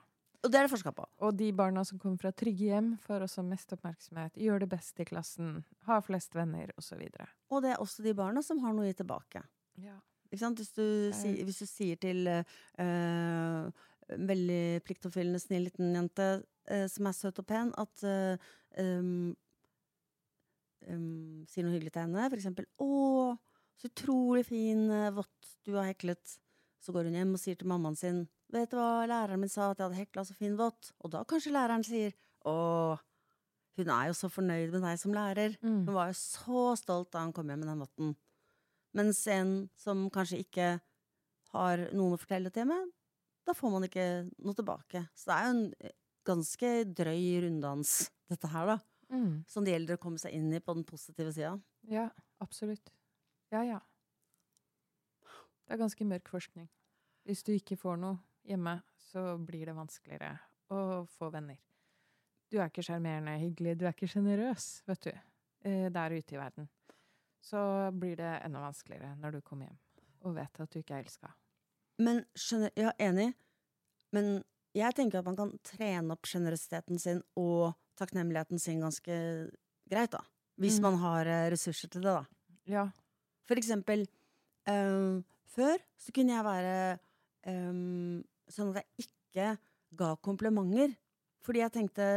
Og 0.47 0.53
det 0.53 0.61
er 0.61 0.69
det 0.69 0.71
forska 0.71 0.93
på. 0.95 1.05
Og 1.27 1.35
de 1.35 1.49
barna 1.59 1.83
som 1.85 1.99
kommer 1.99 2.21
fra 2.23 2.31
trygge 2.31 2.69
hjem, 2.69 2.93
får 3.03 3.25
også 3.27 3.43
mest 3.43 3.73
oppmerksomhet, 3.75 4.37
gjør 4.39 4.63
det 4.63 4.69
best 4.71 5.01
i 5.03 5.07
klassen, 5.09 5.57
har 5.89 6.05
flest 6.07 6.37
venner, 6.39 6.71
osv. 6.79 7.03
Og 7.51 7.65
det 7.65 7.73
er 7.73 7.83
også 7.83 8.05
de 8.07 8.15
barna 8.15 8.45
som 8.47 8.61
har 8.63 8.77
noe 8.77 8.87
å 8.87 8.93
gi 8.93 9.01
tilbake. 9.01 9.43
Ja. 9.83 9.97
Hvis, 10.31 10.45
du, 10.77 10.87
si, 11.15 11.33
hvis 11.49 11.59
du 11.63 11.67
sier 11.67 11.99
til 11.99 12.31
en 12.31 13.73
veldig 14.31 14.63
pliktoppfyllende, 14.87 15.43
snill 15.43 15.67
liten 15.67 15.91
jente 15.97 16.29
eh, 16.71 16.87
som 16.91 17.11
er 17.11 17.17
søt 17.17 17.43
og 17.43 17.49
pen, 17.49 17.73
at 17.81 18.07
eh, 18.07 18.49
um, 18.79 19.35
um, 20.87 21.43
Sier 21.51 21.67
noe 21.67 21.75
hyggelig 21.75 21.97
til 21.97 22.07
henne, 22.07 22.31
for 22.31 22.39
eksempel 22.39 22.71
'Å, 22.79 23.35
så 23.77 23.91
utrolig 23.91 24.47
fin 24.47 24.87
vått 25.17 25.57
du 25.67 25.75
har 25.75 25.91
heklet'. 25.91 26.39
Så 26.87 26.95
går 26.95 27.09
hun 27.09 27.19
hjem 27.19 27.35
og 27.35 27.43
sier 27.43 27.59
til 27.59 27.67
mammaen 27.67 27.99
sin 27.99 28.29
'Vet 28.55 28.71
du 28.71 28.77
hva, 28.79 29.03
læreren 29.11 29.41
min 29.43 29.51
sa 29.51 29.73
at 29.73 29.81
jeg 29.81 29.89
hadde 29.89 29.99
hekla 29.99 30.23
så 30.23 30.35
fin 30.39 30.55
vott'. 30.55 30.93
Og 31.03 31.11
da 31.11 31.25
kanskje 31.27 31.51
læreren 31.51 31.83
sier 31.83 32.13
'Å, 32.47 32.55
hun 33.77 33.91
er 33.91 34.07
jo 34.07 34.15
så 34.15 34.31
fornøyd 34.31 34.71
med 34.71 34.83
deg 34.87 34.99
som 34.99 35.13
lærer'. 35.13 35.57
Mm. 35.63 35.83
Hun 35.83 35.95
var 35.95 36.13
jo 36.13 36.19
så 36.21 36.77
stolt 36.79 37.11
da 37.11 37.25
han 37.25 37.33
kom 37.33 37.49
hjem 37.51 37.59
med 37.65 37.69
den 37.69 37.83
votten. 37.83 38.15
Mens 38.95 39.27
en 39.27 39.69
som 39.77 40.07
kanskje 40.11 40.39
ikke 40.45 40.69
har 41.53 41.83
noen 41.93 42.15
å 42.15 42.21
fortelle 42.21 42.53
til 42.55 42.69
med, 42.71 42.93
da 43.47 43.55
får 43.55 43.73
man 43.73 43.87
ikke 43.89 44.31
noe 44.39 44.55
tilbake. 44.55 45.09
Så 45.15 45.27
det 45.27 45.35
er 45.35 45.45
jo 45.45 45.55
en 45.57 45.75
eh, 45.81 45.97
ganske 46.27 46.71
drøy 46.95 47.43
runddans, 47.43 48.13
dette 48.31 48.47
her, 48.47 48.67
da. 48.67 48.79
Mm. 49.11 49.45
Som 49.51 49.67
det 49.67 49.75
gjelder 49.75 49.99
å 49.99 50.03
komme 50.03 50.19
seg 50.19 50.35
inn 50.35 50.55
i 50.55 50.63
på 50.63 50.75
den 50.75 50.87
positive 50.87 51.35
sida. 51.35 51.53
Ja, 51.91 52.09
absolutt. 52.43 52.91
Ja, 53.55 53.63
ja. 53.67 53.83
Det 55.67 55.75
er 55.75 55.81
ganske 55.83 56.05
mørk 56.07 56.29
forskning. 56.31 56.69
Hvis 57.27 57.43
du 57.43 57.53
ikke 57.57 57.77
får 57.79 57.97
noe 57.99 58.19
hjemme, 58.47 58.77
så 59.11 59.37
blir 59.43 59.67
det 59.67 59.75
vanskeligere 59.77 60.37
å 60.71 61.05
få 61.11 61.31
venner. 61.35 61.59
Du 62.51 62.59
er 62.61 62.69
ikke 62.71 62.85
sjarmerende, 62.87 63.35
hyggelig, 63.43 63.75
du 63.81 63.87
er 63.89 63.95
ikke 63.97 64.07
sjenerøs, 64.11 64.67
vet 64.87 65.09
du, 65.09 65.11
eh, 65.67 65.89
der 65.91 66.15
ute 66.15 66.37
i 66.37 66.39
verden. 66.39 66.69
Så 67.43 67.59
blir 67.95 68.17
det 68.17 68.31
enda 68.47 68.61
vanskeligere 68.63 69.17
når 69.19 69.33
du 69.37 69.41
kommer 69.43 69.67
hjem 69.67 69.79
og 70.27 70.35
vet 70.35 70.61
at 70.61 70.71
du 70.73 70.79
ikke 70.81 70.95
er 70.97 71.05
elska. 71.05 71.29
Men 72.03 72.25
skjønner, 72.35 72.71
ja, 72.77 72.91
enig. 72.99 73.33
Men 74.13 74.43
jeg 74.75 74.95
tenker 74.95 75.19
at 75.21 75.25
man 75.29 75.37
kan 75.39 75.53
trene 75.67 76.13
opp 76.15 76.27
sjenerøsiteten 76.27 76.99
sin 77.01 77.23
og 77.39 77.75
takknemligheten 77.99 78.59
sin 78.61 78.81
ganske 78.83 79.15
greit, 79.91 80.11
da. 80.11 80.21
Hvis 80.59 80.79
Mm. 80.79 80.83
man 80.83 80.97
har 80.99 81.27
eh, 81.27 81.51
ressurser 81.51 81.89
til 81.89 82.03
det, 82.03 82.15
da. 82.15 82.25
Ja. 82.67 82.91
For 83.47 83.55
eksempel 83.57 84.07
eh, 84.67 85.23
Før 85.55 85.77
så 86.01 86.13
kunne 86.17 86.35
jeg 86.35 86.45
være 86.47 86.73
um, 87.47 88.25
sånn 88.51 88.73
at 88.75 88.83
jeg 88.83 89.07
ikke 89.07 89.49
ga 89.97 90.15
komplimenter. 90.25 90.97
Fordi 91.47 91.63
jeg 91.63 91.73
tenkte 91.77 92.09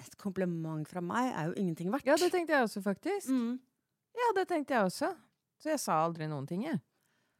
et 0.00 0.16
kompliment 0.18 0.88
fra 0.88 1.02
meg 1.04 1.28
er 1.36 1.50
jo 1.50 1.58
ingenting 1.60 1.90
verdt. 1.92 2.06
ja, 2.08 2.16
det 2.18 2.30
tenkte 2.32 2.56
jeg 2.56 2.64
også, 2.66 2.80
faktisk. 2.82 3.28
mm. 3.30 3.58
Ja, 4.14 4.30
det 4.38 4.48
tenkte 4.50 4.74
jeg 4.74 4.88
også. 4.88 5.12
Så 5.60 5.70
jeg 5.72 5.80
sa 5.82 6.00
aldri 6.04 6.26
noen 6.30 6.46
ting, 6.48 6.64
jeg. 6.66 6.80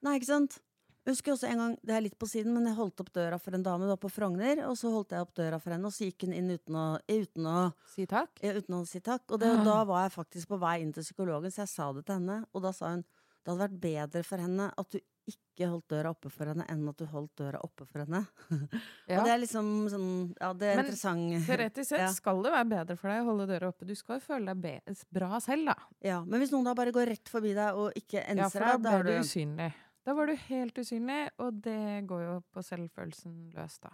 Nei, 0.04 0.16
ikke 0.18 0.28
sant? 0.30 0.58
Jeg 1.04 1.12
husker 1.18 1.34
også 1.34 1.48
en 1.50 1.60
gang, 1.60 1.72
det 1.84 1.92
er 1.96 2.00
litt 2.06 2.14
på 2.18 2.26
siden, 2.30 2.54
men 2.56 2.64
jeg 2.64 2.76
holdt 2.78 3.00
opp 3.02 3.10
døra 3.12 3.36
for 3.42 3.52
en 3.56 3.64
dame 3.66 3.84
da 3.90 3.96
på 4.00 4.08
Frogner, 4.08 4.62
og 4.68 4.76
så 4.80 4.88
holdt 4.94 5.12
jeg 5.12 5.20
opp 5.26 5.34
døra 5.36 5.58
for 5.60 5.74
henne, 5.74 5.84
og 5.90 5.92
så 5.92 6.06
gikk 6.08 6.24
hun 6.24 6.32
inn 6.32 6.48
uten 6.54 6.78
å, 6.80 6.84
uten 7.12 7.48
å, 7.50 7.56
Si 7.92 8.06
takk. 8.08 8.40
ja, 8.40 8.54
uten 8.56 8.78
å 8.78 8.86
si 8.88 9.00
takk. 9.04 9.26
Og 9.34 9.40
det, 9.42 9.50
Ah. 9.52 9.64
da 9.66 9.76
var 9.84 10.06
jeg 10.06 10.14
faktisk 10.16 10.48
på 10.54 10.58
vei 10.62 10.78
inn 10.80 10.92
til 10.96 11.04
psykologen, 11.04 11.52
så 11.52 11.62
jeg 11.66 11.72
sa 11.74 11.90
det 11.92 12.06
til 12.08 12.14
henne, 12.20 12.38
og 12.54 12.62
da 12.64 12.72
sa 12.72 12.94
hun 12.94 13.04
det 13.04 13.52
hadde 13.52 13.60
vært 13.66 13.80
bedre 13.82 14.22
for 14.24 14.40
henne 14.40 14.70
at 14.80 14.90
du 14.94 14.98
ikke 15.30 15.68
holdt 15.70 15.86
døra 15.88 16.10
oppe 16.14 16.30
for 16.32 16.50
henne, 16.50 16.64
enn 16.68 16.82
at 16.90 16.98
du 17.00 17.04
holdt 17.10 17.32
døra 17.40 17.60
oppe 17.64 17.86
for 17.88 18.02
henne. 18.04 18.24
Ja. 19.08 19.18
Og 19.20 19.26
det 19.26 19.32
er 19.34 19.40
liksom 19.42 19.66
sånn 19.92 20.06
Ja, 20.40 20.52
det 20.56 20.68
er 20.72 20.76
Men 20.78 20.86
interessant. 20.86 21.46
Teoretisk 21.46 21.88
sett 21.90 22.00
Ja. 22.04 22.10
skal 22.12 22.42
det 22.44 22.52
være 22.54 22.68
bedre 22.70 22.96
for 23.00 23.12
deg 23.12 23.22
å 23.22 23.28
holde 23.30 23.46
døra 23.50 23.68
oppe. 23.72 23.86
Du 23.88 23.94
skal 23.98 24.18
jo 24.20 24.24
føle 24.26 24.54
deg 24.54 25.02
bra 25.12 25.40
selv, 25.44 25.66
da. 25.72 25.74
Ja, 26.04 26.20
men 26.24 26.40
hvis 26.40 26.52
noen 26.54 26.64
da 26.68 26.74
bare 26.76 26.92
går 26.94 27.10
rett 27.12 27.28
forbi 27.32 27.52
deg 27.56 27.76
og 27.80 27.92
ikke 28.00 28.20
Ja, 28.22 28.28
enser 28.34 28.58
for 28.60 28.64
da 28.64 28.76
deg, 28.76 28.82
da 28.86 29.02
ble 29.02 29.12
du 29.18 29.20
usynlig. 29.26 29.70
Da 30.04 30.12
var 30.16 30.26
du 30.28 30.34
helt 30.36 30.76
usynlig, 30.80 31.20
og 31.40 31.60
det 31.64 32.06
går 32.08 32.24
jo 32.26 32.34
på 32.52 32.64
selvfølelsen 32.64 33.36
løs, 33.56 33.78
da. 33.80 33.92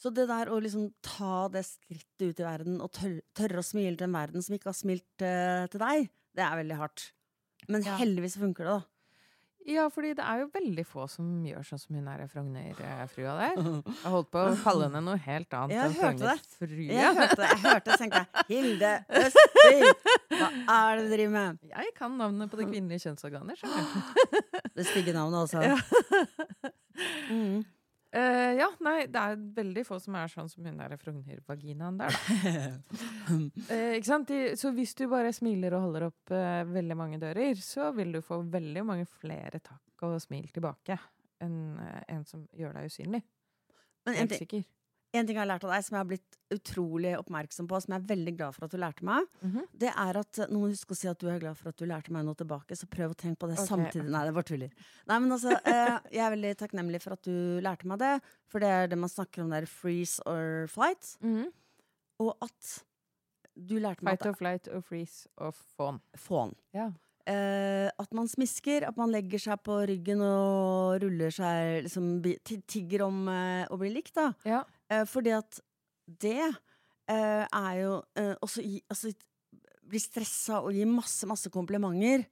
Så 0.00 0.08
det 0.16 0.26
der 0.28 0.48
å 0.52 0.56
liksom 0.60 0.90
ta 1.04 1.48
det 1.52 1.62
skrittet 1.68 2.30
ut 2.32 2.40
i 2.40 2.44
verden 2.46 2.80
og 2.80 2.90
tørre, 2.96 3.20
tørre 3.36 3.60
å 3.60 3.64
smile 3.64 3.96
til 4.00 4.08
en 4.08 4.16
verden 4.16 4.42
som 4.44 4.56
ikke 4.56 4.70
har 4.72 4.76
smilt 4.78 5.24
uh, 5.24 5.66
til 5.68 5.80
deg, 5.82 6.08
det 6.36 6.44
er 6.44 6.56
veldig 6.60 6.76
hardt. 6.80 7.10
Men 7.68 7.84
Ja. 7.84 7.98
heldigvis 8.00 8.38
funker 8.40 8.64
det, 8.64 8.76
da. 8.80 8.84
Ja, 9.68 9.88
fordi 9.92 10.14
det 10.16 10.24
er 10.24 10.40
jo 10.40 10.46
veldig 10.54 10.84
få 10.88 11.04
som 11.10 11.26
gjør 11.44 11.66
sånn 11.68 11.80
som 11.82 11.96
hun 11.98 12.06
er 12.08 12.22
Frogner-frua 12.30 13.34
der. 13.36 13.58
Jeg 13.60 14.12
holdt 14.14 14.30
på 14.32 14.40
å 14.40 14.54
kalle 14.62 14.86
henne 14.88 15.02
noe 15.04 15.18
helt 15.20 15.56
annet 15.58 15.74
Jeg 15.76 15.90
enn. 15.90 15.96
Frogner-frua. 15.98 16.86
Jeg 16.96 17.16
hørte 17.18 17.36
det, 17.40 17.48
jeg 17.50 17.60
hørte 17.66 17.90
det, 17.90 17.98
tenkte 18.00 18.22
jeg 18.22 18.46
Hilde 18.50 18.92
Østby! 19.20 19.74
Hva 20.40 20.78
er 20.78 20.96
det 20.96 21.04
du 21.04 21.12
driver 21.14 21.34
med? 21.36 21.60
Jeg 21.74 21.92
kan 21.98 22.16
navnet 22.20 22.52
på 22.52 22.60
det 22.62 22.68
kvinnelige 22.70 23.04
kjønnsorganet, 23.04 23.60
skjønner 23.60 23.82
du. 23.84 24.70
Det 24.78 24.86
stygge 24.88 25.12
navnet 25.16 25.44
også. 25.44 25.60
Ja. 25.66 25.76
Mm. 27.30 27.60
Eh, 28.10 28.52
ja, 28.58 28.66
nei, 28.82 29.04
det 29.06 29.20
er 29.22 29.36
veldig 29.54 29.84
få 29.86 30.00
som 30.02 30.16
er 30.18 30.30
sånn 30.32 30.48
som 30.50 30.64
hun 30.66 30.80
der 30.80 30.96
Frogner-vaginaen 30.98 32.00
der, 32.00 32.16
da. 32.16 32.64
uh, 33.30 33.92
ikke 33.98 34.08
sant? 34.08 34.32
De, 34.32 34.56
så 34.58 34.72
hvis 34.74 34.96
du 34.98 35.04
bare 35.12 35.30
smiler 35.34 35.76
og 35.78 35.86
holder 35.86 36.08
opp 36.08 36.34
uh, 36.34 36.64
veldig 36.66 36.96
mange 36.98 37.20
dører, 37.22 37.54
så 37.62 37.92
vil 37.94 38.16
du 38.16 38.18
få 38.26 38.40
veldig 38.50 38.82
mange 38.88 39.06
flere 39.20 39.62
takk 39.62 40.06
og 40.08 40.18
smil 40.22 40.50
tilbake 40.50 40.98
enn 41.40 41.78
en 41.80 42.26
som 42.28 42.42
gjør 42.56 42.74
deg 42.76 42.90
usynlig. 42.90 43.22
Men 44.04 44.18
en 44.18 44.28
ting, 44.28 44.42
sikker. 44.42 44.66
En 45.12 45.26
ting 45.26 45.34
jeg 45.36 45.40
har 45.42 45.48
lært 45.50 45.64
av 45.66 45.72
deg, 45.74 45.84
som 45.84 45.94
jeg 45.96 46.00
har 46.00 46.08
blitt 46.10 46.36
utrolig 46.54 47.12
oppmerksom 47.18 47.66
på, 47.70 47.78
som 47.82 47.94
jeg 47.94 48.02
er 48.02 48.08
veldig 48.10 48.34
glad 48.38 48.54
for 48.54 48.64
at 48.66 48.70
du 48.74 48.78
lærte 48.78 49.02
meg, 49.06 49.26
Mhm. 49.42 49.64
det 49.82 49.90
er 49.90 50.18
at 50.20 50.40
noen 50.50 50.70
husker 50.70 50.94
å 50.94 50.98
si 51.00 51.08
at 51.08 51.18
du 51.18 51.28
er 51.28 51.40
glad 51.42 51.56
for 51.58 51.68
at 51.70 51.76
du 51.76 51.84
lærte 51.86 52.10
meg 52.14 52.24
noe 52.24 52.34
tilbake, 52.38 52.76
så 52.78 52.86
prøv 52.86 53.10
å 53.10 53.16
tenke 53.18 53.38
på 53.38 53.48
det 53.48 53.58
okay. 53.58 53.66
samtidig. 53.66 54.08
Nei, 54.10 54.24
det 54.24 54.34
var 54.34 54.42
tuller. 54.42 54.70
Nei, 55.06 55.18
men 55.18 55.30
altså, 55.32 55.50
eh, 55.64 55.98
jeg 56.12 56.22
er 56.26 56.36
veldig 56.36 56.54
takknemlig 56.62 57.02
for 57.02 57.12
at 57.12 57.22
du 57.22 57.60
lærte 57.60 57.86
meg 57.86 57.98
det, 57.98 58.20
for 58.48 58.60
det 58.60 58.68
er 58.68 58.86
det 58.88 58.98
man 58.98 59.08
snakker 59.10 59.42
om 59.42 59.50
der 59.50 59.66
freeze 59.66 60.20
or 60.26 60.66
flight. 60.68 61.16
-hmm. 61.22 61.50
Og 62.20 62.36
at 62.42 62.84
Du 63.56 63.74
lærte 63.78 64.02
meg 64.02 64.18
Fight 64.18 64.26
or 64.26 64.34
flight 64.34 64.68
or 64.68 64.80
freeze 64.80 65.26
or 65.36 65.50
fawn. 65.52 66.00
Fawn. 66.16 66.54
Ja. 66.72 66.92
Eh, 67.26 67.90
at 67.98 68.12
man 68.14 68.26
smisker, 68.28 68.86
at 68.88 68.96
man 68.96 69.10
legger 69.10 69.38
seg 69.38 69.60
på 69.62 69.86
ryggen 69.86 70.22
og 70.24 71.02
ruller 71.02 71.30
seg 71.30 71.82
liksom, 71.84 72.22
Tigger 72.66 73.02
om 73.04 73.28
eh, 73.28 73.66
å 73.70 73.76
bli 73.76 73.90
likt, 73.92 74.14
da. 74.14 74.32
ja. 74.44 74.64
Eh, 74.90 75.04
fordi 75.06 75.30
at 75.38 75.60
det 76.20 76.40
eh, 77.08 77.44
er 77.46 77.74
jo 77.82 78.02
eh, 78.18 78.34
også 78.42 78.62
gi, 78.66 78.80
altså, 78.90 79.12
Bli 79.90 79.98
stressa 79.98 80.60
og 80.62 80.70
gi 80.76 80.84
masse, 80.86 81.26
masse 81.26 81.50
komplimenter. 81.50 82.22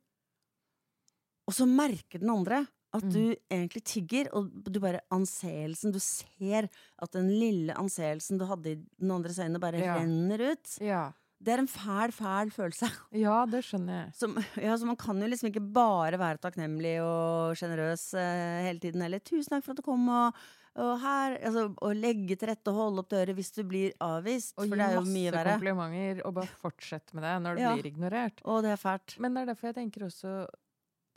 Og 1.49 1.55
så 1.57 1.65
merker 1.67 2.21
den 2.23 2.31
andre 2.31 2.67
at 2.95 3.03
Mm. 3.05 3.11
du 3.13 3.35
egentlig 3.51 3.83
tigger, 3.85 4.29
og 4.33 4.47
du 4.65 4.79
bare 4.81 5.01
anseelsen 5.13 5.93
Du 5.93 5.99
ser 6.01 6.69
at 7.03 7.11
den 7.13 7.29
lille 7.29 7.75
anseelsen 7.77 8.39
du 8.39 8.47
hadde 8.47 8.71
i 8.71 8.79
den 9.01 9.11
andres 9.11 9.39
øyne, 9.39 9.59
bare 9.61 9.79
Ja. 9.83 9.97
renner 9.99 10.53
ut. 10.53 10.79
Ja. 10.81 11.13
Det 11.43 11.53
er 11.55 11.59
en 11.59 11.69
fæl, 11.69 12.11
fæl 12.13 12.51
følelse. 12.51 12.89
ja, 13.13 13.45
det 13.47 13.63
skjønner 13.65 14.05
jeg. 14.07 14.15
Som, 14.15 14.37
ja, 14.57 14.75
så 14.77 14.87
man 14.87 14.97
kan 14.97 15.21
jo 15.21 15.27
liksom 15.29 15.49
ikke 15.53 15.73
bare 15.73 16.19
være 16.19 16.39
takknemlig 16.39 16.97
og 17.03 17.55
sjenerøs 17.57 18.15
eh, 18.15 18.63
hele 18.67 18.79
tiden 18.81 19.03
heller. 19.03 19.19
Tusen 19.21 19.51
takk 19.51 19.65
for 19.65 19.73
at 19.73 19.77
du 19.77 19.83
kom, 19.83 20.09
og, 20.09 20.35
og 20.79 20.93
her 21.03 21.35
altså, 21.43 21.65
å 21.83 21.91
legge 21.97 22.37
til 22.39 22.49
rette 22.53 22.71
og 22.71 22.77
holde 22.79 23.03
opp 23.03 23.09
dører 23.11 23.35
hvis 23.35 23.51
du 23.57 23.65
blir 23.67 23.91
avvist. 24.05 24.55
Og 24.59 24.69
for 24.69 24.77
det 24.79 24.85
er 24.87 24.95
jo 24.95 25.01
masse 25.03 25.15
mye 25.17 25.33
verre. 25.35 25.57
komplimenter, 25.59 26.21
og 26.29 26.35
bare 26.39 26.53
fortsett 26.63 27.11
med 27.19 27.23
det 27.27 27.35
når 27.45 27.53
du 27.59 27.63
Ja. 27.65 27.73
blir 27.75 27.87
ignorert. 27.91 28.39
Og 28.45 28.63
det 28.63 28.71
er 28.77 28.81
fælt. 28.83 29.17
Men 29.19 29.35
det 29.35 29.43
er 29.43 29.47
derfor 29.55 29.67
jeg 29.73 29.79
tenker 29.81 30.01
også 30.07 30.31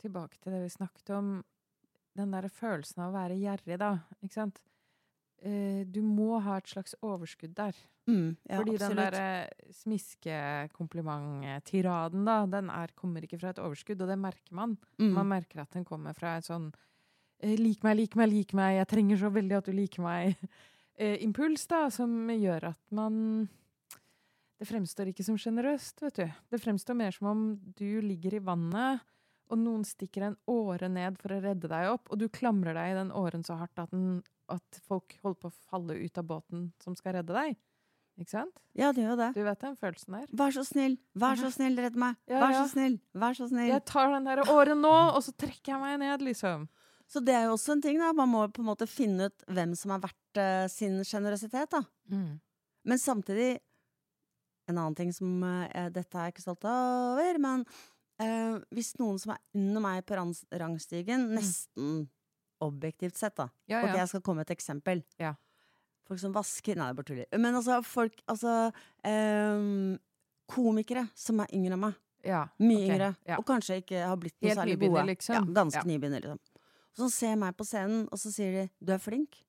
tilbake 0.02 0.36
til 0.42 0.50
det 0.52 0.62
vi 0.64 0.68
snakket 0.74 1.10
om, 1.16 1.26
den 2.16 2.30
der 2.34 2.48
følelsen 2.50 2.98
av 3.04 3.14
å 3.14 3.16
være 3.16 3.38
gjerrig, 3.40 3.78
da. 3.78 3.92
Ikke 4.22 4.34
sant? 4.34 4.58
Eh, 5.42 5.84
du 5.90 6.02
må 6.02 6.40
ha 6.42 6.56
et 6.58 6.66
slags 6.70 6.94
overskudd 7.02 7.54
der. 7.54 7.74
Mm, 8.06 8.36
ja, 8.50 8.56
Fordi 8.58 8.76
den 8.78 8.98
absolutt. 8.98 9.12
der 9.14 9.48
smiskekompliment-tiraden, 9.72 12.24
da, 12.26 12.36
den 12.50 12.70
er, 12.70 12.88
kommer 12.98 13.22
ikke 13.24 13.38
fra 13.40 13.50
et 13.54 13.60
overskudd, 13.62 14.00
og 14.02 14.08
det 14.10 14.18
merker 14.18 14.54
man. 14.58 14.76
mm. 14.98 15.12
Man 15.14 15.28
merker 15.30 15.60
at 15.62 15.70
den 15.76 15.84
kommer 15.88 16.14
fra 16.18 16.36
et 16.38 16.46
sånn 16.48 16.70
lik 17.42 17.82
meg, 17.84 17.96
lik 17.98 18.14
meg, 18.18 18.30
lik 18.30 18.52
meg, 18.56 18.76
jeg 18.80 18.90
trenger 18.92 19.18
så 19.20 19.30
veldig 19.34 19.56
at 19.58 19.70
du 19.70 19.74
liker 19.76 20.04
meg. 20.04 20.36
Eh, 21.00 21.22
impuls, 21.24 21.62
da, 21.66 21.86
som 21.90 22.28
gjør 22.28 22.66
at 22.68 22.92
man 22.92 23.14
Det 24.60 24.66
fremstår 24.68 25.08
ikke 25.08 25.24
som 25.24 25.38
sjenerøst, 25.40 26.02
vet 26.04 26.18
du. 26.20 26.26
Det 26.52 26.60
fremstår 26.60 26.94
mer 26.94 27.14
som 27.16 27.30
om 27.30 27.40
du 27.78 28.02
ligger 28.04 28.36
i 28.36 28.42
vannet, 28.44 29.00
og 29.48 29.58
noen 29.58 29.86
stikker 29.88 30.26
en 30.28 30.36
åre 30.52 30.90
ned 30.92 31.16
for 31.18 31.32
å 31.32 31.40
redde 31.42 31.70
deg 31.72 31.88
opp, 31.94 32.12
og 32.12 32.20
du 32.20 32.28
klamrer 32.28 32.76
deg 32.76 32.92
i 32.92 32.98
den 33.00 33.10
åren 33.18 33.42
så 33.42 33.56
hardt 33.58 33.80
at, 33.80 33.90
den, 33.90 34.20
at 34.52 34.78
folk 34.84 35.16
holder 35.24 35.40
på 35.40 35.50
å 35.50 35.56
falle 35.72 35.96
ut 35.96 36.20
av 36.20 36.28
båten 36.28 36.68
som 36.84 36.94
skal 37.00 37.16
redde 37.18 37.34
deg. 37.40 37.56
Ikke 38.20 38.34
sant? 38.36 38.62
Ja, 38.76 38.92
det 38.92 39.02
gjør 39.08 39.18
det. 39.18 39.30
Du 39.34 39.42
vet 39.48 39.64
den 39.64 39.80
følelsen 39.80 40.20
der? 40.20 40.28
Vær 40.44 40.54
så 40.54 40.62
snill, 40.68 41.00
vær 41.16 41.40
så 41.40 41.50
snill, 41.56 41.80
redd 41.80 41.96
meg. 41.98 42.20
Ja, 42.28 42.44
Vær 42.44 42.52
ja. 42.52 42.62
så 42.62 42.76
snill, 42.76 43.00
vær 43.16 43.40
så 43.40 43.48
snill. 43.48 43.72
Jeg 43.72 43.84
tar 43.88 44.12
den 44.12 44.28
der 44.28 44.44
åren 44.52 44.84
nå, 44.84 44.94
og 45.16 45.24
så 45.24 45.32
trekker 45.34 45.72
jeg 45.74 45.80
meg 45.82 45.98
ned, 46.04 46.28
liksom. 46.28 46.68
Så 47.12 47.20
det 47.20 47.34
er 47.36 47.44
jo 47.44 47.56
også 47.58 47.74
en 47.76 47.82
ting, 47.84 47.98
da. 48.00 48.12
Man 48.16 48.30
må 48.32 48.46
på 48.48 48.62
en 48.62 48.70
måte 48.70 48.86
finne 48.88 49.28
ut 49.28 49.44
hvem 49.52 49.74
som 49.76 49.92
har 49.92 50.00
vært 50.00 50.40
uh, 50.40 50.64
sin 50.72 51.02
sjenerøsitet, 51.04 51.74
da. 51.74 51.82
Men 52.88 52.98
samtidig 52.98 53.58
En 54.70 54.78
annen 54.78 54.94
ting 54.94 55.10
som 55.12 55.42
uh, 55.42 55.88
Dette 55.92 56.16
er 56.18 56.28
jeg 56.30 56.34
ikke 56.36 56.44
stolt 56.44 56.64
over, 56.70 57.38
men 57.42 57.64
uh, 58.22 58.56
hvis 58.72 58.92
noen 59.00 59.18
som 59.20 59.34
er 59.34 59.40
under 59.58 59.82
meg 59.84 60.04
på 60.08 60.16
rangstigen, 60.16 61.28
nesten 61.36 62.06
objektivt 62.62 63.18
sett, 63.18 63.34
da 63.36 63.48
Ja, 63.68 63.82
Ok, 63.82 63.96
jeg 63.98 64.08
skal 64.08 64.22
komme 64.22 64.42
med 64.42 64.50
et 64.50 64.56
eksempel. 64.56 65.02
Ja. 65.18 65.34
Folk 66.06 66.20
som 66.22 66.32
vasker 66.34 66.78
Nei, 66.78 66.88
det 66.88 66.94
er 66.94 66.98
bare 67.00 67.10
tuller. 67.10 67.28
Men 67.42 67.58
altså, 67.58 67.80
folk 67.86 68.22
Altså 68.30 68.70
um, 69.06 69.98
Komikere 70.52 71.06
som 71.16 71.40
er 71.42 71.52
yngre 71.54 71.76
enn 71.76 71.84
meg. 71.88 72.00
ja. 72.26 72.42
Mye 72.62 72.76
okay. 72.78 72.88
yngre. 72.88 73.10
Ja. 73.26 73.36
Og 73.40 73.46
kanskje 73.48 73.80
ikke 73.82 74.02
har 74.06 74.16
blitt 74.20 74.34
noe 74.38 74.48
Helt 74.50 74.58
særlig 74.62 74.74
nybegynner, 74.76 75.00
gode. 75.02 75.12
liksom. 75.12 75.34
Ja, 75.34 75.54
ganske 75.60 75.82
Ja. 75.82 75.88
nybegynner, 75.90 76.20
liksom. 76.26 76.40
Og 76.92 77.06
så 77.06 77.08
ser 77.12 77.40
meg 77.40 77.56
på 77.56 77.64
scenen, 77.66 78.04
og 78.12 78.20
så 78.20 78.32
sier 78.34 78.52
de 78.52 78.68
'du 78.84 78.92
er 78.92 79.00
flink'. 79.00 79.40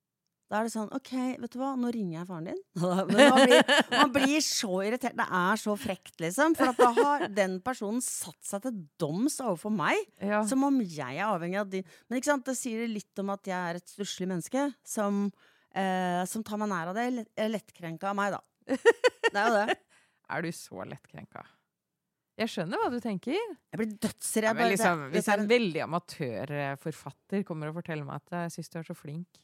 Da 0.52 0.60
er 0.60 0.68
det 0.68 0.74
sånn 0.76 0.92
'ok, 0.94 1.12
vet 1.42 1.54
du 1.56 1.58
hva, 1.58 1.72
nå 1.76 1.90
ringer 1.92 2.20
jeg 2.20 2.28
faren 2.30 2.46
din'. 2.46 2.60
Man 2.78 3.08
blir, 3.10 3.64
man 3.90 4.12
blir 4.14 4.44
så 4.46 4.84
irritert. 4.86 5.16
Det 5.18 5.26
er 5.26 5.56
så 5.58 5.74
frekt, 5.80 6.14
liksom. 6.22 6.54
For 6.56 6.70
at 6.70 6.78
da 6.78 6.92
har 6.94 7.26
den 7.34 7.60
personen 7.66 8.04
satt 8.06 8.38
seg 8.46 8.62
til 8.68 8.78
doms 9.02 9.40
overfor 9.42 9.74
meg. 9.74 9.98
Ja. 10.22 10.44
Som 10.46 10.64
om 10.68 10.78
jeg 10.82 11.18
er 11.18 11.26
avhengig 11.26 11.60
av 11.60 11.72
din 11.72 11.88
Men 12.08 12.20
ikke 12.20 12.32
sant, 12.32 12.46
det 12.46 12.56
sier 12.60 12.86
litt 12.88 13.24
om 13.24 13.34
at 13.34 13.50
jeg 13.50 13.58
er 13.58 13.80
et 13.82 13.96
stusslig 13.96 14.30
menneske 14.30 14.68
som, 14.86 15.26
eh, 15.74 16.22
som 16.30 16.44
tar 16.44 16.62
meg 16.62 16.70
nær 16.70 16.94
av 16.94 16.96
det. 17.02 17.08
Lett, 17.18 17.34
lettkrenka 17.58 18.12
av 18.14 18.16
meg, 18.16 18.38
da. 18.38 18.42
Det 18.68 19.40
er 19.40 19.50
jo 19.50 19.58
det. 19.66 19.80
Er 20.34 20.42
du 20.42 20.54
så 20.56 20.86
lettkrenka? 20.88 21.44
Jeg 22.34 22.50
skjønner 22.50 22.82
hva 22.82 22.90
du 22.90 22.98
tenker. 23.02 23.38
Jeg 23.38 23.78
blir 23.80 23.92
dødsredd. 24.02 24.58
Ja, 24.58 24.70
liksom, 24.72 25.04
hvis 25.14 25.30
en 25.30 25.46
veldig 25.50 25.84
amatørforfatter 25.86 27.44
kommer 27.46 27.70
og 27.70 27.78
forteller 27.78 28.08
meg 28.08 28.24
at 28.24 28.38
jeg 28.40 28.56
syns 28.56 28.74
du 28.74 28.80
er 28.82 28.88
så 28.88 28.96
flink 28.98 29.42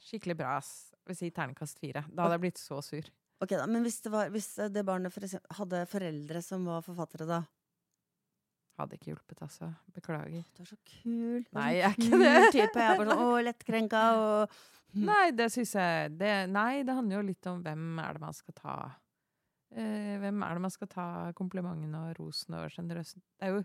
Skikkelig 0.00 0.38
bra, 0.40 0.56
ass. 0.56 0.90
Jeg 0.96 1.12
vil 1.12 1.18
si 1.18 1.28
ternekast 1.36 1.80
fire. 1.82 2.02
Da 2.08 2.24
hadde 2.24 2.38
jeg 2.38 2.44
blitt 2.46 2.58
så 2.58 2.80
sur. 2.82 3.10
Ok 3.44 3.52
da, 3.52 3.66
Men 3.68 3.84
hvis 3.84 4.00
det, 4.04 4.10
var, 4.12 4.30
hvis 4.32 4.48
det 4.72 4.82
barnet 4.88 5.12
for 5.12 5.26
eksempel, 5.26 5.52
hadde 5.58 5.82
foreldre 5.90 6.42
som 6.44 6.64
var 6.66 6.80
forfattere, 6.84 7.28
da? 7.28 7.42
Hadde 8.80 8.96
ikke 8.96 9.12
hjulpet, 9.12 9.44
altså. 9.44 9.68
Beklager. 9.92 10.48
Du 10.56 10.64
er 10.64 10.70
så 10.72 10.80
kul. 10.88 11.44
Nei, 11.56 11.68
jeg 11.76 11.84
er 11.84 11.96
ikke 11.98 12.08
kul 12.08 12.24
det. 12.24 12.34
Type. 12.56 12.80
Jeg 12.80 12.88
er 12.88 13.00
bare 13.02 13.12
sånn, 13.12 13.22
å, 13.28 13.38
lettkrenka 13.50 14.04
og 14.24 14.60
Nei, 15.00 15.26
det 15.36 15.46
syns 15.54 15.76
jeg 15.76 16.16
det, 16.18 16.32
Nei, 16.50 16.80
det 16.82 16.96
handler 16.96 17.20
jo 17.20 17.26
litt 17.28 17.46
om 17.46 17.60
hvem 17.62 18.00
er 18.02 18.16
det 18.16 18.24
man 18.24 18.34
skal 18.34 18.56
ta 18.56 18.72
eh, 18.88 18.96
Hvem 19.70 20.42
er 20.42 20.56
det 20.56 20.62
man 20.64 20.72
skal 20.74 20.88
ta 20.90 21.06
komplimentene 21.38 21.98
og 22.08 22.16
rosen 22.18 22.56
og 22.58 22.72
sjenerøst 22.74 23.20
Det 23.20 23.46
er 23.46 23.52
jo 23.54 23.60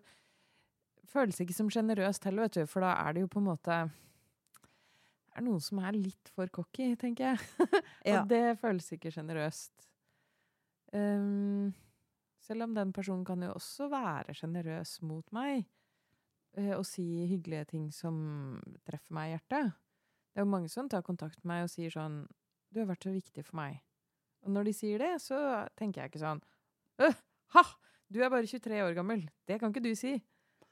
Føles 1.10 1.39
ikke 1.41 1.54
som 1.54 1.70
sjenerøst 1.70 2.26
heller, 2.26 2.46
vet 2.46 2.60
du, 2.60 2.68
for 2.70 2.86
da 2.86 2.91
er 3.06 3.15
det 3.15 3.24
jo 3.24 3.30
på 3.32 3.41
en 3.41 3.48
måte 3.48 3.78
Det 3.89 5.38
er 5.38 5.46
noen 5.46 5.63
som 5.63 5.82
er 5.82 5.98
litt 5.98 6.32
for 6.34 6.50
cocky, 6.54 6.94
tenker 7.00 7.34
jeg. 7.34 7.72
Ja. 8.06 8.20
Og 8.20 8.30
det 8.30 8.60
føles 8.62 8.88
ikke 8.94 9.12
sjenerøst. 9.13 9.74
Um, 10.94 11.74
selv 12.46 12.68
om 12.68 12.76
den 12.78 12.94
personen 12.94 13.26
kan 13.26 13.41
jo 13.41 13.56
også 13.56 13.89
være 13.89 14.36
sjenerøs 14.38 15.00
mot 15.04 15.26
meg 15.36 15.65
eh, 16.56 16.74
og 16.78 16.86
si 16.88 17.04
hyggelige 17.32 17.72
ting 17.74 17.89
som 17.94 18.15
treffer 18.86 19.18
meg 19.18 19.32
i 19.32 19.34
hjertet. 19.34 19.74
Det 20.30 20.41
er 20.41 20.46
jo 20.46 20.54
mange 20.54 20.70
som 20.70 20.89
tar 20.91 21.04
kontakt 21.06 21.41
med 21.41 21.52
meg 21.54 21.65
og 21.65 21.74
sier 21.74 21.94
sånn 21.94 22.26
'Du 22.70 22.82
har 22.84 22.89
vært 22.91 23.08
så 23.08 23.12
viktig 23.12 23.46
for 23.48 23.58
meg'. 23.58 23.82
Og 24.45 24.53
når 24.53 24.69
de 24.69 24.73
sier 24.77 25.01
det, 25.01 25.13
så 25.23 25.38
tenker 25.77 26.03
jeg 26.03 26.13
ikke 26.13 26.23
sånn 26.23 26.41
«Øh, 27.01 27.17
Ha! 27.55 27.63
Du 28.12 28.19
er 28.21 28.29
bare 28.29 28.45
23 28.45 28.84
år 28.86 28.93
gammel. 28.97 29.23
Det 29.49 29.58
kan 29.60 29.71
ikke 29.73 29.81
du 29.84 29.91
si. 29.97 30.13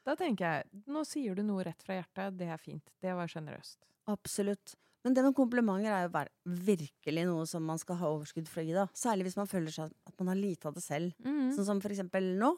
Da 0.06 0.14
tenker 0.20 0.46
jeg 0.46 0.84
nå 0.92 1.02
sier 1.08 1.36
du 1.36 1.42
noe 1.46 1.64
rett 1.66 1.82
fra 1.84 1.96
hjertet. 1.98 2.38
Det 2.38 2.50
er 2.52 2.60
fint. 2.62 2.92
Det 3.02 3.14
var 3.18 3.30
sjenerøst. 3.32 3.80
Absolutt. 4.12 4.76
Men 5.04 5.16
det 5.18 5.24
med 5.26 5.36
komplimenter 5.36 5.92
er 5.92 6.06
jo 6.08 6.60
virkelig 6.68 7.24
noe 7.28 7.48
som 7.50 7.66
man 7.68 7.80
skal 7.82 7.98
ha 8.00 8.12
overskudd 8.14 8.48
for 8.48 8.62
å 8.62 8.68
gi. 8.68 8.76
da. 8.76 8.86
Særlig 8.96 9.28
hvis 9.28 9.40
man 9.40 9.50
føler 9.50 9.74
seg 9.74 9.92
at 10.08 10.14
man 10.20 10.32
har 10.32 10.40
lite 10.40 10.70
av 10.70 10.78
det 10.78 10.84
selv. 10.86 11.16
Sånn 11.56 11.68
som 11.68 11.82
for 11.84 11.92
eksempel 11.92 12.36
nå. 12.40 12.54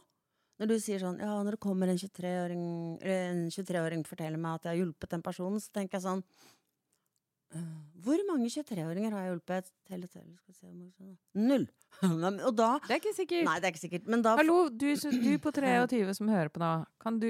Når 0.60 0.70
du 0.72 0.76
sier 0.80 1.00
sånn 1.02 1.18
Ja, 1.20 1.34
når 1.44 1.58
det 1.58 1.64
kommer 1.66 1.90
en 1.92 1.98
23-åring 2.00 3.00
eller 3.02 3.26
en 3.32 3.42
23-åring 3.52 4.06
forteller 4.08 4.40
meg 4.40 4.56
at 4.56 4.64
jeg 4.68 4.72
har 4.72 4.82
hjulpet 4.86 5.12
den 5.12 5.22
personen, 5.26 5.60
så 5.60 5.72
tenker 5.76 5.98
jeg 5.98 6.06
sånn 6.06 6.22
«Øh, 6.24 6.55
Hvor 8.06 8.22
mange 8.28 8.50
23-åringer 8.52 9.14
har 9.16 9.24
jeg 9.26 9.32
hjulpet? 9.34 9.70
Telle, 9.88 10.08
telle, 10.12 10.36
skal 10.38 10.54
se. 10.54 11.12
Null! 11.40 11.66
Og 12.04 12.52
da 12.58 12.76
Det 12.84 12.98
er 12.98 13.00
ikke 13.00 13.14
sikkert. 13.16 13.46
Nei, 13.48 13.56
det 13.62 13.70
er 13.70 13.74
ikke 13.74 13.82
sikkert. 13.82 14.10
Men 14.12 14.26
da 14.26 14.36
Hallo, 14.38 14.58
du, 14.70 14.88
du 14.94 15.32
på 15.42 15.54
23 15.56 16.18
som 16.18 16.30
hører 16.30 16.52
på 16.54 16.62
nå. 16.62 16.72
Kan 17.02 17.18
du 17.22 17.30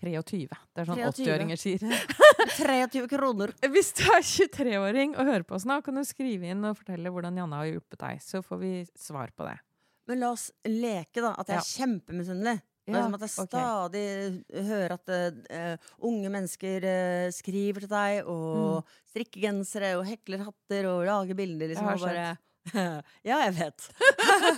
23. 0.00 0.46
Det 0.48 0.82
er 0.82 0.88
sånn 0.88 1.02
80-åringer 1.10 1.60
sier. 1.60 1.84
23 2.56 3.06
kroner. 3.12 3.52
Hvis 3.74 3.92
du 3.98 4.04
er 4.08 4.24
23-åring 4.24 5.14
og 5.14 5.30
hører 5.30 5.46
på 5.46 5.58
oss 5.58 5.68
nå, 5.68 5.78
kan 5.84 6.00
du 6.00 6.04
skrive 6.08 6.50
inn 6.50 6.64
og 6.66 6.78
fortelle 6.80 7.12
hvordan 7.12 7.38
Janne 7.42 7.60
har 7.62 7.70
hjulpet 7.70 8.00
deg. 8.02 8.24
Så 8.24 8.42
får 8.46 8.62
vi 8.62 8.72
svar 8.98 9.34
på 9.36 9.46
det. 9.46 9.58
Men 10.06 10.22
la 10.22 10.32
oss 10.34 10.48
leke, 10.66 11.20
da. 11.20 11.34
At 11.38 11.50
jeg 11.50 11.60
er 11.60 11.70
kjempemisunnelig. 11.82 12.58
Det 12.86 12.94
er 12.94 13.02
som 13.02 13.16
at 13.16 13.24
jeg 13.24 13.32
stadig 13.34 14.64
hører 14.68 14.94
at 14.94 15.12
uh, 15.16 15.90
unge 16.06 16.30
mennesker 16.30 16.86
uh, 16.86 17.26
skriver 17.34 17.82
til 17.86 17.90
deg, 17.90 18.20
og 18.30 18.54
Mm. 18.56 18.96
strikker 19.10 19.40
gensere, 19.48 19.92
og 19.98 20.04
hekler 20.06 20.44
hatter, 20.46 20.86
og 20.90 21.04
lager 21.08 21.34
bilder, 21.38 21.72
liksom. 21.72 21.86
har 21.86 21.96
Og 21.96 22.00
bare 22.06 22.36
Ja, 23.26 23.40
jeg 23.44 23.54
vet. 23.58 23.88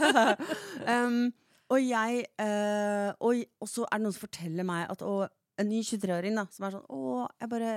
um, 0.94 1.32
og 1.68 1.80
jeg 1.84 2.24
uh, 2.40 3.10
og, 3.20 3.42
og 3.60 3.68
så 3.68 3.84
er 3.88 3.98
det 3.98 4.04
noen 4.06 4.16
som 4.16 4.24
forteller 4.24 4.64
meg 4.68 4.86
at 4.92 5.02
og, 5.04 5.28
en 5.58 5.68
ny 5.68 5.80
23-åring 5.82 6.36
da, 6.38 6.46
som 6.54 6.68
er 6.68 6.76
sånn 6.76 6.84
Å, 6.94 7.24
jeg 7.42 7.50
bare 7.50 7.70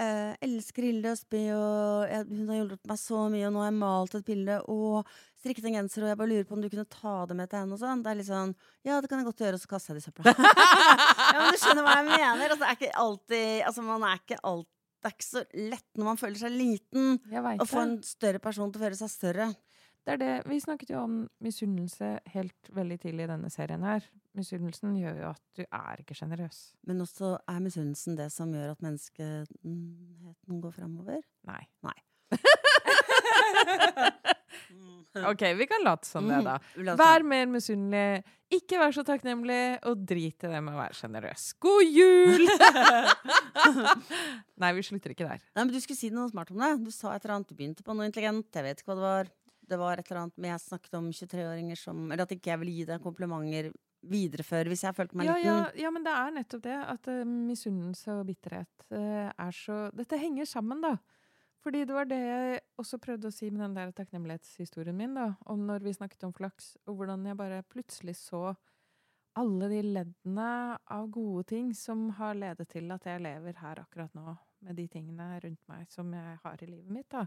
eh, 0.00 0.30
elsker 0.46 0.86
Hilde 0.86 1.10
Østby, 1.12 1.42
og 1.52 2.06
jeg, 2.08 2.24
hun 2.30 2.48
har 2.48 2.56
hjulpet 2.62 2.88
meg 2.88 3.00
så 3.02 3.18
mye, 3.28 3.44
og 3.44 3.52
nå 3.52 3.60
har 3.60 3.68
jeg 3.68 3.76
malt 3.82 4.14
et 4.16 4.24
bilde, 4.24 4.56
og 4.72 5.10
strikket 5.38 5.68
en 5.68 5.76
genser, 5.78 6.04
og 6.04 6.10
jeg 6.12 6.18
bare 6.20 6.30
lurer 6.32 6.46
på 6.48 6.56
om 6.56 6.62
du 6.64 6.68
kunne 6.72 6.86
ta 6.90 7.14
det 7.30 7.36
med 7.38 7.50
til 7.50 7.58
henne 7.62 7.76
og 7.76 7.82
sånn. 7.82 8.00
Det 8.04 8.10
er 8.10 8.18
litt 8.18 8.30
sånn 8.30 8.54
Ja, 8.86 8.94
det 8.98 9.08
kan 9.10 9.18
jeg 9.20 9.28
godt 9.28 9.42
gjøre, 9.44 9.58
og 9.58 9.62
så 9.62 9.70
kaster 9.70 9.88
jeg 9.94 10.00
det 10.00 10.02
i 10.02 10.06
søpla. 10.08 10.32
ja, 10.34 11.38
men 11.38 11.54
du 11.54 11.58
skjønner 11.62 11.82
hva 11.86 11.94
jeg 12.00 12.08
mener? 12.10 12.54
Altså, 12.56 12.64
er 12.64 12.74
ikke 12.78 12.98
alltid 13.04 13.48
Altså, 13.68 13.80
man 13.86 14.02
er 14.08 14.16
ikke 14.22 14.40
alltid 14.42 14.74
det 14.98 15.06
er 15.06 15.12
ikke 15.14 15.28
så 15.28 15.40
lett 15.54 15.90
når 15.94 16.06
man 16.08 16.18
føler 16.18 16.38
seg 16.40 16.54
liten, 16.58 17.20
å 17.62 17.66
få 17.70 17.82
en 17.84 17.92
større 18.02 18.40
person 18.42 18.72
til 18.74 18.80
å 18.80 18.82
føle 18.82 18.96
seg 18.98 19.10
større. 19.12 19.46
Det 20.02 20.10
er 20.16 20.18
det. 20.18 20.30
Vi 20.48 20.58
snakket 20.58 20.90
jo 20.90 20.98
om 21.04 21.14
misunnelse 21.44 22.08
helt 22.32 22.70
veldig 22.74 22.96
tidlig 23.04 23.22
i 23.26 23.30
denne 23.30 23.50
serien 23.52 23.84
her. 23.86 24.02
Misunnelsen 24.38 24.96
gjør 24.98 25.16
jo 25.22 25.28
at 25.30 25.42
du 25.58 25.62
er 25.66 26.02
ikke 26.02 26.16
sjenerøs. 26.18 26.58
Men 26.88 27.04
også 27.04 27.36
er 27.38 27.60
misunnelsen 27.62 28.18
det 28.18 28.26
som 28.34 28.50
gjør 28.54 28.72
at 28.72 28.82
menneskeheten 28.82 30.60
går 30.64 30.72
framover? 30.80 31.22
Nei. 31.46 31.62
Nei. 31.86 31.98
OK, 35.28 35.42
vi 35.58 35.66
kan 35.70 35.84
late 35.86 36.06
som 36.06 36.28
det, 36.28 36.40
da. 36.46 36.58
Mm, 36.76 36.90
oss 36.92 37.00
Vær 37.00 37.24
mer 37.26 37.48
misunnelig, 37.50 38.22
ikke 38.52 38.78
vær 38.80 38.94
så 38.94 39.04
takknemlig, 39.06 39.60
og 39.88 40.04
drit 40.08 40.44
i 40.46 40.50
det 40.52 40.60
med 40.64 40.76
å 40.76 40.80
være 40.80 40.96
sjenerøs. 40.98 41.48
God 41.64 41.84
jul! 41.88 42.46
Nei, 44.62 44.70
vi 44.76 44.84
slutter 44.86 45.14
ikke 45.14 45.26
der. 45.26 45.42
Nei, 45.54 45.64
men 45.64 45.74
Du 45.74 45.80
skulle 45.82 45.98
si 45.98 46.10
noe 46.14 46.30
smart 46.30 46.52
om 46.54 46.62
det. 46.62 46.70
Du 46.86 46.92
sa 46.94 47.14
et 47.14 47.24
eller 47.24 47.38
annet, 47.38 47.50
du 47.50 47.58
begynte 47.58 47.84
på 47.86 47.96
noe 47.96 48.08
intelligent. 48.08 48.48
Jeg 48.54 48.66
vet 48.66 48.80
ikke 48.82 48.92
hva 48.92 48.98
det 49.00 49.06
var. 49.08 49.34
Det 49.68 49.76
var 49.80 50.00
et 50.00 50.08
eller 50.08 50.22
annet 50.22 50.38
men 50.40 50.50
jeg 50.54 50.64
snakket 50.64 50.94
om 50.96 51.10
23-åringer 51.12 51.76
som 51.76 52.06
Eller 52.08 52.24
at 52.24 52.30
ikke 52.32 52.48
jeg 52.54 52.60
ville 52.62 52.76
gi 52.78 52.86
deg 52.88 53.02
komplimenter 53.04 53.68
videreføre 54.08 54.70
hvis 54.70 54.84
jeg 54.86 54.94
følte 54.96 55.18
meg 55.18 55.26
Ja, 55.28 55.34
liten. 55.36 55.48
ja, 55.50 55.82
ja, 55.82 55.90
men 55.92 56.06
det 56.06 56.14
er 56.14 56.34
nettopp 56.38 56.62
det. 56.64 56.78
At 56.94 57.10
uh, 57.10 57.20
misunnelse 57.26 58.14
og 58.14 58.24
bitterhet 58.30 58.86
uh, 58.94 59.28
er 59.28 59.52
så 59.52 59.88
Dette 59.98 60.20
henger 60.20 60.48
sammen, 60.48 60.80
da. 60.84 60.94
Fordi 61.64 61.82
det 61.88 61.94
var 61.94 62.06
det 62.06 62.18
jeg 62.22 62.60
også 62.78 63.00
prøvde 63.02 63.30
å 63.30 63.34
si 63.34 63.50
med 63.50 63.64
den 63.64 63.76
der 63.76 63.92
takknemlighetshistorien 63.96 64.96
min, 64.96 65.16
da, 65.18 65.32
om 65.50 65.64
når 65.66 65.82
vi 65.86 65.96
snakket 65.96 66.28
om 66.28 66.34
flaks, 66.36 66.76
og 66.86 67.00
hvordan 67.00 67.26
jeg 67.26 67.38
bare 67.38 67.64
plutselig 67.66 68.14
så 68.20 68.52
alle 69.38 69.68
de 69.70 69.82
leddene 69.86 70.50
av 70.94 71.10
gode 71.14 71.44
ting 71.52 71.74
som 71.76 72.08
har 72.18 72.38
ledet 72.38 72.68
til 72.72 72.90
at 72.94 73.04
jeg 73.06 73.22
lever 73.22 73.58
her 73.60 73.82
akkurat 73.82 74.14
nå, 74.18 74.34
med 74.66 74.78
de 74.78 74.88
tingene 74.90 75.28
rundt 75.44 75.60
meg 75.70 75.86
som 75.92 76.10
jeg 76.14 76.38
har 76.42 76.64
i 76.64 76.70
livet 76.70 76.90
mitt, 76.94 77.10
da. 77.14 77.26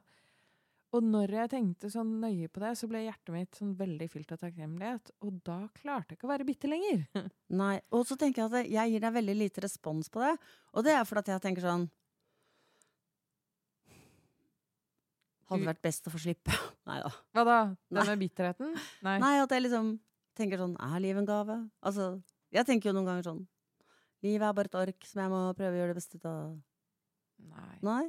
Og 0.91 1.05
når 1.07 1.31
jeg 1.37 1.51
tenkte 1.53 1.87
sånn 1.91 2.17
nøye 2.19 2.49
på 2.51 2.59
det, 2.59 2.73
så 2.75 2.87
ble 2.91 3.05
hjertet 3.05 3.31
mitt 3.31 3.55
sånn 3.55 3.71
veldig 3.79 4.07
fylt 4.11 4.33
av 4.35 4.41
takknemlighet. 4.41 5.13
Og 5.23 5.37
da 5.47 5.61
klarte 5.77 6.11
jeg 6.11 6.19
ikke 6.19 6.27
å 6.27 6.31
være 6.33 6.47
bitte 6.49 6.67
lenger. 6.67 7.05
Nei, 7.61 7.77
Og 7.95 8.03
så 8.09 8.17
tenker 8.19 8.43
jeg 8.43 8.51
at 8.51 8.73
jeg 8.73 8.91
gir 8.91 9.05
deg 9.05 9.15
veldig 9.15 9.35
lite 9.39 9.63
respons 9.63 10.11
på 10.11 10.19
det. 10.25 10.33
Og 10.75 10.83
det 10.83 10.97
er 10.97 11.07
fordi 11.07 11.31
jeg 11.31 11.43
tenker 11.45 11.63
sånn 11.63 11.87
Hadde 15.51 15.67
vært 15.67 15.81
best 15.83 16.07
å 16.07 16.13
få 16.13 16.21
slippe. 16.23 16.55
Nei 16.89 16.99
da. 17.03 17.11
Hva 17.35 17.45
da? 17.47 17.59
Det 17.91 18.07
med 18.07 18.23
bitterheten? 18.23 18.73
Nei. 19.05 19.17
Nei, 19.23 19.33
at 19.43 19.55
jeg 19.55 19.65
liksom 19.67 19.93
tenker 20.39 20.61
sånn 20.61 20.77
Er 20.79 21.01
livet 21.03 21.21
en 21.21 21.27
gave? 21.27 21.57
Altså, 21.85 22.11
jeg 22.55 22.67
tenker 22.69 22.89
jo 22.89 22.95
noen 22.95 23.09
ganger 23.09 23.27
sånn 23.27 23.41
Livet 24.23 24.45
er 24.47 24.57
bare 24.57 24.69
et 24.69 24.77
ark 24.83 25.07
som 25.09 25.23
jeg 25.23 25.31
må 25.33 25.41
prøve 25.57 25.73
å 25.73 25.79
gjøre 25.79 25.93
det 25.95 25.97
beste 25.97 26.19
ut 26.21 26.27
av. 26.29 26.51
Nei. 27.41 27.77
Nei? 27.81 28.03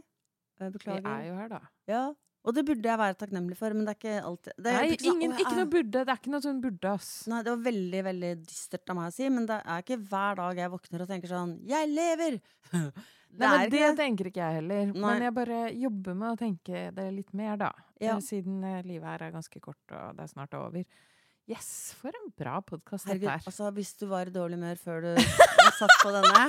Beklager. 0.61 1.01
Vi 1.07 1.09
er 1.09 1.31
jo 1.31 1.39
her, 1.39 1.49
da. 1.49 1.61
Ja. 1.89 2.03
Og 2.43 2.57
det 2.57 2.65
burde 2.67 2.89
jeg 2.91 2.99
være 2.99 3.17
takknemlig 3.21 3.57
for, 3.59 3.75
men 3.77 3.87
det 3.87 3.93
er 3.95 3.99
ikke 4.01 4.27
alltid 4.27 4.55
det 4.59 4.71
er 4.73 4.81
Nei, 4.81 4.95
ikke 4.97 5.11
ingen, 5.13 5.33
«Å, 5.33 5.41
ikke 5.41 5.57
noe 5.57 5.71
burde. 5.71 6.01
Det 6.03 6.13
er 6.13 6.21
ikke 6.21 6.33
noe 6.35 6.45
sånn 6.45 6.61
burde, 6.63 6.93
ass. 6.93 7.11
Nei, 7.31 7.41
det 7.47 7.53
var 7.53 7.61
veldig, 7.69 8.01
veldig 8.09 8.31
dystert 8.43 8.93
av 8.93 8.99
meg 8.99 9.11
å 9.13 9.15
si, 9.15 9.29
men 9.31 9.47
det 9.49 9.59
er 9.63 9.85
ikke 9.85 9.99
hver 10.11 10.41
dag 10.41 10.61
jeg 10.65 10.73
våkner 10.73 11.05
og 11.05 11.13
tenker 11.13 11.31
sånn 11.33 11.53
Jeg 11.71 11.91
lever! 11.93 12.39
Det 13.33 13.41
Nei, 13.49 13.53
men 13.63 13.71
det 13.73 13.79
ikke 13.81 13.97
tenker 13.97 14.29
ikke 14.29 14.43
jeg 14.45 14.57
heller. 14.59 14.91
Nei. 14.93 15.01
Men 15.07 15.23
jeg 15.25 15.35
bare 15.39 15.61
jobber 15.73 16.17
med 16.21 16.35
å 16.35 16.37
tenke 16.37 16.83
det 16.93 17.07
litt 17.17 17.33
mer, 17.33 17.55
da. 17.63 17.71
Ja. 18.03 18.19
Eh, 18.19 18.21
Siden 18.27 18.59
eh, 18.69 18.83
livet 18.85 19.09
her 19.09 19.25
er 19.29 19.33
ganske 19.33 19.63
kort, 19.65 19.81
og 19.89 20.19
det 20.19 20.27
er 20.27 20.33
snart 20.35 20.53
over. 20.59 20.85
Yes, 21.51 21.71
for 21.99 22.13
en 22.15 22.29
bra 22.39 22.61
podkast 22.63 23.09
dette 23.09 23.17
Herregud, 23.17 23.33
er. 23.33 23.49
altså 23.51 23.71
hvis 23.75 23.95
du 23.99 24.05
var 24.13 24.29
i 24.31 24.35
dårlig 24.35 24.61
humør 24.61 24.79
før 24.79 25.01
du 25.03 25.09
satt 25.81 25.97
på 26.05 26.13
denne, 26.15 26.45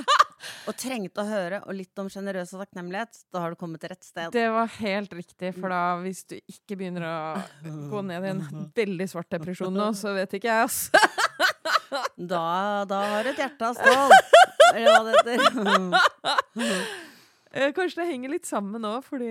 og 0.68 0.76
trengte 0.78 1.24
å 1.24 1.26
høre 1.26 1.58
og 1.64 1.74
litt 1.74 1.98
om 1.98 2.06
sjenerøs 2.12 2.52
og 2.54 2.62
takknemlighet, 2.62 3.24
da 3.34 3.42
har 3.42 3.54
du 3.54 3.58
kommet 3.58 3.82
til 3.82 3.90
rett 3.90 4.04
sted. 4.06 4.30
Det 4.36 4.44
var 4.54 4.70
helt 4.76 5.16
riktig, 5.16 5.50
for 5.56 5.72
da 5.72 5.80
hvis 6.04 6.22
du 6.30 6.36
ikke 6.38 6.76
begynner 6.78 7.08
å 7.08 7.16
gå 7.94 8.04
ned 8.06 8.28
i 8.28 8.32
en 8.36 8.44
veldig 8.76 9.08
svart 9.10 9.32
depresjon 9.34 9.74
nå, 9.74 9.88
så 9.98 10.12
vet 10.20 10.36
ikke 10.38 10.52
jeg, 10.52 10.68
altså. 10.68 12.04
Da, 12.18 12.44
da 12.90 13.00
har 13.16 13.24
du 13.26 13.32
et 13.34 13.40
hjerte 13.40 13.72
av 13.72 13.80
stål! 13.80 14.14
Eller 14.74 14.90
hva 14.92 15.16
det 15.24 15.38
heter. 15.38 16.84
Eh, 17.54 17.70
Kanskje 17.70 18.00
det 18.00 18.08
henger 18.08 18.32
litt 18.32 18.48
sammen 18.48 18.82
nå, 18.82 18.96
fordi 19.06 19.28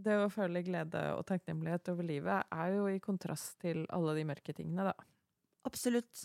det 0.00 0.14
å 0.22 0.30
føle 0.32 0.62
glede 0.64 1.02
og 1.18 1.26
takknemlighet 1.28 1.90
over 1.92 2.06
livet 2.08 2.46
er 2.48 2.70
jo 2.78 2.86
i 2.88 3.00
kontrast 3.04 3.58
til 3.60 3.82
alle 3.92 4.14
de 4.16 4.24
mørke 4.24 4.54
tingene, 4.56 4.86
da. 4.88 4.94
Absolutt. 5.68 6.22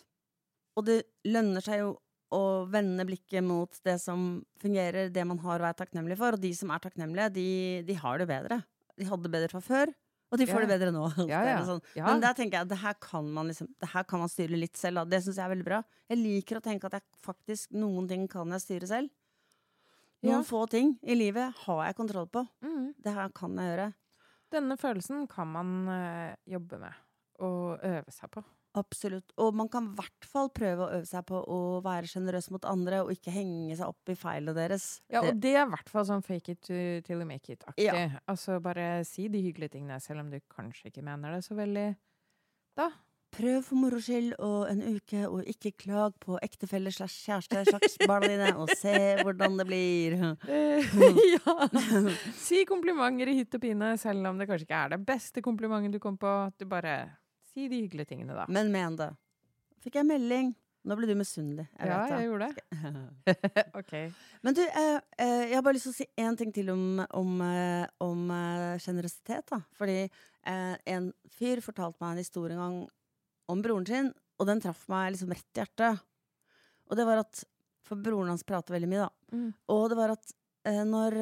Og 0.79 0.85
det 0.87 1.01
lønner 1.27 1.65
seg 1.65 1.81
jo 1.81 1.89
å 2.31 2.41
vende 2.71 3.03
blikket 3.07 3.43
mot 3.43 3.75
det 3.83 3.97
som 4.03 4.39
fungerer, 4.63 5.11
det 5.11 5.27
man 5.27 5.43
har 5.43 5.59
å 5.59 5.67
være 5.67 5.81
takknemlig 5.83 6.15
for. 6.19 6.39
Og 6.39 6.43
de 6.47 6.53
som 6.55 6.71
er 6.71 6.83
takknemlige, 6.83 7.27
de, 7.35 7.47
de 7.87 7.99
har 7.99 8.23
det 8.23 8.29
bedre. 8.31 8.61
De 8.95 9.07
hadde 9.11 9.27
det 9.27 9.33
bedre 9.35 9.51
fra 9.51 9.61
før, 9.67 9.91
og 10.27 10.39
de 10.41 10.47
får 10.49 10.65
det 10.65 10.69
bedre 10.73 10.91
nå. 10.91 11.05
Ja, 11.31 11.41
Det 11.45 11.51
ja. 11.53 11.59
sånn. 11.67 11.81
Men 11.95 12.23
der 12.23 12.33
tenker 12.35 12.59
jeg 12.59 12.69
det 12.71 12.79
her 12.81 12.97
kan 12.99 13.29
man 13.31 13.47
liksom 13.47 13.69
Det 13.79 13.89
her 13.93 14.03
kan 14.09 14.19
man 14.19 14.31
styre 14.31 14.59
litt 14.59 14.75
selv. 14.79 14.99
Da. 15.01 15.05
Det 15.15 15.21
syns 15.23 15.37
jeg 15.39 15.45
er 15.45 15.53
veldig 15.53 15.67
bra. 15.67 15.79
Jeg 16.11 16.19
liker 16.19 16.59
å 16.59 16.63
tenke 16.65 16.89
at 16.89 16.97
jeg 16.99 17.05
faktisk 17.23 17.71
noen 17.77 18.09
ting 18.09 18.27
kan 18.31 18.51
jeg 18.55 18.65
styre 18.65 18.89
selv. 18.89 19.13
Noen 20.25 20.43
få 20.47 20.63
ting 20.71 20.95
i 21.05 21.15
livet 21.15 21.53
har 21.63 21.83
jeg 21.85 21.95
kontroll 21.99 22.27
på. 22.33 22.41
Mm. 22.65 22.93
Det 23.05 23.13
her 23.13 23.31
kan 23.37 23.55
jeg 23.61 23.69
gjøre. 23.71 23.87
Denne 24.51 24.77
følelsen 24.79 25.27
kan 25.29 25.49
man 25.51 25.73
eh, 25.93 26.35
jobbe 26.49 26.79
med 26.81 27.03
og 27.45 27.83
øve 27.85 28.11
seg 28.15 28.31
på. 28.33 28.41
Absolutt. 28.77 29.33
Og 29.41 29.55
man 29.57 29.69
kan 29.73 29.89
i 29.89 29.97
hvert 29.97 30.27
fall 30.29 30.51
prøve 30.53 30.85
å 30.85 30.91
øve 30.99 31.07
seg 31.09 31.25
på 31.27 31.39
å 31.41 31.59
være 31.85 32.09
sjenerøs 32.11 32.51
mot 32.53 32.67
andre, 32.69 33.01
og 33.05 33.13
ikke 33.15 33.33
henge 33.33 33.77
seg 33.79 33.89
opp 33.89 34.13
i 34.13 34.17
feilene 34.17 34.55
deres. 34.57 34.87
Ja, 35.13 35.23
og 35.23 35.41
det 35.41 35.55
er 35.55 35.65
i 35.65 35.71
hvert 35.73 35.89
fall 35.91 36.05
sånn 36.09 36.25
fake 36.25 36.53
it 36.53 36.63
till 36.67 37.17
you 37.17 37.27
make 37.27 37.49
it-aktig. 37.51 37.89
Ja. 37.89 38.21
Altså 38.29 38.59
bare 38.63 39.01
si 39.07 39.27
de 39.33 39.41
hyggelige 39.41 39.77
tingene, 39.77 39.99
selv 40.03 40.25
om 40.25 40.31
du 40.31 40.39
kanskje 40.53 40.91
ikke 40.91 41.05
mener 41.05 41.37
det 41.37 41.43
så 41.47 41.57
veldig. 41.57 41.89
Da. 42.77 42.91
Prøv 43.35 43.57
for 43.67 43.77
moro 43.77 43.99
skyld 44.01 44.37
og 44.41 44.69
en 44.71 44.79
uke, 44.95 45.19
og 45.27 45.49
ikke 45.51 45.73
klag 45.83 46.15
på 46.23 46.37
ektefelle 46.45 46.93
slash 46.95 47.25
kjæreste 47.27 47.65
slags 47.67 47.97
barna 48.07 48.29
dine, 48.31 48.53
og 48.55 48.71
se 48.79 48.93
hvordan 49.19 49.59
det 49.59 49.67
blir. 49.67 50.15
Eh, 50.47 50.95
ja. 51.35 51.57
Si 52.39 52.63
komplimenter 52.69 53.29
i 53.29 53.35
hytt 53.41 53.57
og 53.57 53.63
pine, 53.65 53.91
selv 53.99 54.31
om 54.31 54.39
det 54.39 54.47
kanskje 54.49 54.69
ikke 54.69 54.83
er 54.85 54.95
det 54.95 55.01
beste 55.05 55.43
komplimentet 55.45 55.97
du 55.97 56.01
kom 56.01 56.17
på. 56.17 56.33
Du 56.57 56.65
bare 56.71 56.95
si 57.57 57.67
de 57.71 57.81
hyggelige 57.81 58.13
tingene, 58.13 58.37
da. 58.37 58.45
Men 58.53 58.69
men 58.73 58.97
det. 58.99 59.11
Fikk 59.81 59.97
jeg 59.99 60.09
melding. 60.09 60.53
Nå 60.87 60.95
ble 60.95 61.09
du 61.09 61.17
misunnelig. 61.19 61.65
Jeg 61.75 61.89
ja, 61.89 62.03
jeg 62.13 62.27
gjorde 62.29 62.47
det. 63.27 63.63
OK. 63.79 63.93
Men 64.45 64.55
du, 64.55 64.61
eh, 64.63 64.99
eh, 65.19 65.41
jeg 65.49 65.57
har 65.57 65.65
bare 65.65 65.75
lyst 65.75 65.89
til 65.89 65.95
å 65.95 65.97
si 65.97 66.07
én 66.23 66.37
ting 66.39 66.53
til 66.55 66.71
om, 66.71 67.01
om, 67.17 67.33
eh, 67.43 67.83
om 68.03 68.29
eh, 68.31 68.77
generøsitet. 68.83 69.49
da. 69.51 69.59
Fordi 69.75 69.97
eh, 70.05 70.75
en 70.93 71.09
fyr 71.35 71.63
fortalte 71.65 71.99
meg 72.03 72.15
en 72.15 72.23
historie 72.23 72.55
en 72.55 72.63
gang 72.63 72.79
om 73.51 73.63
broren 73.63 73.87
sin, 73.89 74.13
og 74.37 74.47
den 74.47 74.63
traff 74.63 74.85
meg 74.91 75.11
liksom 75.15 75.33
rett 75.35 75.59
i 75.59 75.63
hjertet. 75.63 76.03
Og 76.87 76.99
det 76.99 77.07
var 77.09 77.25
at 77.25 77.43
For 77.87 77.99
broren 78.03 78.27
hans 78.27 78.43
prater 78.43 78.75
veldig 78.75 78.87
mye, 78.91 79.05
da. 79.07 79.37
Mm. 79.37 79.51
Og 79.71 79.85
det 79.87 79.95
var 79.95 80.11
at 80.11 80.33
når 80.67 81.13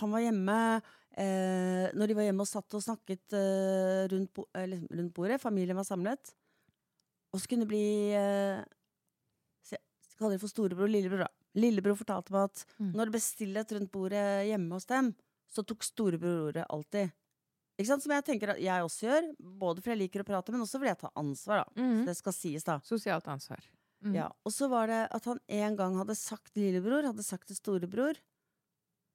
han 0.00 0.10
var 0.10 0.22
hjemme 0.24 0.56
eh, 1.16 1.90
Når 1.94 2.06
de 2.10 2.14
var 2.18 2.26
hjemme 2.28 2.44
og 2.44 2.50
satt 2.50 2.74
og 2.74 2.82
snakket 2.84 3.34
eh, 3.38 4.04
rundt, 4.12 4.32
bo 4.34 4.46
eh, 4.54 4.66
rundt 4.90 5.14
bordet, 5.14 5.40
familien 5.42 5.76
var 5.78 5.86
samlet, 5.88 6.34
og 7.34 7.40
så 7.42 7.48
kunne 7.50 7.64
det 7.66 7.72
bli 7.72 7.84
eh, 8.14 8.62
se- 9.66 9.80
kaller 10.18 10.36
det 10.36 10.42
for 10.44 10.52
storebror 10.52 10.90
lillebror. 10.90 11.24
da. 11.26 11.30
Lillebror 11.58 11.96
fortalte 11.98 12.32
meg 12.34 12.48
at 12.50 12.64
Mm. 12.80 12.92
når 12.94 13.04
det 13.06 13.12
ble 13.14 13.20
stillhet 13.22 13.72
rundt 13.76 13.92
bordet 13.92 14.46
hjemme 14.48 14.72
hos 14.74 14.86
dem, 14.86 15.14
så 15.50 15.62
tok 15.66 15.82
storebror 15.86 16.48
ordet 16.50 16.66
alltid. 16.70 17.12
Ikke 17.78 17.86
sant? 17.90 18.02
Som 18.02 18.12
jeg 18.14 18.24
tenker 18.24 18.50
at 18.54 18.60
jeg 18.62 18.82
også 18.86 19.06
gjør, 19.08 19.24
både 19.58 19.82
fordi 19.82 19.94
jeg 19.94 20.02
liker 20.04 20.22
å 20.22 20.26
prate, 20.28 20.52
men 20.54 20.60
også 20.62 20.78
fordi 20.78 20.92
jeg 20.92 20.98
tar 21.00 21.10
ansvar. 21.18 21.64
da. 21.64 21.82
Mm. 21.82 21.96
Så 22.00 22.06
det 22.06 22.16
skal 22.16 22.32
sies, 22.32 22.64
da. 22.64 22.78
Sosialt 22.86 23.26
ansvar. 23.26 23.62
Mm. 24.04 24.14
Ja, 24.14 24.28
og 24.44 24.52
så 24.52 24.68
var 24.68 24.86
det 24.86 25.08
at 25.10 25.24
han 25.24 25.40
en 25.48 25.76
gang 25.76 25.96
hadde 25.96 26.14
sagt 26.14 26.54
lillebror, 26.56 27.02
hadde 27.06 27.24
sagt 27.24 27.46
til 27.48 27.56
storebror 27.56 28.14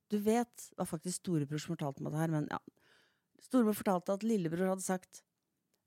Du 0.10 0.18
vet, 0.26 0.54
det 0.72 0.78
var 0.82 0.90
faktisk 0.90 1.22
storebror 1.22 1.62
som 1.62 1.76
fortalte 1.76 2.04
meg 2.04 2.14
det 2.14 2.22
her, 2.24 2.34
men 2.34 2.48
ja. 2.52 2.60
Storebror 3.46 3.78
fortalte 3.78 4.16
at 4.16 4.26
lillebror 4.26 4.74
hadde 4.74 4.86
sagt 4.86 5.22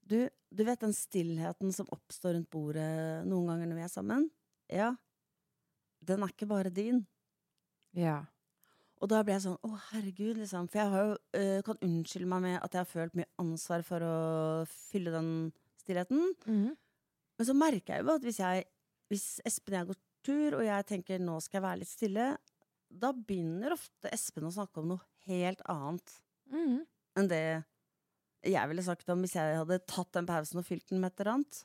du, 0.08 0.26
du 0.50 0.64
vet 0.66 0.82
den 0.82 0.94
stillheten 0.96 1.72
som 1.74 1.90
oppstår 1.94 2.34
rundt 2.34 2.50
bordet 2.50 3.22
noen 3.28 3.50
ganger 3.52 3.68
når 3.70 3.78
vi 3.78 3.84
er 3.84 3.92
sammen? 3.92 4.28
Ja. 4.72 4.92
Den 6.02 6.24
er 6.24 6.32
ikke 6.32 6.50
bare 6.50 6.72
din. 6.74 7.04
ja. 7.94 8.22
Og 9.02 9.10
da 9.10 9.18
ble 9.26 9.34
jeg 9.34 9.42
sånn, 9.42 9.56
å 9.66 9.78
herregud, 9.88 10.36
liksom. 10.38 10.68
For 10.70 10.78
jeg 10.78 10.90
har 10.92 11.08
jo, 11.08 11.14
uh, 11.34 11.60
kan 11.66 11.80
unnskylde 11.82 12.28
meg 12.30 12.44
med 12.44 12.58
at 12.60 12.76
jeg 12.76 12.84
har 12.84 12.86
følt 12.86 13.16
mye 13.18 13.26
ansvar 13.42 13.82
for 13.82 14.04
å 14.06 14.12
fylle 14.70 15.10
den 15.10 15.30
stillheten. 15.82 16.28
Mhm. 16.46 16.76
Men 17.40 17.48
så 17.48 17.56
merker 17.58 17.96
jeg 17.96 18.04
jo 18.04 18.12
at 18.12 18.22
hvis, 18.22 18.38
jeg, 18.38 18.66
hvis 19.10 19.24
Espen 19.48 19.74
og 19.74 19.78
jeg 19.80 19.88
går 19.88 19.98
tur, 20.22 20.56
og 20.60 20.62
jeg 20.68 20.86
tenker 20.86 21.18
nå 21.18 21.40
skal 21.42 21.58
jeg 21.58 21.64
være 21.64 21.80
litt 21.80 21.90
stille, 21.90 22.26
da 22.92 23.12
begynner 23.16 23.74
ofte 23.74 24.10
Espen 24.12 24.48
å 24.48 24.54
snakke 24.54 24.82
om 24.82 24.92
noe 24.92 25.04
helt 25.26 25.62
annet 25.70 26.16
mm. 26.52 26.80
enn 27.18 27.30
det 27.30 27.44
jeg 28.42 28.68
ville 28.68 28.82
sagt 28.82 29.10
om 29.12 29.22
hvis 29.22 29.36
jeg 29.38 29.58
hadde 29.60 29.78
tatt 29.86 30.10
den 30.16 30.26
pausen 30.26 30.60
og 30.60 30.66
fylt 30.66 30.88
den 30.90 31.02
med 31.02 31.12
et 31.12 31.20
eller 31.22 31.36
annet. 31.36 31.60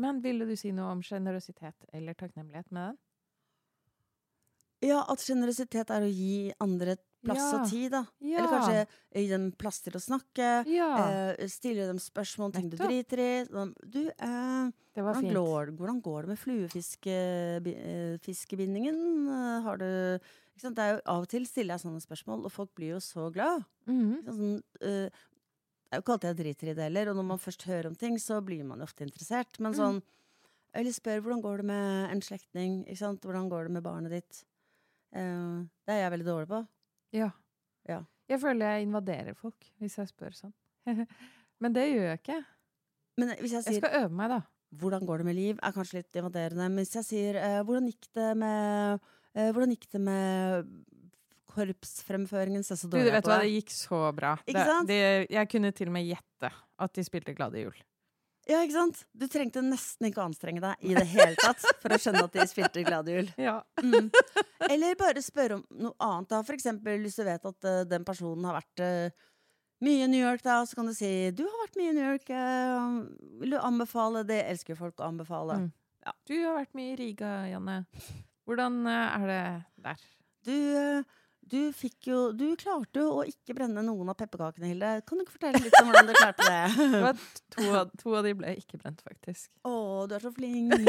Men 0.00 0.20
ville 0.24 0.46
du 0.46 0.54
si 0.56 0.70
noe 0.72 0.92
om 0.94 1.02
sjenerøsitet 1.04 1.88
eller 1.92 2.16
takknemlighet 2.16 2.70
med 2.70 2.92
den? 2.92 3.00
Ja, 4.86 5.02
at 5.12 5.20
sjenerøsitet 5.20 5.90
er 5.92 6.06
å 6.06 6.12
gi 6.14 6.54
andre 6.62 6.94
et 6.96 7.04
plass 7.24 7.52
Ja. 7.52 7.60
og 7.62 7.68
tid, 7.70 7.90
da. 7.92 8.04
Ja. 8.20 8.38
Eller 8.38 8.48
kanskje 8.48 8.86
gi 9.14 9.28
dem 9.28 9.52
plass 9.52 9.80
til 9.84 9.92
å 9.92 10.00
snakke. 10.00 10.64
Ja, 10.66 10.96
Eh, 11.36 11.46
stille 11.48 11.86
dem 11.86 11.98
spørsmål 11.98 12.44
om 12.46 12.52
ting 12.52 12.70
du 12.70 12.76
driter 12.76 13.18
i. 13.18 13.44
Sånn, 13.46 13.74
Du, 13.88 14.08
eh, 14.08 14.70
det 14.94 15.02
var 15.04 15.14
hvordan, 15.14 15.32
går, 15.34 15.66
hvordan 15.76 16.00
går 16.02 16.20
det 16.22 16.28
med 16.28 16.38
fluefiskebindingen? 16.38 19.28
Eh, 19.28 19.60
har 19.62 19.76
du? 19.76 20.18
Det 20.60 20.78
er 20.78 20.94
jo, 20.96 21.00
av 21.06 21.22
og 21.22 21.28
til 21.28 21.46
stiller 21.48 21.74
jeg 21.78 21.86
sånne 21.86 22.00
spørsmål, 22.04 22.44
og 22.44 22.52
folk 22.52 22.74
blir 22.76 22.88
jo 22.94 23.00
så 23.00 23.30
glad. 23.32 23.64
Mhm. 23.88 24.24
Sånn, 24.26 24.62
eh, 24.82 25.08
det 25.08 25.12
er 25.92 25.98
jo 25.98 26.02
ikke 26.02 26.12
alltid 26.18 26.36
jeg 26.36 26.44
driter 26.44 26.68
i 26.70 26.74
det 26.74 26.82
heller, 26.84 27.08
og 27.10 27.16
når 27.16 27.24
man 27.24 27.38
først 27.38 27.62
hører 27.64 27.86
om 27.86 27.94
ting, 27.94 28.16
så 28.18 28.40
blir 28.44 28.62
man 28.64 28.78
jo 28.78 28.84
ofte 28.84 29.04
interessert. 29.06 29.58
Men 29.58 29.72
Mm. 29.72 29.76
sånn 29.78 30.02
Eller 30.72 30.92
spør 30.92 31.20
hvordan 31.20 31.42
går 31.42 31.56
det 31.56 31.64
med 31.66 32.10
en 32.12 32.20
slektning? 32.20 32.84
Hvordan 32.86 33.48
går 33.50 33.62
det 33.64 33.70
med 33.72 33.82
barnet 33.82 34.10
ditt? 34.10 34.44
Eh, 35.12 35.64
det 35.84 35.88
er 35.88 36.08
jeg 36.08 36.12
veldig 36.12 36.26
dårlig 36.26 36.46
på. 36.46 36.68
Ja. 37.12 37.30
Ja. 37.88 38.02
Jeg 38.30 38.40
føler 38.40 38.74
jeg 38.76 38.86
invaderer 38.86 39.34
folk 39.34 39.66
hvis 39.80 39.96
jeg 39.98 40.08
spør 40.12 40.34
sånn. 40.36 40.52
Men 41.60 41.72
det 41.74 41.88
gjør 41.90 42.06
jeg 42.12 42.20
ikke. 42.22 42.38
Men 43.20 43.34
hvis 43.40 43.52
jeg 43.52 43.66
Jeg 43.66 43.80
skal 43.82 44.04
øve 44.04 44.12
meg, 44.16 44.30
da. 44.30 44.40
'hvordan 44.72 45.02
går 45.06 45.18
det 45.18 45.26
med 45.26 45.34
liv', 45.34 45.58
er 45.62 45.72
kanskje 45.74 45.98
litt 45.98 46.14
invaderende. 46.14 46.68
Men 46.70 46.78
hvis 46.84 46.94
jeg 46.94 47.04
sier 47.04 47.34
eh, 47.36 47.62
'hvordan 47.66 47.88
gikk 47.90 48.06
det 48.14 48.36
med 48.36 49.00
eh, 49.34 49.50
Hvordan 49.52 49.70
gikk 49.74 49.88
det 49.90 50.00
med 50.00 50.70
korpsfremføringen', 51.50 52.62
så 52.62 52.76
så 52.78 52.86
dårlig 52.88 53.04
Du, 53.10 53.10
vet 53.10 53.24
på 53.24 53.30
hva, 53.30 53.38
det. 53.42 53.48
det 53.50 53.54
gikk 53.64 53.70
så 53.74 54.00
bra. 54.14 54.36
Det- 54.46 54.86
det- 54.86 55.26
jeg 55.30 55.48
kunne 55.50 55.72
til 55.74 55.88
og 55.88 55.92
med 55.92 56.06
gjette 56.06 56.52
at 56.78 56.92
de 56.92 57.02
spilte 57.04 57.34
Glade 57.34 57.58
jul. 57.64 57.74
Ja, 58.50 58.60
ikke 58.64 58.74
sant? 58.74 59.00
Du 59.14 59.26
trengte 59.30 59.62
nesten 59.62 60.08
ikke 60.08 60.22
å 60.22 60.26
anstrenge 60.26 60.62
deg 60.64 60.82
i 60.82 60.94
det 60.96 61.06
hele 61.12 61.36
tatt 61.38 61.62
for 61.82 61.94
å 61.94 61.98
skjønne 62.00 62.24
at 62.26 62.34
de 62.34 62.46
spilte 62.50 62.84
gladehjul. 62.86 63.28
Ja. 63.50 63.60
Mm. 63.82 64.08
Eller 64.66 64.98
bare 64.98 65.22
spørre 65.22 65.60
om 65.60 65.64
noe 65.86 65.94
annet. 66.02 66.30
da 66.32 66.40
For 66.46 66.56
eksempel 66.56 66.98
hvis 67.04 67.18
du 67.20 67.24
vet 67.26 67.46
at 67.46 67.68
uh, 67.68 67.82
den 67.88 68.06
personen 68.06 68.48
har 68.48 68.58
vært 68.58 68.82
uh, 68.82 69.28
mye 69.86 70.04
i 70.04 70.10
New 70.10 70.20
York, 70.20 70.42
da, 70.44 70.60
så 70.66 70.76
kan 70.76 70.90
du 70.90 70.94
si 70.96 71.30
'du 71.30 71.44
har 71.46 71.62
vært 71.62 71.78
mye 71.78 71.92
i 71.92 71.98
New 71.98 72.08
York', 72.10 72.30
Uh, 72.30 73.06
vil 73.40 73.54
du 73.54 73.60
anbefale 73.60 74.24
det? 74.26 74.42
Elsker 74.50 74.78
folk 74.78 74.98
å 75.00 75.08
anbefale. 75.08 75.60
Mm. 75.62 75.70
Du 76.26 76.36
har 76.42 76.58
vært 76.58 76.74
mye 76.74 76.94
i 76.94 76.98
Riga, 76.98 77.32
Janne. 77.52 77.84
Hvordan 78.48 78.82
er 78.88 79.26
det 79.30 79.42
der? 79.84 80.04
Du, 80.48 80.56
du 81.50 81.58
jo 82.06 82.18
Du 82.36 82.44
klarte 82.60 83.02
jo 83.02 83.08
å 83.20 83.24
ikke 83.28 83.54
brenne 83.58 83.82
noen 83.84 84.08
av 84.12 84.16
pepperkakene, 84.20 84.70
Hilde. 84.70 84.90
Kan 85.08 85.18
du 85.20 85.24
ikke 85.24 85.34
fortelle 85.36 85.60
litt 85.64 85.76
om 85.80 85.90
hvordan 85.90 86.08
du 86.10 86.14
klarte 86.16 86.46
det? 86.46 86.60
Det 87.10 87.12
to, 87.56 87.66
av- 87.74 87.90
to 88.00 88.14
av 88.18 88.24
de 88.28 88.32
ble 88.38 88.54
ikke 88.60 88.78
brent, 88.80 89.02
faktisk. 89.06 89.50
Å, 89.66 89.74
du 90.10 90.14
er 90.16 90.22
så 90.24 90.32
flink. 90.36 90.74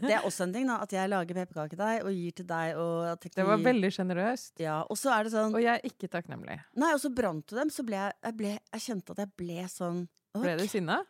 Det 0.00 0.12
er 0.14 0.24
også 0.26 0.46
en 0.46 0.54
ting, 0.54 0.66
da. 0.68 0.78
At 0.84 0.92
jeg 0.94 1.10
lager 1.12 1.36
pepperkakedeig 1.42 2.04
og 2.06 2.10
gir 2.16 2.34
til 2.40 2.46
deg. 2.48 2.78
Og 2.80 3.26
Det 3.36 3.46
var 3.46 3.60
veldig 3.62 3.90
sjenerøst. 3.94 4.54
ja, 4.64 4.80
Og 4.90 4.98
så 4.98 5.12
er 5.14 5.26
det 5.28 5.34
sånn 5.34 5.54
Og 5.54 5.62
jeg 5.62 5.76
er 5.76 5.86
ikke 5.92 6.10
takknemlig. 6.12 6.58
Nei, 6.80 6.92
og 6.96 7.00
så 7.02 7.12
brant 7.14 7.46
du 7.50 7.56
dem, 7.58 7.70
så 7.72 7.84
ble 7.86 7.98
jeg, 8.00 8.16
jeg, 8.24 8.36
ble, 8.40 8.54
jeg 8.58 8.84
kjente 8.86 9.14
at 9.16 9.22
jeg 9.24 9.32
ble 9.40 9.66
sånn 9.70 10.04
Ble 10.40 10.56
du 10.60 10.66
sinna? 10.70 11.00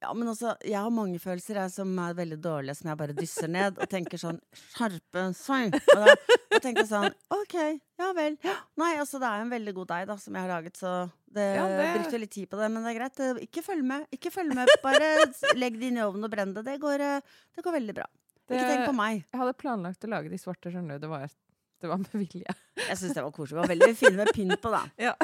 Ja, 0.00 0.14
men 0.16 0.30
altså, 0.32 0.54
jeg 0.64 0.78
har 0.80 0.88
mange 0.96 1.18
følelser 1.20 1.58
jeg, 1.60 1.70
som 1.74 1.90
er 2.00 2.14
veldig 2.16 2.38
dårlige, 2.40 2.74
som 2.78 2.88
jeg 2.88 2.96
bare 3.02 3.12
dysser 3.18 3.50
ned 3.52 3.76
og 3.76 3.88
tenker 3.92 4.16
sånn 4.22 4.38
Skjerpe 4.72 5.24
seg! 5.36 5.74
Og 5.76 6.00
da, 6.06 6.14
da 6.54 6.60
tenker 6.64 6.86
sånn 6.88 7.10
OK, 7.36 7.56
ja 8.00 8.08
vel. 8.16 8.38
Nei, 8.80 8.94
altså, 8.96 9.20
det 9.20 9.28
er 9.28 9.44
en 9.44 9.52
veldig 9.52 9.74
god 9.76 9.90
deig 9.92 10.06
da, 10.08 10.16
som 10.22 10.38
jeg 10.38 10.46
har 10.46 10.54
laget, 10.54 10.80
så 10.80 10.94
det, 11.28 11.44
Ja, 11.58 11.66
det- 11.68 11.90
brukte 11.98 12.20
litt 12.22 12.32
tid 12.32 12.48
på 12.48 12.56
det, 12.62 12.70
men 12.72 12.82
det 12.86 12.94
er 12.94 12.98
greit. 13.02 13.20
Ikke 13.44 13.62
følg 13.66 13.84
med. 13.86 14.06
Ikke 14.16 14.32
følg 14.32 14.54
med. 14.56 14.72
Bare 14.82 15.10
legg 15.60 15.76
det 15.78 15.90
inn 15.92 16.00
i 16.00 16.06
ovnen 16.06 16.24
og 16.24 16.32
brenn 16.32 16.56
det. 16.56 16.64
Det 16.66 16.78
går, 16.80 17.04
eh, 17.04 17.20
det 17.54 17.62
går 17.68 17.76
veldig 17.76 17.94
bra. 18.00 18.08
Ikke 18.50 18.64
tenk 18.66 18.88
på 18.88 18.96
meg. 18.96 19.20
Jeg 19.30 19.38
hadde 19.44 19.54
planlagt 19.60 20.08
å 20.08 20.10
lage 20.10 20.32
de 20.32 20.40
svarte, 20.40 20.72
skjønner 20.72 20.96
du. 20.98 21.04
Det 21.04 21.12
var, 21.12 21.28
det 21.80 21.88
var 21.90 21.98
med 22.02 22.12
vilje. 22.14 22.54
Jeg 22.76 22.98
syns 23.00 23.14
det 23.16 23.22
var 23.24 23.32
koselig. 23.32 23.56
Det 23.56 23.62
var 23.62 23.70
veldig 23.74 23.96
fint 23.96 24.16
med 24.18 24.30
pynt 24.36 24.60
på, 24.62 24.70
da. 24.74 24.82
Ja. 25.08 25.14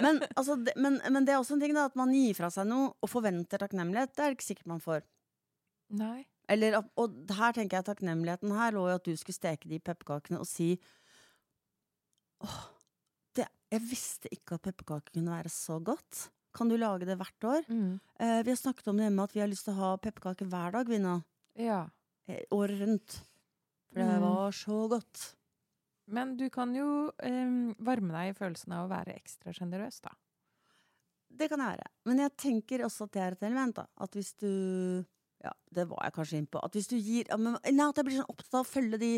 Men, 0.00 0.22
altså, 0.34 0.56
det, 0.64 0.72
men, 0.80 0.96
men 1.12 1.26
det 1.28 1.34
er 1.34 1.40
også 1.42 1.54
en 1.58 1.60
ting, 1.60 1.74
da, 1.76 1.84
at 1.90 1.96
man 2.00 2.12
gir 2.16 2.32
fra 2.38 2.48
seg 2.52 2.66
noe 2.70 2.92
og 3.04 3.10
forventer 3.12 3.60
takknemlighet. 3.60 4.14
Det 4.16 4.22
er 4.24 4.32
det 4.32 4.38
ikke 4.38 4.46
sikkert 4.48 4.70
man 4.72 4.80
får. 4.84 5.02
Nei. 6.00 6.22
Eller, 6.50 6.78
og 6.98 7.18
her 7.36 7.52
tenker 7.54 7.78
jeg 7.78 7.86
takknemligheten 7.90 8.50
her 8.56 8.72
lå 8.74 8.86
jo 8.88 8.96
at 8.96 9.04
du 9.06 9.12
skulle 9.20 9.36
steke 9.36 9.68
de 9.70 9.78
pepperkakene 9.78 10.40
og 10.42 10.48
si 10.50 10.72
Åh, 12.42 12.60
det, 13.36 13.44
jeg 13.74 13.82
visste 13.90 14.30
ikke 14.34 14.56
at 14.56 14.64
pepperkaker 14.64 15.12
kunne 15.14 15.34
være 15.36 15.52
så 15.52 15.76
godt. 15.84 16.28
Kan 16.56 16.70
du 16.72 16.76
lage 16.80 17.06
det 17.06 17.18
hvert 17.20 17.46
år? 17.46 17.66
Mm. 17.70 17.98
Eh, 18.18 18.40
vi 18.46 18.50
har 18.54 18.58
snakket 18.58 18.88
om 18.90 18.98
det 18.98 19.06
hjemme 19.06 19.26
at 19.28 19.34
vi 19.36 19.42
har 19.44 19.50
lyst 19.52 19.68
til 19.68 19.76
å 19.76 19.82
ha 19.84 19.90
pepperkaker 20.02 20.48
hver 20.50 20.72
dag, 20.74 20.88
vi 20.90 20.98
nå. 21.02 21.18
Ja. 21.60 21.82
Eh, 22.26 22.40
året 22.56 22.80
rundt. 22.82 23.20
For 23.90 24.00
det 24.00 24.08
Mm. 24.16 24.22
var 24.24 24.52
så 24.56 24.80
godt. 24.90 25.22
Men 26.10 26.34
du 26.38 26.48
kan 26.52 26.72
jo 26.74 27.10
em, 27.26 27.72
varme 27.86 28.14
deg 28.16 28.32
i 28.32 28.36
følelsen 28.38 28.74
av 28.76 28.86
å 28.86 28.90
være 28.90 29.14
ekstra 29.18 29.54
sjenerøs, 29.54 30.00
da. 30.04 30.12
Det 31.30 31.46
kan 31.50 31.62
jeg 31.62 31.76
være. 31.76 31.90
Men 32.10 32.24
jeg 32.24 32.36
tenker 32.42 32.82
også 32.86 33.06
at 33.06 33.14
det 33.14 33.22
er 33.22 33.36
et 33.36 33.44
element. 33.46 33.76
da 33.76 33.86
At 34.02 34.16
hvis 34.18 34.32
du 34.42 34.50
Ja, 35.40 35.52
det 35.72 35.86
var 35.88 36.02
jeg 36.04 36.12
kanskje 36.16 36.40
inn 36.40 36.48
på. 36.50 36.60
At 36.60 36.74
hvis 36.76 36.90
du 36.90 36.96
gir 36.98 37.28
ja, 37.30 37.38
men, 37.40 37.54
Nei, 37.64 37.86
at 37.86 37.96
jeg 37.96 38.08
blir 38.08 38.18
sånn 38.18 38.32
opptatt 38.32 38.58
av 38.58 38.66
å 38.66 38.68
følge 38.68 38.98
de, 39.00 39.12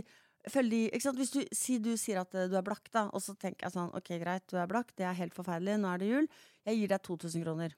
følge 0.53 0.71
de 0.71 0.83
ikke 0.91 1.07
sant? 1.07 1.19
Hvis 1.19 1.33
du, 1.35 1.41
si 1.57 1.79
du 1.83 1.97
sier 1.99 2.21
at 2.21 2.37
eh, 2.37 2.51
du 2.53 2.59
er 2.61 2.67
blakk, 2.67 2.85
da, 2.95 3.09
og 3.11 3.25
så 3.25 3.35
tenker 3.35 3.67
jeg 3.67 3.75
sånn 3.75 3.91
Ok, 3.97 4.13
greit, 4.21 4.45
du 4.53 4.59
er 4.61 4.69
blakk, 4.71 4.93
det 5.01 5.09
er 5.09 5.19
helt 5.19 5.35
forferdelig, 5.35 5.81
nå 5.81 5.91
er 5.91 6.03
det 6.05 6.13
jul. 6.13 6.29
Jeg 6.69 6.79
gir 6.79 6.93
deg 6.93 7.03
2000 7.09 7.47
kroner. 7.47 7.75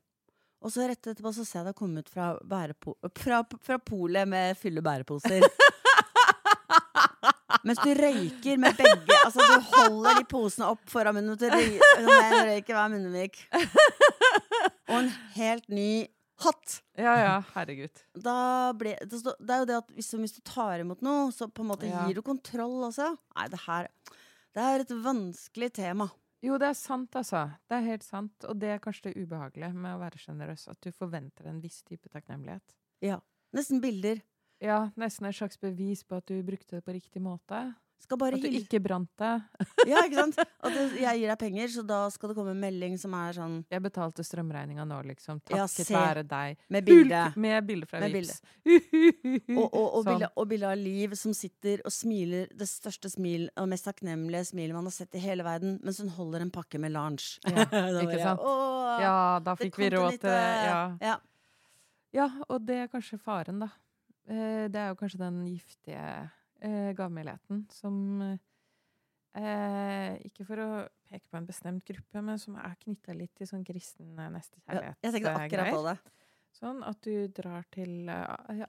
Og 0.64 0.72
så 0.72 0.88
rett 0.88 1.06
etterpå 1.12 1.32
så 1.36 1.44
ser 1.44 1.60
jeg 1.60 1.70
deg 1.70 1.78
komme 1.78 2.00
ut 2.02 2.10
fra, 2.10 2.34
bærepo 2.40 2.96
fra, 3.20 3.42
fra 3.64 3.78
polet 3.80 4.28
med 4.28 4.58
fylle 4.60 4.84
bæreposer. 4.84 5.44
Mens 7.64 7.80
du 7.84 7.90
røyker 7.98 8.56
med 8.60 8.76
begge 8.78 9.16
Altså, 9.26 9.44
du 9.44 9.66
holder 9.74 10.18
de 10.20 10.24
posene 10.30 10.68
opp 10.72 10.80
foran 10.90 11.14
munnen. 11.18 11.36
til 11.38 11.52
Du 11.52 12.08
røyker 12.08 12.72
hver 12.74 12.90
munnvik. 12.94 13.38
Og 14.88 14.98
en 15.02 15.10
helt 15.36 15.68
ny 15.72 16.06
hatt. 16.44 16.78
Ja 16.98 17.14
ja, 17.20 17.34
herregud. 17.54 18.02
Da 18.20 18.72
ble, 18.76 18.96
det, 19.00 19.20
er 19.22 19.62
jo 19.62 19.68
det 19.70 19.76
at 19.78 19.92
hvis, 19.96 20.10
hvis 20.18 20.36
du 20.38 20.42
tar 20.48 20.82
imot 20.82 21.04
noe, 21.04 21.30
så 21.32 21.48
på 21.48 21.62
en 21.64 21.70
måte 21.72 21.88
Ja. 21.88 22.06
gir 22.08 22.18
du 22.18 22.22
kontroll 22.26 22.82
også. 22.88 23.12
Nei, 23.36 23.48
det 23.52 23.60
her 23.66 23.88
Det 24.54 24.62
er 24.62 24.84
et 24.84 24.92
vanskelig 25.04 25.72
tema. 25.74 26.08
Jo, 26.44 26.58
det 26.60 26.68
er 26.68 26.76
sant, 26.76 27.14
altså. 27.16 27.46
Det 27.70 27.78
er 27.78 27.86
helt 27.88 28.04
sant. 28.04 28.44
Og 28.48 28.58
det 28.60 28.68
er 28.74 28.78
kanskje 28.82 29.08
det 29.10 29.24
ubehagelige 29.24 29.72
med 29.72 29.94
å 29.96 30.00
være 30.02 30.20
sjenerøs. 30.20 30.66
At 30.68 30.78
du 30.84 30.90
forventer 30.92 31.48
en 31.48 31.60
viss 31.62 31.80
type 31.82 32.08
takknemlighet. 32.12 32.74
Ja. 33.02 33.16
Nesten 33.56 33.80
bilder. 33.80 34.20
Ja, 34.62 34.90
nesten 35.00 35.26
et 35.28 35.36
slags 35.36 35.58
bevis 35.60 36.04
på 36.06 36.18
at 36.20 36.26
du 36.30 36.38
brukte 36.46 36.78
det 36.78 36.84
på 36.86 36.94
riktig 36.94 37.22
måte. 37.22 37.74
Skal 38.04 38.18
bare 38.20 38.36
At 38.36 38.42
du 38.42 38.52
ikke 38.52 38.80
brant 38.84 39.08
det. 39.20 39.32
Ja, 39.88 40.02
ikke 40.04 40.18
sant? 40.18 40.36
At 40.64 40.74
jeg 40.76 41.20
gir 41.20 41.30
deg 41.30 41.38
penger, 41.40 41.70
så 41.72 41.84
da 41.86 42.02
skal 42.12 42.30
det 42.30 42.36
komme 42.36 42.52
en 42.52 42.60
melding 42.60 42.96
som 43.00 43.14
er 43.16 43.36
sånn 43.36 43.54
Jeg 43.72 43.80
betalte 43.84 44.24
strømregninga 44.26 44.84
nå, 44.88 44.98
liksom. 45.08 45.40
Takket 45.46 45.88
ja, 45.92 46.02
være 46.02 46.24
deg. 46.28 46.58
med 46.74 46.84
bilde. 46.88 47.22
Med 47.40 47.68
bilde 47.68 47.88
fra 47.88 48.02
Med 48.04 48.16
Vipps. 48.18 48.42
Og, 49.54 49.68
og, 49.68 49.86
og, 49.86 50.02
Sånn. 50.02 50.08
bilde, 50.10 50.28
og 50.40 50.48
bilde 50.50 50.68
av 50.68 50.80
Liv 50.80 51.14
som 51.18 51.34
sitter 51.36 51.80
og 51.86 51.92
smiler 51.94 52.50
det 52.56 52.66
største 52.68 53.08
smil 53.12 53.46
og 53.60 53.68
mest 53.70 53.86
takknemlige 53.88 54.50
smilet 54.50 54.76
man 54.76 54.88
har 54.88 54.94
sett 54.96 55.16
i 55.16 55.22
hele 55.22 55.44
verden, 55.46 55.78
mens 55.84 56.00
hun 56.02 56.10
holder 56.16 56.44
en 56.44 56.52
pakke 56.52 56.80
med 56.82 56.92
Lange. 56.94 57.38
Ja, 57.46 57.64
ikke 58.04 58.20
sant? 58.20 58.42
«Åh, 58.44 59.00
Ja, 59.00 59.16
da 59.44 59.54
fikk 59.58 59.78
vi 59.80 59.88
råd 59.94 60.18
til 60.22 60.34
Ja. 60.34 60.82
Ja. 61.00 61.16
ja, 62.16 62.28
og 62.48 62.66
det 62.68 62.82
er 62.84 62.92
kanskje 62.92 63.20
faren, 63.22 63.64
da. 63.64 63.70
Eh, 64.28 64.66
det 64.72 64.80
er 64.80 64.88
jo 64.92 64.98
kanskje 65.00 65.20
den 65.20 65.42
giftige 65.50 66.04
eh, 66.64 66.90
gavmildheten 66.96 67.64
som 67.72 67.96
eh, 69.34 70.16
Ikke 70.24 70.46
for 70.48 70.62
å 70.64 70.68
peke 71.10 71.28
på 71.28 71.38
en 71.38 71.48
bestemt 71.48 71.84
gruppe, 71.86 72.22
men 72.24 72.40
som 72.40 72.56
er 72.56 72.76
knytta 72.80 73.14
litt 73.16 73.34
til 73.36 73.50
sånn 73.50 73.64
kristen 73.66 74.14
eh, 74.16 74.24
Ja, 74.28 74.32
nestekjærlighet. 74.38 75.00
jeg 75.04 75.16
tenkte 75.18 75.34
akkurat 75.42 75.74
på 75.74 75.84
det. 75.90 75.96
Sånn 76.54 76.84
at 76.86 77.00
du 77.02 77.28
drar 77.34 77.64
til 77.74 78.08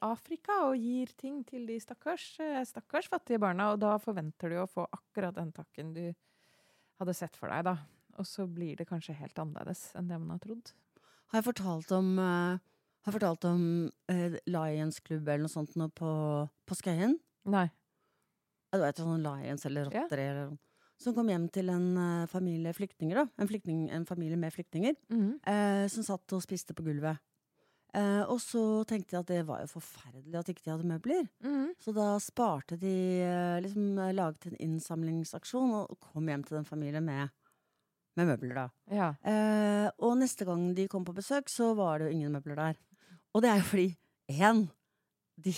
Afrika 0.02 0.56
og 0.66 0.80
gir 0.82 1.12
ting 1.22 1.44
til 1.46 1.68
de 1.70 1.76
stakkars, 1.80 2.32
stakkars 2.66 3.06
fattige 3.14 3.38
barna, 3.44 3.68
og 3.76 3.84
da 3.84 3.92
forventer 4.02 4.50
du 4.50 4.58
å 4.64 4.66
få 4.66 4.88
akkurat 4.90 5.36
den 5.38 5.52
takken 5.54 5.92
du 5.94 6.08
hadde 6.98 7.14
sett 7.14 7.38
for 7.38 7.54
deg, 7.54 7.62
da. 7.68 7.76
Og 8.18 8.26
så 8.26 8.48
blir 8.50 8.80
det 8.80 8.88
kanskje 8.90 9.14
helt 9.20 9.38
annerledes 9.38 9.92
enn 10.00 10.10
det 10.10 10.18
man 10.18 10.34
har 10.34 10.42
trodd. 10.42 10.72
Har 11.30 11.42
jeg 11.42 11.46
fortalt 11.52 11.94
om 11.94 12.10
eh, 12.18 12.58
Har 13.06 13.14
fortalt 13.14 13.46
om 13.46 13.66
eh, 14.10 14.38
Lions 14.50 15.00
Club 15.06 15.28
eller 15.28 15.44
noe 15.46 15.52
sånt 15.54 15.76
nå 15.78 15.90
på, 15.94 16.10
på 16.66 16.78
Skøyen? 16.80 17.18
Nei. 17.46 17.68
Ja, 18.74 18.80
Du 18.80 18.84
vet 18.86 19.02
sånn 19.02 19.22
Lions 19.24 19.66
eller 19.70 19.92
Ja. 19.94 20.06
Rotter 20.08 20.22
eller 20.24 20.48
noe. 20.50 20.60
Som 20.98 21.14
kom 21.14 21.28
hjem 21.28 21.50
til 21.52 21.70
en 21.70 21.90
eh, 22.00 22.26
familie 22.32 22.72
flyktninger, 22.74 23.20
da. 23.20 23.26
En, 23.38 23.50
flyktning, 23.52 23.86
en 23.94 24.06
familie 24.08 24.40
med 24.40 24.54
flyktninger. 24.56 24.96
Mhm. 25.12 25.32
eh, 25.46 25.86
som 25.92 26.04
satt 26.08 26.34
og 26.34 26.42
spiste 26.44 26.74
på 26.74 26.86
gulvet. 26.88 27.20
Eh, 27.96 28.24
og 28.28 28.40
så 28.44 28.84
tenkte 28.88 29.12
de 29.14 29.20
at 29.22 29.28
det 29.30 29.42
var 29.48 29.62
jo 29.64 29.70
forferdelig 29.76 30.36
at 30.40 30.50
ikke 30.52 30.64
de 30.66 30.72
hadde 30.74 30.90
møbler. 30.90 31.28
Mhm. 31.46 31.74
Så 31.84 31.94
da 31.96 32.08
sparte 32.24 32.80
de 32.80 32.96
eh, 33.24 33.62
liksom 33.64 34.00
Laget 34.16 34.48
en 34.50 34.58
innsamlingsaksjon 34.66 35.76
og 35.84 36.00
kom 36.00 36.28
hjem 36.32 36.44
til 36.48 36.58
den 36.58 36.66
familien 36.68 37.06
med, 37.06 37.30
med 38.18 38.32
møbler, 38.32 38.56
da. 38.56 38.66
Ja. 38.92 39.10
Eh, 39.24 39.90
og 40.00 40.18
neste 40.20 40.48
gang 40.48 40.74
de 40.76 40.88
kom 40.92 41.06
på 41.08 41.16
besøk, 41.16 41.52
så 41.52 41.74
var 41.76 42.00
det 42.00 42.10
jo 42.10 42.18
ingen 42.18 42.32
møbler 42.36 42.56
der. 42.56 42.82
Og 43.36 43.44
det 43.44 43.52
er 43.52 43.60
jo 43.60 43.68
fordi 43.68 43.90
én 44.32 44.62
de, 45.44 45.52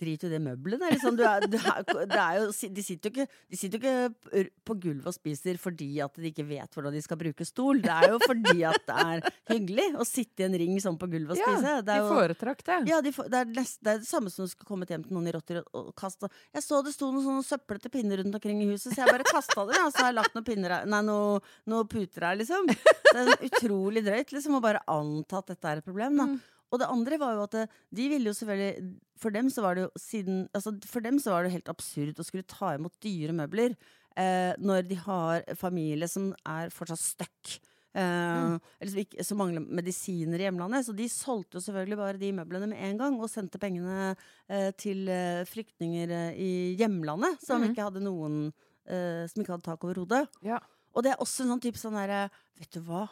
driter 0.00 0.28
jo 0.28 0.30
i 0.30 0.34
det 0.34 0.40
møbelet. 0.42 0.80
Det 0.80 0.88
er 0.88 0.94
liksom, 0.96 1.16
du 1.18 1.24
er, 1.26 1.46
du 1.50 1.56
er, 1.58 1.80
det 2.08 2.20
er 2.20 2.38
jo, 2.38 2.48
de 2.76 2.84
sitter 2.84 3.10
jo 3.10 3.12
ikke, 3.14 3.40
de 3.50 3.58
sitter 3.58 3.76
jo 3.76 3.90
ikke 3.90 4.44
på 4.66 4.76
gulvet 4.82 5.08
og 5.10 5.16
spiser 5.16 5.60
fordi 5.60 5.88
at 6.04 6.16
de 6.16 6.30
ikke 6.30 6.46
vet 6.48 6.76
hvordan 6.76 6.96
de 6.96 7.02
skal 7.04 7.20
bruke 7.20 7.46
stol. 7.48 7.82
Det 7.84 7.92
er 7.92 8.14
jo 8.14 8.20
fordi 8.24 8.64
at 8.68 8.86
det 8.88 8.98
er 9.04 9.24
hyggelig 9.52 9.88
å 10.00 10.06
sitte 10.08 10.44
i 10.44 10.48
en 10.48 10.58
ring 10.62 10.76
sånn 10.82 10.98
på 11.00 11.08
gulvet 11.10 11.36
og 11.36 11.42
spise. 11.42 11.74
Ja, 11.76 11.80
de 11.86 11.98
foretrakk 12.08 12.64
det. 12.66 12.78
ja, 12.90 13.00
de 13.04 13.14
det, 13.20 13.42
er 13.42 13.52
nest, 13.60 13.80
det 13.84 13.94
er 13.94 14.02
det 14.02 14.08
samme 14.08 14.32
som 14.32 14.46
du 14.46 14.52
skulle 14.52 14.70
kommet 14.70 14.92
hjem 14.92 15.04
til 15.06 15.16
noen 15.16 15.28
i 15.30 15.34
rotter 15.36 15.60
og, 15.62 15.70
og 15.80 15.90
kaste 15.98 16.30
Jeg 16.54 16.64
så 16.64 16.80
det 16.84 16.94
sto 16.96 17.10
noen 17.10 17.26
sånne 17.26 17.46
søplete 17.46 17.92
pinner 17.92 18.22
rundt 18.22 18.38
omkring 18.38 18.62
i 18.64 18.70
huset, 18.70 18.92
så 18.94 19.04
jeg 19.04 19.12
bare 19.12 19.28
kasta 19.28 19.66
dem. 19.68 19.84
Og 19.86 19.92
så 19.92 20.04
har 20.04 20.12
jeg 20.12 20.20
lagt 20.20 20.36
noen 20.36 20.46
pinner 20.46 20.76
her, 20.78 20.88
nei, 20.88 21.02
noen, 21.06 21.50
noen 21.70 21.90
puter 21.90 22.30
her, 22.30 22.40
liksom. 22.40 22.70
Det 23.10 23.18
er 23.18 23.48
utrolig 23.50 24.04
drøyt 24.06 24.32
liksom, 24.36 24.56
å 24.56 24.64
bare 24.64 24.82
anta 24.90 25.40
at 25.40 25.52
dette 25.52 25.70
er 25.70 25.80
et 25.80 25.86
problem. 25.86 26.18
Da. 26.20 26.26
Mm. 26.70 26.74
Og 26.74 26.82
det 26.82 26.90
andre 26.94 27.18
var 27.18 27.34
jo 27.34 27.46
at 27.48 27.56
de 27.90 28.04
ville 28.12 28.30
jo 28.30 28.36
selvfølgelig 28.36 28.92
For 29.18 29.34
dem 29.34 29.50
så 29.50 29.64
var 29.64 29.74
det 29.74 29.88
jo 29.88 29.90
siden 29.98 30.44
altså 30.54 30.72
For 30.86 31.02
dem 31.02 31.18
så 31.18 31.34
var 31.34 31.44
det 31.44 31.54
helt 31.56 31.72
absurd 31.72 32.20
å 32.20 32.26
skulle 32.26 32.46
ta 32.46 32.76
imot 32.76 32.94
dyre 33.02 33.34
møbler 33.34 33.74
eh, 34.18 34.54
når 34.58 34.86
de 34.88 35.00
har 35.02 35.44
familie 35.58 36.08
som 36.10 36.30
er 36.48 36.72
fortsatt 36.74 37.02
stuck. 37.02 37.60
Eh, 37.90 38.54
eller 38.78 38.90
som, 38.92 39.00
ikke, 39.02 39.24
som 39.26 39.40
mangler 39.40 39.64
medisiner 39.80 40.40
i 40.40 40.46
hjemlandet. 40.46 40.86
Så 40.86 40.94
de 40.96 41.08
solgte 41.10 41.58
jo 41.58 41.64
selvfølgelig 41.64 42.00
bare 42.00 42.20
de 42.20 42.32
møblene 42.38 42.70
med 42.70 42.82
en 42.86 43.00
gang 43.00 43.18
og 43.18 43.30
sendte 43.32 43.60
pengene 43.62 44.12
eh, 44.48 44.70
til 44.78 45.08
eh, 45.10 45.46
flyktninger 45.48 46.14
eh, 46.16 46.36
i 46.38 46.52
hjemlandet 46.80 47.40
som 47.44 47.62
mm. 47.62 47.70
ikke 47.70 47.88
hadde 47.88 48.04
noen 48.04 48.44
eh, 48.86 49.26
Som 49.30 49.42
ikke 49.42 49.56
hadde 49.56 49.66
tak 49.66 49.86
over 49.86 50.04
hodet. 50.04 50.26
Ja. 50.46 50.60
Og 50.94 51.06
det 51.06 51.14
er 51.14 51.22
også 51.22 51.44
en 51.44 51.54
sånn 51.54 51.64
type 51.66 51.80
sånn 51.80 51.98
derre 51.98 52.28
Vet 52.60 52.74
du 52.74 52.82
hva? 52.86 53.08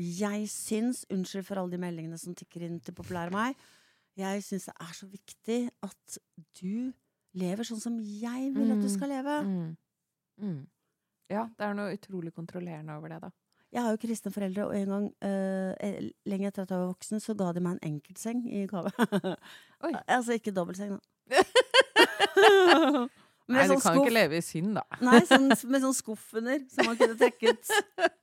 Jeg 0.00 0.46
syns, 0.48 1.02
unnskyld 1.12 1.44
for 1.44 1.60
alle 1.60 1.70
de 1.74 1.78
meldingene 1.82 2.16
som 2.18 2.32
tikker 2.34 2.62
inn 2.66 2.78
til 2.80 2.94
populære 2.96 3.30
meg, 3.34 3.54
jeg 4.16 4.42
syns 4.46 4.64
det 4.70 4.74
er 4.80 4.92
så 4.96 5.06
viktig 5.10 5.58
at 5.86 6.18
du 6.60 6.92
lever 7.38 7.64
sånn 7.68 7.80
som 7.82 7.98
jeg 8.00 8.48
vil 8.56 8.72
at 8.72 8.80
du 8.80 8.88
Mm. 8.88 8.94
skal 8.96 9.08
leve. 9.12 9.36
Mm. 9.44 9.76
Mm. 10.40 10.62
Ja, 11.30 11.44
det 11.58 11.64
er 11.68 11.74
noe 11.78 11.94
utrolig 11.94 12.32
kontrollerende 12.34 12.96
over 12.96 13.08
det, 13.12 13.20
da. 13.22 13.30
Jeg 13.72 13.82
har 13.84 13.90
jo 13.94 14.00
kristne 14.02 14.32
foreldre, 14.34 14.64
og 14.66 14.74
en 14.74 14.88
gang 14.90 15.04
eh, 15.22 16.08
lenge 16.26 16.46
etter 16.48 16.62
at 16.64 16.70
jeg 16.74 16.78
var 16.80 16.88
voksen, 16.90 17.20
så 17.22 17.36
ga 17.38 17.52
de 17.54 17.60
meg 17.62 17.72
en 17.78 17.86
enkeltseng 17.94 18.40
i 18.50 18.64
gave. 18.66 18.90
Altså 20.08 20.32
ikke 20.34 20.50
dobbeltseng, 20.56 20.96
da. 20.96 21.00
Nei, 23.50 23.64
du 23.66 23.72
sånn 23.74 23.82
kan 23.82 23.96
skuff. 23.96 24.04
ikke 24.06 24.14
leve 24.14 24.38
i 24.38 24.44
synd, 24.46 24.76
da. 24.78 24.84
Nei, 25.04 25.20
sånn, 25.28 25.48
med 25.72 25.84
sånn 25.86 25.96
skuff 25.96 26.28
under, 26.38 26.60
som 26.74 26.86
man 26.90 26.98
kunne 27.00 27.16
trekke 27.20 27.54
ut. 27.54 27.72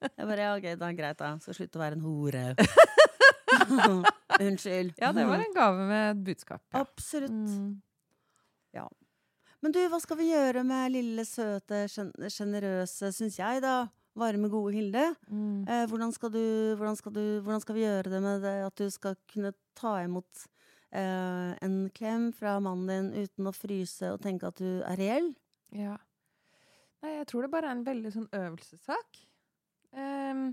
Jeg 0.08 0.28
bare, 0.30 0.40
ja, 0.46 0.54
ok, 0.56 0.70
da 0.80 0.92
er 0.92 0.98
greit, 1.02 1.20
da. 1.20 1.34
Skal 1.44 1.58
slutte 1.60 1.80
å 1.80 1.84
være 1.84 2.00
en 2.00 2.06
hore. 2.06 2.46
Unnskyld. 4.48 4.94
Ja, 5.02 5.12
det 5.16 5.26
var 5.28 5.42
en 5.44 5.54
gave 5.56 5.86
med 5.90 6.04
et 6.14 6.24
budskap. 6.32 6.64
Ja. 6.72 6.84
Absolutt. 6.86 7.32
Mm. 7.34 7.76
Men 9.66 9.74
du, 9.74 9.80
hva 9.90 9.98
skal 9.98 10.20
vi 10.20 10.28
gjøre 10.30 10.62
med 10.68 10.92
lille, 10.94 11.24
søte, 11.26 11.88
sjen- 11.90 12.14
sjenerøse, 12.30 13.10
syns 13.16 13.40
jeg, 13.40 13.64
da? 13.64 13.88
Varme, 14.18 14.50
gode 14.54 14.74
Hilde. 14.76 15.02
Mm. 15.30 15.64
Eh, 15.66 15.86
hvordan, 15.90 16.14
skal 16.14 16.30
du, 16.34 16.42
hvordan, 16.78 16.98
skal 17.00 17.16
du, 17.16 17.24
hvordan 17.42 17.64
skal 17.64 17.78
vi 17.78 17.82
gjøre 17.84 18.12
det 18.14 18.22
med 18.22 18.46
det 18.46 18.54
at 18.68 18.78
du 18.78 18.86
skal 18.94 19.18
kunne 19.34 19.52
ta 19.78 19.96
imot 20.06 20.46
eh, 20.96 21.52
en 21.66 21.78
klem 21.96 22.30
fra 22.36 22.58
mannen 22.64 23.12
din 23.12 23.26
uten 23.28 23.50
å 23.50 23.56
fryse 23.56 24.12
og 24.14 24.22
tenke 24.24 24.50
at 24.50 24.62
du 24.62 24.82
er 24.82 25.00
reell? 25.00 25.32
Ja. 25.76 25.98
Nei, 27.04 27.18
jeg 27.20 27.28
tror 27.30 27.46
det 27.46 27.54
bare 27.54 27.70
er 27.70 27.78
en 27.78 27.88
veldig 27.88 28.14
sånn 28.14 28.30
øvelsessak. 28.34 29.20
Um, 29.98 30.50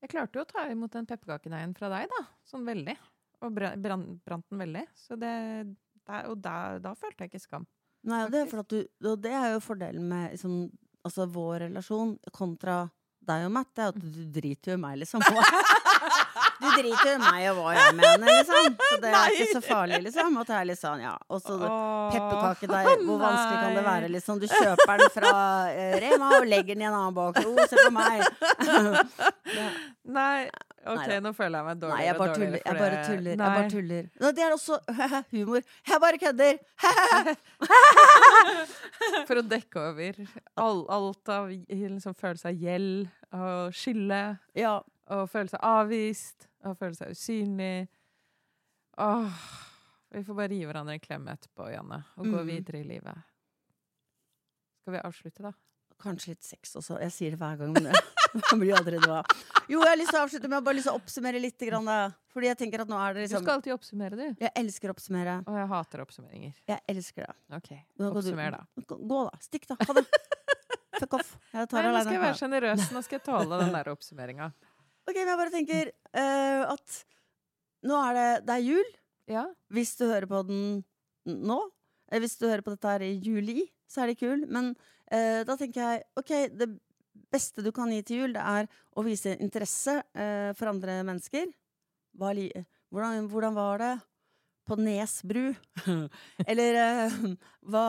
jeg 0.00 0.12
klarte 0.12 0.38
jo 0.38 0.44
å 0.44 0.48
ta 0.48 0.66
imot 0.70 0.94
den 0.94 1.08
pepperkakedeigen 1.08 1.74
fra 1.76 1.90
deg, 1.92 2.06
da. 2.12 2.22
Sånn 2.48 2.64
veldig. 2.68 2.94
Og 3.44 3.56
brant, 3.56 4.14
brant 4.24 4.46
den 4.52 4.62
veldig. 4.62 4.84
Så 4.96 5.18
det, 5.20 5.32
der, 6.06 6.30
og 6.30 6.38
da, 6.40 6.78
da 6.82 6.94
følte 6.98 7.26
jeg 7.26 7.34
ikke 7.34 7.42
skam. 7.42 7.66
Nei, 8.08 8.22
og 8.24 8.32
det, 8.32 8.46
er 8.46 8.64
du, 8.70 8.78
og 9.10 9.18
det 9.20 9.34
er 9.36 9.50
jo 9.54 9.60
fordelen 9.64 10.06
med 10.08 10.36
liksom, 10.36 10.62
altså, 11.04 11.26
vår 11.28 11.66
relasjon 11.66 12.14
kontra 12.32 12.82
deg 13.28 13.44
og 13.48 13.52
Matt. 13.58 13.74
Det 13.76 13.84
er 13.84 13.92
at 13.92 14.00
du 14.00 14.22
driter 14.38 14.72
jo 14.72 14.78
i 14.78 14.82
meg, 14.86 15.02
liksom. 15.02 15.24
Du 16.60 16.66
driter 16.76 17.14
i 17.14 17.18
meg 17.22 17.46
og 17.50 17.60
hva 17.60 17.74
jeg 17.76 17.94
mener, 17.98 18.26
liksom. 18.28 18.74
Så 18.90 18.98
det 19.02 19.12
er 19.16 19.36
ikke 19.36 19.48
så 19.56 19.62
farlig, 19.64 20.00
liksom. 20.06 20.38
At 20.42 20.50
det 20.52 20.56
er 20.60 20.66
litt 20.70 20.80
sånn, 20.80 21.04
ja. 21.04 21.14
Og 21.32 21.40
så 21.44 21.56
pepperkakedeig, 21.60 23.04
hvor 23.06 23.20
vanskelig 23.22 23.60
kan 23.64 23.78
det 23.78 23.84
være, 23.86 24.10
liksom? 24.16 24.40
Du 24.42 24.48
kjøper 24.50 25.04
den 25.04 25.14
fra 25.14 25.32
eh, 25.72 25.94
Rema 26.04 26.32
og 26.40 26.48
legger 26.50 26.74
den 26.76 26.84
i 26.84 26.90
en 26.90 26.96
annen 26.98 27.16
bakro. 27.16 27.54
Se 27.70 27.76
på 27.80 27.92
meg! 27.94 28.24
Nei, 30.20 30.48
OK, 30.80 31.02
Nei, 31.06 31.18
nå 31.20 31.30
føler 31.36 31.58
jeg 31.60 31.66
meg 31.66 31.80
dårligere 31.82 31.98
Nei, 31.98 32.04
jeg 32.06 32.16
bare 32.18 32.34
tuller. 32.34 32.60
Jeg 32.64 32.78
bare 32.80 33.00
tuller. 33.04 33.34
Jeg 33.34 33.38
bare 33.40 33.70
tuller. 33.70 34.06
Nå, 34.22 34.30
Det 34.36 34.44
er 34.46 34.54
også 34.54 34.78
humor. 35.34 35.66
Jeg 35.90 36.00
bare 36.04 36.20
kødder! 36.22 36.54
For 39.28 39.40
å 39.40 39.44
dekke 39.46 39.82
over 39.90 40.22
all, 40.60 40.80
alt 40.96 41.32
av 41.34 41.50
liksom, 41.52 42.16
følelse 42.16 42.48
av 42.52 42.64
gjeld 42.64 43.10
og 43.36 43.76
skylde 43.76 44.22
Ja. 44.58 44.78
Og 45.10 45.26
føle 45.32 45.50
seg 45.50 45.60
avvist 45.66 46.46
og 46.68 46.76
føle 46.78 46.94
seg 46.98 47.10
usynlig. 47.14 47.88
Åh, 49.00 49.40
vi 50.14 50.22
får 50.26 50.36
bare 50.42 50.54
gi 50.58 50.66
hverandre 50.68 50.96
en 50.98 51.02
klem 51.02 51.28
etterpå, 51.32 51.70
Janne, 51.72 52.02
og 52.16 52.26
gå 52.26 52.40
Mm. 52.42 52.46
videre 52.50 52.80
i 52.82 52.84
livet. 52.84 53.16
Skal 54.82 54.94
vi 54.96 55.00
avslutte, 55.04 55.42
da? 55.42 55.52
Kanskje 56.00 56.28
litt 56.32 56.42
sex 56.46 56.74
også. 56.80 56.96
Jeg 57.02 57.12
sier 57.12 57.30
det 57.34 57.38
hver 57.40 57.58
gang, 57.60 57.72
men 57.76 57.90
det 57.92 57.92
blir 58.60 58.72
aldri 58.78 58.96
noe. 59.04 59.20
Jo, 59.68 59.82
jeg 59.84 59.88
har 59.92 59.98
lyst 60.00 60.10
til 60.14 60.18
å 60.18 60.22
avslutte 60.24 60.48
med 60.48 60.58
å 60.58 60.64
bare 60.64 60.74
lyst 60.78 60.88
til 60.88 60.94
å 60.94 61.00
oppsummere 61.00 61.40
litt. 61.42 61.58
Grann. 61.60 61.90
Fordi 62.32 62.48
jeg 62.48 62.56
tenker 62.58 62.80
at 62.82 62.88
nå 62.88 62.96
er 62.98 63.14
det 63.14 63.26
liksom 63.26 63.42
Du 63.42 63.46
skal 63.46 63.58
alltid 63.60 63.74
oppsummere, 63.74 64.16
du. 64.16 64.24
Jeg 64.40 64.50
elsker 64.56 64.88
å 64.90 64.94
oppsummere. 64.96 65.34
Og 65.46 65.58
jeg 65.60 65.68
hater 65.74 66.02
oppsummeringer. 66.06 66.54
Jeg 66.72 66.80
elsker 66.88 67.26
det. 67.28 67.36
OK, 67.58 67.70
oppsummer, 68.08 68.56
da. 68.56 68.64
Gå, 68.88 69.20
da. 69.28 69.38
Stikk, 69.44 69.68
da. 69.68 69.76
Ha 69.84 69.92
det. 70.00 70.06
Fuck 71.00 71.14
off. 71.20 71.36
Jeg 71.52 71.68
tar 71.70 71.84
Nei, 71.86 71.92
nå 71.92 72.00
skal 72.02 72.16
jeg 72.16 72.24
være 72.24 72.38
sjenerøs. 72.40 72.88
Nå 72.96 73.02
skal 73.04 73.18
jeg 73.20 73.24
tåle 73.28 73.60
den 73.62 73.72
der 73.76 73.92
oppsummeringa. 73.92 74.50
Ok, 75.08 75.16
men 75.16 75.30
jeg 75.32 75.40
bare 75.40 75.54
tenker 75.54 75.90
eh, 75.90 76.62
at 76.68 76.98
nå 77.88 77.96
er 78.10 78.16
det 78.18 78.28
Det 78.46 78.56
er 78.58 78.66
jul. 78.66 78.90
Ja. 79.30 79.44
Hvis 79.72 79.94
du 79.98 80.04
hører 80.10 80.26
på 80.30 80.42
den 80.48 80.82
nå. 81.26 81.60
Eh, 82.10 82.18
Hvis 82.20 82.36
du 82.40 82.46
hører 82.48 82.62
på 82.66 82.74
dette 82.74 82.90
her 82.92 83.04
i 83.06 83.14
juli, 83.22 83.64
så 83.90 84.02
er 84.04 84.10
det 84.12 84.18
kul. 84.20 84.44
Men 84.50 84.72
eh, 85.10 85.42
da 85.46 85.56
tenker 85.58 85.80
jeg 85.80 86.04
OK, 86.20 86.32
det 86.58 86.68
beste 87.30 87.62
du 87.62 87.70
kan 87.74 87.90
gi 87.94 88.02
til 88.02 88.24
jul, 88.24 88.32
det 88.34 88.42
er 88.42 88.66
å 88.98 89.04
vise 89.06 89.36
interesse 89.38 90.00
eh, 90.18 90.50
for 90.58 90.70
andre 90.72 91.00
mennesker. 91.06 91.46
Hva, 92.18 92.32
hvordan, 92.90 93.28
hvordan 93.30 93.54
var 93.54 93.78
det 93.82 93.92
på 94.66 94.76
Nesbru? 94.78 95.44
Eller 96.50 96.80
eh, 96.82 97.18
hva, 97.70 97.86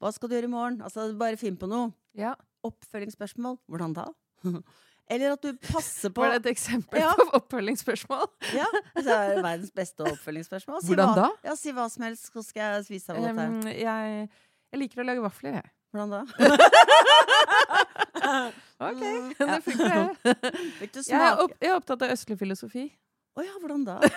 hva 0.00 0.12
skal 0.16 0.28
du 0.30 0.34
gjøre 0.36 0.48
i 0.48 0.52
morgen? 0.54 0.80
Altså, 0.84 1.10
bare 1.20 1.38
finn 1.40 1.60
på 1.60 1.68
noe. 1.70 1.92
ja. 2.16 2.34
Oppfølgingsspørsmål. 2.64 3.58
Hvordan 3.68 3.92
da? 3.92 4.06
Eller 5.12 5.34
at 5.34 5.42
du 5.44 5.50
passer 5.68 6.08
på 6.16 6.22
Var 6.24 6.30
det 6.38 6.46
et 6.46 6.50
eksempel 6.54 6.98
Ja. 7.02 7.10
på 7.18 7.26
oppfølgingsspørsmål? 7.36 8.24
Ja, 8.56 8.64
det 8.96 9.04
er 9.12 9.42
verdens 9.44 9.70
beste 9.76 10.00
oppfølgingsspørsmål. 10.08 10.80
Si 10.80 10.88
Hvordan 10.94 11.10
hva, 11.12 11.14
da? 11.26 11.28
Ja, 11.50 11.54
Si 11.60 11.72
hva 11.76 11.84
som 11.92 12.06
helst, 12.06 12.30
så 12.32 12.42
skal 12.46 12.62
jeg 12.78 12.86
vise 12.88 13.12
deg 13.12 13.20
hva 13.20 13.28
dette 13.28 13.44
er. 13.44 13.48
Um, 13.52 13.68
jeg, 13.68 14.28
jeg 14.72 14.80
liker 14.80 15.02
å 15.04 15.06
lage 15.10 15.22
vafler, 15.26 15.58
jeg. 15.60 15.68
Hvordan 15.94 16.10
da? 16.10 16.22
OK, 18.84 19.00
Mm, 19.04 19.28
det 19.38 19.46
ja. 19.46 19.58
funker, 19.62 19.88
det. 20.24 20.52
Fikk 20.80 20.92
du 20.96 21.00
Jeg 21.06 21.20
er, 21.20 21.36
opp, 21.44 21.52
jeg 21.60 21.70
er 21.70 21.76
opptatt 21.76 22.02
av 22.02 22.10
østlig 22.14 22.38
filosofi. 22.40 22.84
Å 23.34 23.42
ja, 23.42 23.54
hvordan 23.58 23.82
da? 23.86 23.96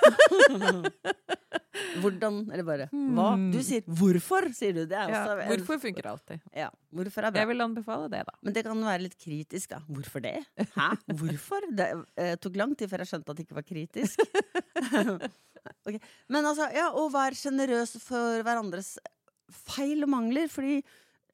hvordan 2.02 2.44
Eller 2.54 2.66
bare 2.66 2.86
hva? 2.92 3.30
Hmm. 3.34 3.48
Du 3.54 3.58
sier 3.66 3.82
'hvorfor', 3.86 4.50
sier 4.54 4.76
du. 4.76 4.84
Det 4.90 4.98
er 4.98 5.10
Ja, 5.10 5.22
også 5.24 5.48
hvorfor 5.50 5.80
funker 5.82 6.10
alltid. 6.12 6.44
Ja, 6.54 6.68
hvorfor 6.94 7.26
er 7.26 7.34
bra. 7.34 7.42
Jeg 7.42 7.50
vil 7.50 7.66
anbefale 7.66 8.12
det, 8.14 8.22
da. 8.28 8.36
Men 8.46 8.54
det 8.54 8.64
kan 8.68 8.84
være 8.90 9.06
litt 9.08 9.18
kritisk, 9.18 9.74
da. 9.74 9.80
Hvorfor 9.90 10.22
det? 10.22 10.36
Hæ? 10.76 10.90
Hvorfor? 11.18 11.66
Det 11.74 11.88
eh, 12.16 12.36
tok 12.42 12.60
lang 12.62 12.76
tid 12.78 12.92
før 12.92 13.06
jeg 13.06 13.12
skjønte 13.14 13.34
at 13.34 13.40
det 13.40 13.48
ikke 13.48 13.58
var 13.58 13.66
kritisk. 13.66 14.22
okay. 15.88 16.02
Men 16.30 16.46
altså, 16.46 16.70
ja, 16.78 16.92
å 16.94 17.08
være 17.14 17.42
sjenerøs 17.42 17.98
for 18.04 18.46
hverandres 18.46 18.98
feil 19.50 20.06
og 20.06 20.14
mangler, 20.14 20.50
fordi 20.52 20.82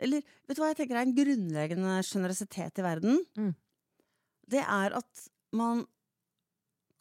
Eller 0.03 0.23
vet 0.47 0.57
du 0.57 0.63
hva 0.63 0.71
jeg 0.71 0.79
tenker 0.81 0.97
er 0.97 1.05
en 1.05 1.15
grunnleggende 1.15 1.99
sjenerøsitet 2.07 2.79
i 2.81 2.83
verden? 2.83 3.19
Mm. 3.37 3.51
Det 4.49 4.63
er 4.63 4.95
at 4.97 5.27
man 5.53 5.83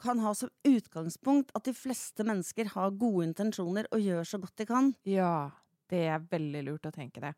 kan 0.02 0.18
ha 0.24 0.32
som 0.36 0.50
utgangspunkt 0.66 1.52
at 1.56 1.64
de 1.68 1.72
fleste 1.76 2.24
mennesker 2.26 2.72
har 2.74 2.90
gode 2.98 3.28
intensjoner 3.30 3.86
og 3.94 4.02
gjør 4.02 4.26
så 4.28 4.40
godt 4.42 4.56
de 4.60 4.66
kan. 4.68 4.92
Ja, 5.08 5.50
det 5.92 6.04
er 6.10 6.22
veldig 6.32 6.62
lurt 6.68 6.88
å 6.90 6.94
tenke 6.94 7.22
det. 7.24 7.32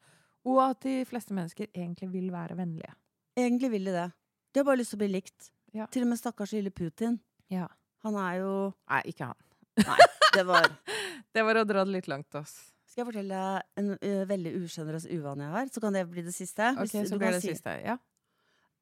Og 0.49 0.59
at 0.65 0.83
de 0.85 0.99
fleste 1.09 1.37
mennesker 1.37 1.69
egentlig 1.73 2.11
vil 2.13 2.29
være 2.35 2.57
vennlige. 2.59 2.93
Egentlig 3.37 3.71
vil 3.73 3.89
de 3.89 3.95
det. 3.97 4.09
De 4.55 4.61
har 4.61 4.67
bare 4.69 4.81
lyst 4.83 4.93
til 4.95 4.99
å 5.01 5.05
bli 5.05 5.13
likt. 5.15 5.51
Ja. 5.75 5.87
Til 5.91 6.05
og 6.07 6.11
med 6.13 6.21
stakkars 6.21 6.53
lille 6.55 6.71
Putin. 6.71 7.17
Ja. 7.51 7.67
Han 8.05 8.19
er 8.21 8.37
jo 8.43 8.53
Nei, 8.91 9.01
ikke 9.11 9.31
han. 9.33 9.41
Nei, 9.81 9.97
det 10.37 10.45
var 10.47 10.69
Det 11.35 11.43
var 11.43 11.59
å 11.59 11.65
dra 11.67 11.83
det 11.89 11.91
litt 11.97 12.07
langt, 12.11 12.31
ass. 12.39 12.53
Skal 12.87 13.03
jeg 13.03 13.09
fortelle 13.09 13.39
en 13.81 13.89
ø, 13.97 14.11
veldig 14.31 14.53
usjenerøs 14.61 15.09
uvane 15.11 15.49
jeg 15.49 15.55
har? 15.57 15.71
Så 15.75 15.81
kan 15.83 15.97
det 15.97 16.05
bli 16.13 16.23
det 16.23 16.35
siste. 16.37 16.69
Ok, 16.79 16.93
så 17.09 17.19
blir 17.19 17.35
det 17.35 17.41
si- 17.43 17.51
siste. 17.57 17.73
Ja. 17.83 17.97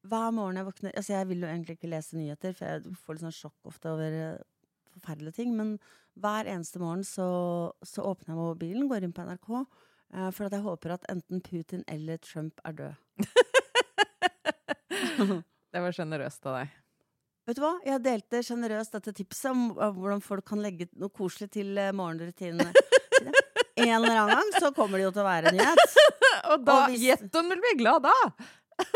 Hver 0.03 0.33
morgen 0.35 0.57
jeg 0.59 0.67
våkner 0.67 0.91
Altså, 0.99 1.13
jeg 1.15 1.27
vil 1.29 1.43
jo 1.45 1.47
egentlig 1.47 1.77
ikke 1.77 1.89
lese 1.91 2.17
nyheter, 2.19 2.51
for 2.57 2.63
jeg 2.67 2.95
får 3.05 3.11
litt 3.15 3.23
sånn 3.23 3.37
sjokk 3.37 3.69
ofte 3.71 3.85
over 3.93 4.11
forferdelige 4.93 5.37
ting. 5.39 5.51
Men 5.57 5.69
hver 6.19 6.43
eneste 6.49 6.77
morgen 6.81 7.03
så, 7.07 7.27
så 7.85 7.99
åpner 8.09 8.29
jeg 8.33 8.39
mobilen, 8.41 8.89
går 8.91 9.01
inn 9.07 9.15
på 9.15 9.23
NRK, 9.25 9.49
eh, 10.13 10.29
for 10.35 10.43
at 10.47 10.53
jeg 10.57 10.65
håper 10.67 10.89
at 10.97 11.07
enten 11.13 11.37
Putin 11.45 11.83
eller 11.89 12.15
Trump 12.23 12.55
er 12.67 12.73
død. 12.81 12.95
Det 15.73 15.81
var 15.81 15.91
sjenerøst 15.95 16.43
av 16.45 16.53
deg. 16.59 16.67
Vet 17.47 17.57
du 17.57 17.61
hva? 17.63 17.71
Jeg 17.83 18.01
delte 18.05 18.41
sjenerøst 18.45 18.93
dette 18.95 19.11
tipset 19.17 19.49
om 19.51 19.59
eh, 19.73 19.91
hvordan 19.95 20.21
folk 20.23 20.45
kan 20.51 20.61
legge 20.63 20.85
noe 20.99 21.11
koselig 21.11 21.49
til 21.55 21.69
eh, 21.79 21.95
morgenrutinene. 21.95 22.69
En 23.73 23.89
eller 23.89 24.17
annen 24.19 24.37
gang 24.37 24.49
så 24.61 24.67
kommer 24.75 24.95
det 24.99 25.05
jo 25.07 25.13
til 25.15 25.23
å 25.23 25.27
være 25.27 25.45
en 25.49 25.55
nyhet. 25.57 25.81
Og 26.53 26.57
da 26.67 26.75
Gjett 26.93 27.33
om 27.39 27.45
du 27.49 27.55
blir 27.57 27.75
glad 27.79 28.01
da! 28.05 28.13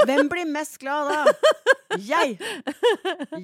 Hvem 0.08 0.30
blir 0.32 0.46
mest 0.50 0.78
glad 0.82 1.10
da? 1.12 1.22
Jeg! 1.98 2.36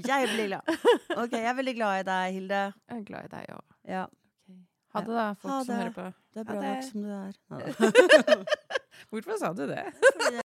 Jeg 0.04 0.28
blir 0.34 0.48
glad. 0.52 0.74
Ok, 1.16 1.32
jeg 1.38 1.48
er 1.50 1.58
veldig 1.58 1.76
glad 1.78 2.02
i 2.02 2.06
deg, 2.10 2.34
Hilde. 2.38 2.62
Jeg 2.92 3.00
er 3.00 3.06
glad 3.08 3.30
i 3.30 3.32
deg 3.36 3.54
òg. 3.56 3.64
Ja, 3.90 4.04
Ha 4.94 5.02
det, 5.02 5.14
da, 5.18 5.28
folk 5.42 5.66
som 5.66 5.74
hører 5.80 5.94
på. 5.96 6.04
du 6.34 6.40
er 6.40 6.46
bra 6.50 6.60
nok 6.62 6.84
som 6.86 7.02
du 7.02 7.10
er. 7.18 7.34
Hvorfor 9.10 9.40
sa 9.42 9.50
du 9.58 9.64
det? 9.72 9.86
Fordi 10.04 10.43